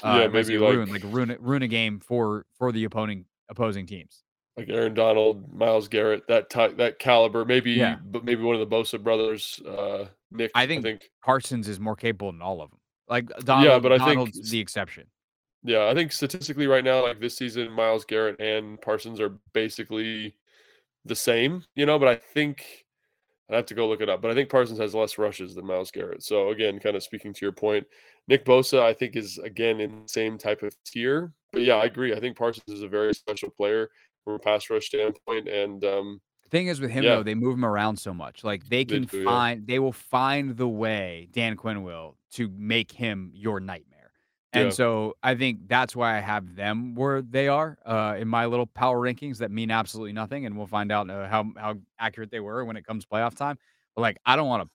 Uh, 0.02 0.20
yeah, 0.22 0.28
maybe 0.28 0.58
like 0.58 0.74
ruin, 0.74 0.88
like 0.90 1.02
ruin 1.04 1.36
ruin 1.40 1.62
a 1.62 1.68
game 1.68 2.00
for 2.00 2.46
for 2.58 2.72
the 2.72 2.84
opposing 2.84 3.24
opposing 3.48 3.86
teams. 3.86 4.24
Like 4.56 4.68
Aaron 4.68 4.92
Donald, 4.92 5.54
Myles 5.54 5.88
Garrett, 5.88 6.26
that 6.28 6.50
type, 6.50 6.76
that 6.76 6.98
caliber. 6.98 7.44
Maybe, 7.44 7.72
yeah. 7.72 7.96
but 8.04 8.22
maybe 8.22 8.42
one 8.42 8.54
of 8.54 8.68
the 8.68 8.76
Bosa 8.76 9.02
brothers. 9.02 9.60
Uh, 9.66 10.06
Nick, 10.30 10.50
I 10.54 10.66
think, 10.66 10.84
I 10.84 10.90
think 10.90 11.10
Parsons 11.24 11.68
is 11.68 11.80
more 11.80 11.96
capable 11.96 12.32
than 12.32 12.42
all 12.42 12.60
of 12.60 12.70
them. 12.70 12.78
Like 13.08 13.28
Donald, 13.44 13.66
yeah, 13.66 13.78
but 13.78 13.92
I 13.92 13.98
Donald's 13.98 14.32
think 14.32 14.48
the 14.48 14.60
exception. 14.60 15.06
Yeah, 15.62 15.86
I 15.86 15.94
think 15.94 16.12
statistically 16.12 16.66
right 16.66 16.84
now, 16.84 17.02
like 17.02 17.20
this 17.20 17.36
season, 17.36 17.70
Myles 17.70 18.04
Garrett 18.04 18.40
and 18.40 18.80
Parsons 18.80 19.20
are 19.20 19.38
basically 19.52 20.34
the 21.04 21.14
same. 21.14 21.64
You 21.74 21.86
know, 21.86 21.98
but 21.98 22.08
I 22.08 22.16
think 22.16 22.84
I 23.52 23.56
have 23.56 23.66
to 23.66 23.74
go 23.74 23.88
look 23.88 24.00
it 24.00 24.08
up. 24.08 24.22
But 24.22 24.30
I 24.30 24.34
think 24.34 24.48
Parsons 24.48 24.78
has 24.78 24.94
less 24.94 25.18
rushes 25.18 25.54
than 25.54 25.66
Myles 25.66 25.90
Garrett. 25.90 26.22
So 26.22 26.50
again, 26.50 26.78
kind 26.78 26.96
of 26.96 27.02
speaking 27.02 27.32
to 27.34 27.44
your 27.44 27.52
point, 27.52 27.86
Nick 28.28 28.44
Bosa, 28.44 28.80
I 28.80 28.94
think, 28.94 29.16
is 29.16 29.38
again 29.38 29.80
in 29.80 30.02
the 30.02 30.08
same 30.08 30.38
type 30.38 30.62
of 30.62 30.76
tier. 30.84 31.32
But 31.52 31.62
yeah, 31.62 31.74
I 31.74 31.84
agree. 31.84 32.14
I 32.14 32.20
think 32.20 32.36
Parsons 32.36 32.68
is 32.68 32.82
a 32.82 32.88
very 32.88 33.14
special 33.14 33.50
player 33.50 33.90
from 34.24 34.34
a 34.34 34.38
pass 34.38 34.70
rush 34.70 34.86
standpoint. 34.86 35.48
And 35.48 35.84
um, 35.84 36.20
the 36.44 36.48
thing 36.48 36.68
is 36.68 36.80
with 36.80 36.90
him 36.90 37.04
yeah. 37.04 37.16
though, 37.16 37.22
they 37.22 37.34
move 37.34 37.54
him 37.54 37.64
around 37.64 37.96
so 37.96 38.14
much. 38.14 38.44
Like 38.44 38.66
they 38.68 38.84
can 38.84 39.02
they 39.02 39.18
do, 39.18 39.24
find, 39.24 39.60
yeah. 39.60 39.74
they 39.74 39.78
will 39.78 39.92
find 39.92 40.56
the 40.56 40.68
way. 40.68 41.28
Dan 41.32 41.56
Quinn 41.56 41.82
will 41.82 42.16
to 42.32 42.48
make 42.56 42.92
him 42.92 43.30
your 43.34 43.60
nightmare. 43.60 43.91
And 44.54 44.66
yeah. 44.66 44.70
so 44.70 45.14
I 45.22 45.34
think 45.34 45.66
that's 45.66 45.96
why 45.96 46.16
I 46.16 46.20
have 46.20 46.54
them 46.54 46.94
where 46.94 47.22
they 47.22 47.48
are 47.48 47.78
uh, 47.86 48.16
in 48.18 48.28
my 48.28 48.44
little 48.46 48.66
power 48.66 48.98
rankings 48.98 49.38
that 49.38 49.50
mean 49.50 49.70
absolutely 49.70 50.12
nothing, 50.12 50.44
and 50.44 50.56
we'll 50.56 50.66
find 50.66 50.92
out 50.92 51.08
uh, 51.08 51.26
how 51.26 51.50
how 51.56 51.74
accurate 51.98 52.30
they 52.30 52.40
were 52.40 52.64
when 52.64 52.76
it 52.76 52.84
comes 52.84 53.06
playoff 53.06 53.34
time. 53.34 53.58
But 53.94 54.02
like, 54.02 54.18
I 54.26 54.36
don't 54.36 54.48
want 54.48 54.64
to 54.64 54.70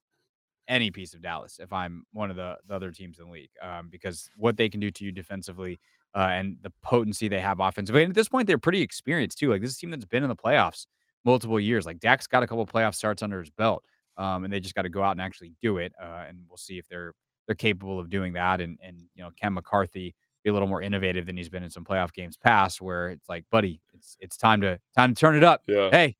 any 0.67 0.91
piece 0.91 1.13
of 1.13 1.21
Dallas 1.21 1.59
if 1.61 1.71
I'm 1.71 2.05
one 2.11 2.29
of 2.29 2.35
the, 2.35 2.57
the 2.67 2.75
other 2.75 2.91
teams 2.91 3.19
in 3.19 3.25
the 3.25 3.31
league 3.31 3.49
um, 3.61 3.87
because 3.89 4.29
what 4.35 4.57
they 4.57 4.69
can 4.69 4.79
do 4.79 4.91
to 4.91 5.05
you 5.05 5.11
defensively 5.11 5.79
uh, 6.15 6.29
and 6.31 6.57
the 6.61 6.71
potency 6.81 7.27
they 7.27 7.39
have 7.39 7.59
offensively. 7.59 8.03
And 8.03 8.11
at 8.11 8.15
this 8.15 8.29
point, 8.29 8.47
they're 8.47 8.57
pretty 8.57 8.81
experienced 8.81 9.37
too. 9.37 9.51
Like 9.51 9.61
this 9.61 9.71
is 9.71 9.77
a 9.77 9.79
team 9.79 9.91
that's 9.91 10.05
been 10.05 10.23
in 10.23 10.29
the 10.29 10.35
playoffs 10.35 10.85
multiple 11.23 11.59
years. 11.59 11.85
Like 11.85 11.99
Dak's 11.99 12.27
got 12.27 12.43
a 12.43 12.47
couple 12.47 12.65
playoff 12.65 12.95
starts 12.95 13.21
under 13.21 13.39
his 13.39 13.49
belt, 13.51 13.85
um, 14.17 14.43
and 14.43 14.51
they 14.51 14.59
just 14.59 14.75
got 14.75 14.83
to 14.83 14.89
go 14.89 15.03
out 15.03 15.11
and 15.11 15.21
actually 15.21 15.53
do 15.61 15.77
it. 15.77 15.93
Uh, 16.01 16.25
and 16.27 16.39
we'll 16.49 16.57
see 16.57 16.77
if 16.77 16.87
they're 16.87 17.13
they're 17.47 17.55
capable 17.55 17.99
of 17.99 18.09
doing 18.09 18.33
that. 18.33 18.61
And 18.61 18.77
and 18.83 18.97
you 19.15 19.23
know, 19.23 19.31
Ken 19.39 19.53
McCarthy 19.53 20.13
be 20.43 20.49
a 20.49 20.53
little 20.53 20.67
more 20.67 20.81
innovative 20.81 21.25
than 21.25 21.35
he's 21.35 21.49
been 21.49 21.63
in 21.63 21.69
some 21.69 21.83
playoff 21.83 22.13
games 22.13 22.37
past, 22.37 22.81
where 22.81 23.09
it's 23.09 23.27
like, 23.27 23.45
buddy, 23.51 23.81
it's 23.93 24.17
it's 24.19 24.37
time 24.37 24.61
to 24.61 24.79
time 24.95 25.13
to 25.13 25.19
turn 25.19 25.35
it 25.35 25.43
up. 25.43 25.63
Yeah. 25.67 25.89
Hey, 25.91 26.15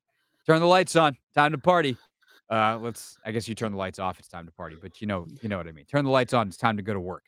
turn 0.46 0.60
the 0.60 0.66
lights 0.66 0.96
on. 0.96 1.16
Time 1.34 1.52
to 1.52 1.58
party. 1.58 1.96
Uh, 2.50 2.78
let's. 2.80 3.18
I 3.24 3.32
guess 3.32 3.48
you 3.48 3.54
turn 3.54 3.72
the 3.72 3.78
lights 3.78 3.98
off. 3.98 4.18
It's 4.18 4.28
time 4.28 4.46
to 4.46 4.52
party. 4.52 4.76
But 4.80 5.00
you 5.00 5.06
know, 5.06 5.26
you 5.42 5.48
know 5.48 5.58
what 5.58 5.68
I 5.68 5.72
mean. 5.72 5.84
Turn 5.84 6.04
the 6.04 6.10
lights 6.10 6.34
on. 6.34 6.48
It's 6.48 6.56
time 6.56 6.76
to 6.76 6.82
go 6.82 6.94
to 6.94 7.00
work. 7.00 7.24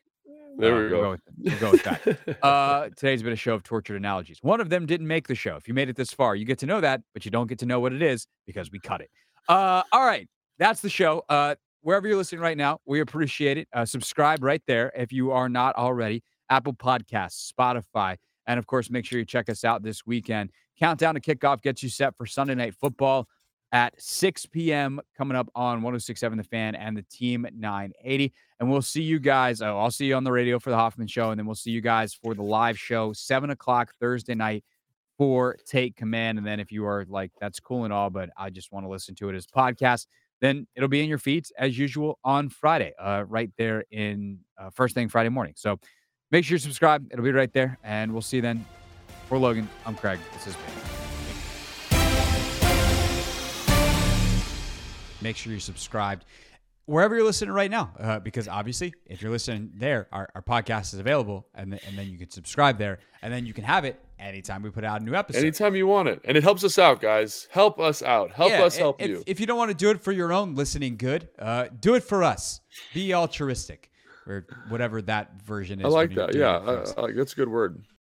There 0.58 0.74
uh, 0.74 0.82
we 0.82 0.88
go. 0.88 0.94
We'll 0.94 1.02
go, 1.02 1.10
with, 1.10 1.20
we'll 1.38 1.58
go 1.58 1.70
with 1.70 1.82
that. 1.84 2.42
uh, 2.42 2.88
today's 2.96 3.22
been 3.22 3.32
a 3.32 3.36
show 3.36 3.54
of 3.54 3.62
tortured 3.62 3.96
analogies. 3.96 4.38
One 4.42 4.60
of 4.60 4.68
them 4.68 4.86
didn't 4.86 5.06
make 5.06 5.28
the 5.28 5.34
show. 5.34 5.56
If 5.56 5.68
you 5.68 5.74
made 5.74 5.88
it 5.88 5.96
this 5.96 6.12
far, 6.12 6.34
you 6.34 6.44
get 6.44 6.58
to 6.60 6.66
know 6.66 6.80
that, 6.80 7.02
but 7.12 7.24
you 7.24 7.30
don't 7.30 7.46
get 7.46 7.58
to 7.60 7.66
know 7.66 7.80
what 7.80 7.92
it 7.92 8.02
is 8.02 8.26
because 8.46 8.70
we 8.70 8.78
cut 8.78 9.00
it. 9.00 9.10
Uh, 9.48 9.82
all 9.92 10.04
right, 10.04 10.28
that's 10.58 10.80
the 10.80 10.90
show. 10.90 11.24
Uh, 11.28 11.54
wherever 11.82 12.06
you're 12.06 12.16
listening 12.16 12.40
right 12.40 12.56
now, 12.56 12.78
we 12.86 13.00
appreciate 13.00 13.58
it. 13.58 13.68
Uh, 13.72 13.84
subscribe 13.84 14.42
right 14.42 14.62
there 14.66 14.92
if 14.96 15.12
you 15.12 15.30
are 15.32 15.48
not 15.48 15.76
already. 15.76 16.22
Apple 16.48 16.74
Podcasts, 16.74 17.50
Spotify, 17.52 18.16
and 18.46 18.58
of 18.58 18.66
course, 18.66 18.90
make 18.90 19.04
sure 19.04 19.18
you 19.18 19.24
check 19.24 19.48
us 19.48 19.64
out 19.64 19.82
this 19.82 20.04
weekend. 20.04 20.50
Countdown 20.78 21.14
to 21.14 21.20
kickoff 21.20 21.62
gets 21.62 21.82
you 21.82 21.88
set 21.88 22.16
for 22.16 22.26
Sunday 22.26 22.54
Night 22.54 22.74
Football 22.74 23.28
at 23.72 23.94
6 24.00 24.46
p.m. 24.46 25.00
coming 25.16 25.36
up 25.36 25.48
on 25.54 25.82
1067 25.82 26.38
The 26.38 26.44
Fan 26.44 26.74
and 26.74 26.96
the 26.96 27.02
Team 27.02 27.46
980. 27.54 28.32
And 28.58 28.70
we'll 28.70 28.82
see 28.82 29.02
you 29.02 29.20
guys. 29.20 29.62
Oh, 29.62 29.78
I'll 29.78 29.92
see 29.92 30.06
you 30.06 30.16
on 30.16 30.24
the 30.24 30.32
radio 30.32 30.58
for 30.58 30.70
the 30.70 30.76
Hoffman 30.76 31.06
Show, 31.06 31.30
and 31.30 31.38
then 31.38 31.46
we'll 31.46 31.54
see 31.54 31.70
you 31.70 31.80
guys 31.80 32.12
for 32.12 32.34
the 32.34 32.42
live 32.42 32.78
show, 32.78 33.12
7 33.12 33.50
o'clock 33.50 33.92
Thursday 34.00 34.34
night 34.34 34.64
for 35.16 35.56
Take 35.66 35.96
Command. 35.96 36.38
And 36.38 36.46
then 36.46 36.60
if 36.60 36.72
you 36.72 36.86
are 36.86 37.04
like, 37.08 37.30
that's 37.40 37.60
cool 37.60 37.84
and 37.84 37.92
all, 37.92 38.10
but 38.10 38.30
I 38.36 38.50
just 38.50 38.72
want 38.72 38.86
to 38.86 38.90
listen 38.90 39.14
to 39.16 39.28
it 39.28 39.36
as 39.36 39.46
podcast, 39.46 40.06
then 40.40 40.66
it'll 40.74 40.88
be 40.88 41.02
in 41.02 41.08
your 41.08 41.18
feeds 41.18 41.52
as 41.58 41.78
usual 41.78 42.18
on 42.24 42.48
Friday, 42.48 42.92
uh, 42.98 43.24
right 43.26 43.50
there 43.56 43.84
in 43.90 44.40
uh, 44.58 44.70
first 44.70 44.94
thing 44.94 45.08
Friday 45.08 45.28
morning. 45.28 45.54
So 45.56 45.78
make 46.30 46.44
sure 46.44 46.54
you 46.54 46.58
subscribe. 46.58 47.06
It'll 47.10 47.24
be 47.24 47.32
right 47.32 47.52
there. 47.52 47.78
And 47.84 48.12
we'll 48.12 48.22
see 48.22 48.36
you 48.36 48.42
then. 48.42 48.64
For 49.28 49.38
Logan, 49.38 49.68
I'm 49.86 49.94
Craig. 49.94 50.18
This 50.32 50.48
is 50.48 50.54
me. 50.54 50.62
make 55.22 55.36
sure 55.36 55.52
you're 55.52 55.60
subscribed 55.60 56.24
wherever 56.90 57.14
you're 57.14 57.24
listening 57.24 57.54
right 57.54 57.70
now, 57.70 57.92
uh, 58.00 58.18
because 58.18 58.48
obviously, 58.48 58.92
if 59.06 59.22
you're 59.22 59.30
listening 59.30 59.70
there, 59.76 60.08
our, 60.10 60.28
our 60.34 60.42
podcast 60.42 60.92
is 60.92 60.98
available, 60.98 61.46
and, 61.54 61.70
th- 61.70 61.82
and 61.86 61.96
then 61.96 62.08
you 62.08 62.18
can 62.18 62.30
subscribe 62.30 62.78
there, 62.78 62.98
and 63.22 63.32
then 63.32 63.46
you 63.46 63.52
can 63.52 63.62
have 63.62 63.84
it 63.84 64.00
anytime 64.20 64.62
we 64.62 64.70
put 64.70 64.84
out 64.84 65.00
a 65.00 65.04
new 65.04 65.14
episode. 65.14 65.38
Anytime 65.38 65.74
you 65.74 65.86
want 65.86 66.08
it, 66.08 66.20
and 66.24 66.36
it 66.36 66.42
helps 66.42 66.62
us 66.64 66.78
out, 66.78 67.00
guys. 67.00 67.48
Help 67.50 67.80
us 67.80 68.02
out. 68.02 68.30
Help 68.30 68.50
yeah, 68.50 68.62
us 68.62 68.76
help 68.76 69.00
if, 69.00 69.08
you. 69.08 69.24
If 69.26 69.40
you 69.40 69.46
don't 69.46 69.58
want 69.58 69.70
to 69.70 69.76
do 69.76 69.90
it 69.90 70.02
for 70.02 70.12
your 70.12 70.32
own 70.32 70.54
listening 70.54 70.96
good, 70.96 71.28
uh, 71.38 71.66
do 71.80 71.94
it 71.94 72.04
for 72.04 72.22
us. 72.22 72.60
Be 72.94 73.14
altruistic. 73.14 73.90
or 74.26 74.46
whatever 74.68 75.02
that 75.02 75.42
version 75.42 75.80
is. 75.80 75.86
I 75.86 75.88
like 75.88 76.14
that. 76.14 76.34
Yeah. 76.34 76.58
I, 76.58 77.02
I, 77.02 77.12
that's 77.12 77.32
a 77.32 77.36
good 77.36 77.48
word. 77.48 77.84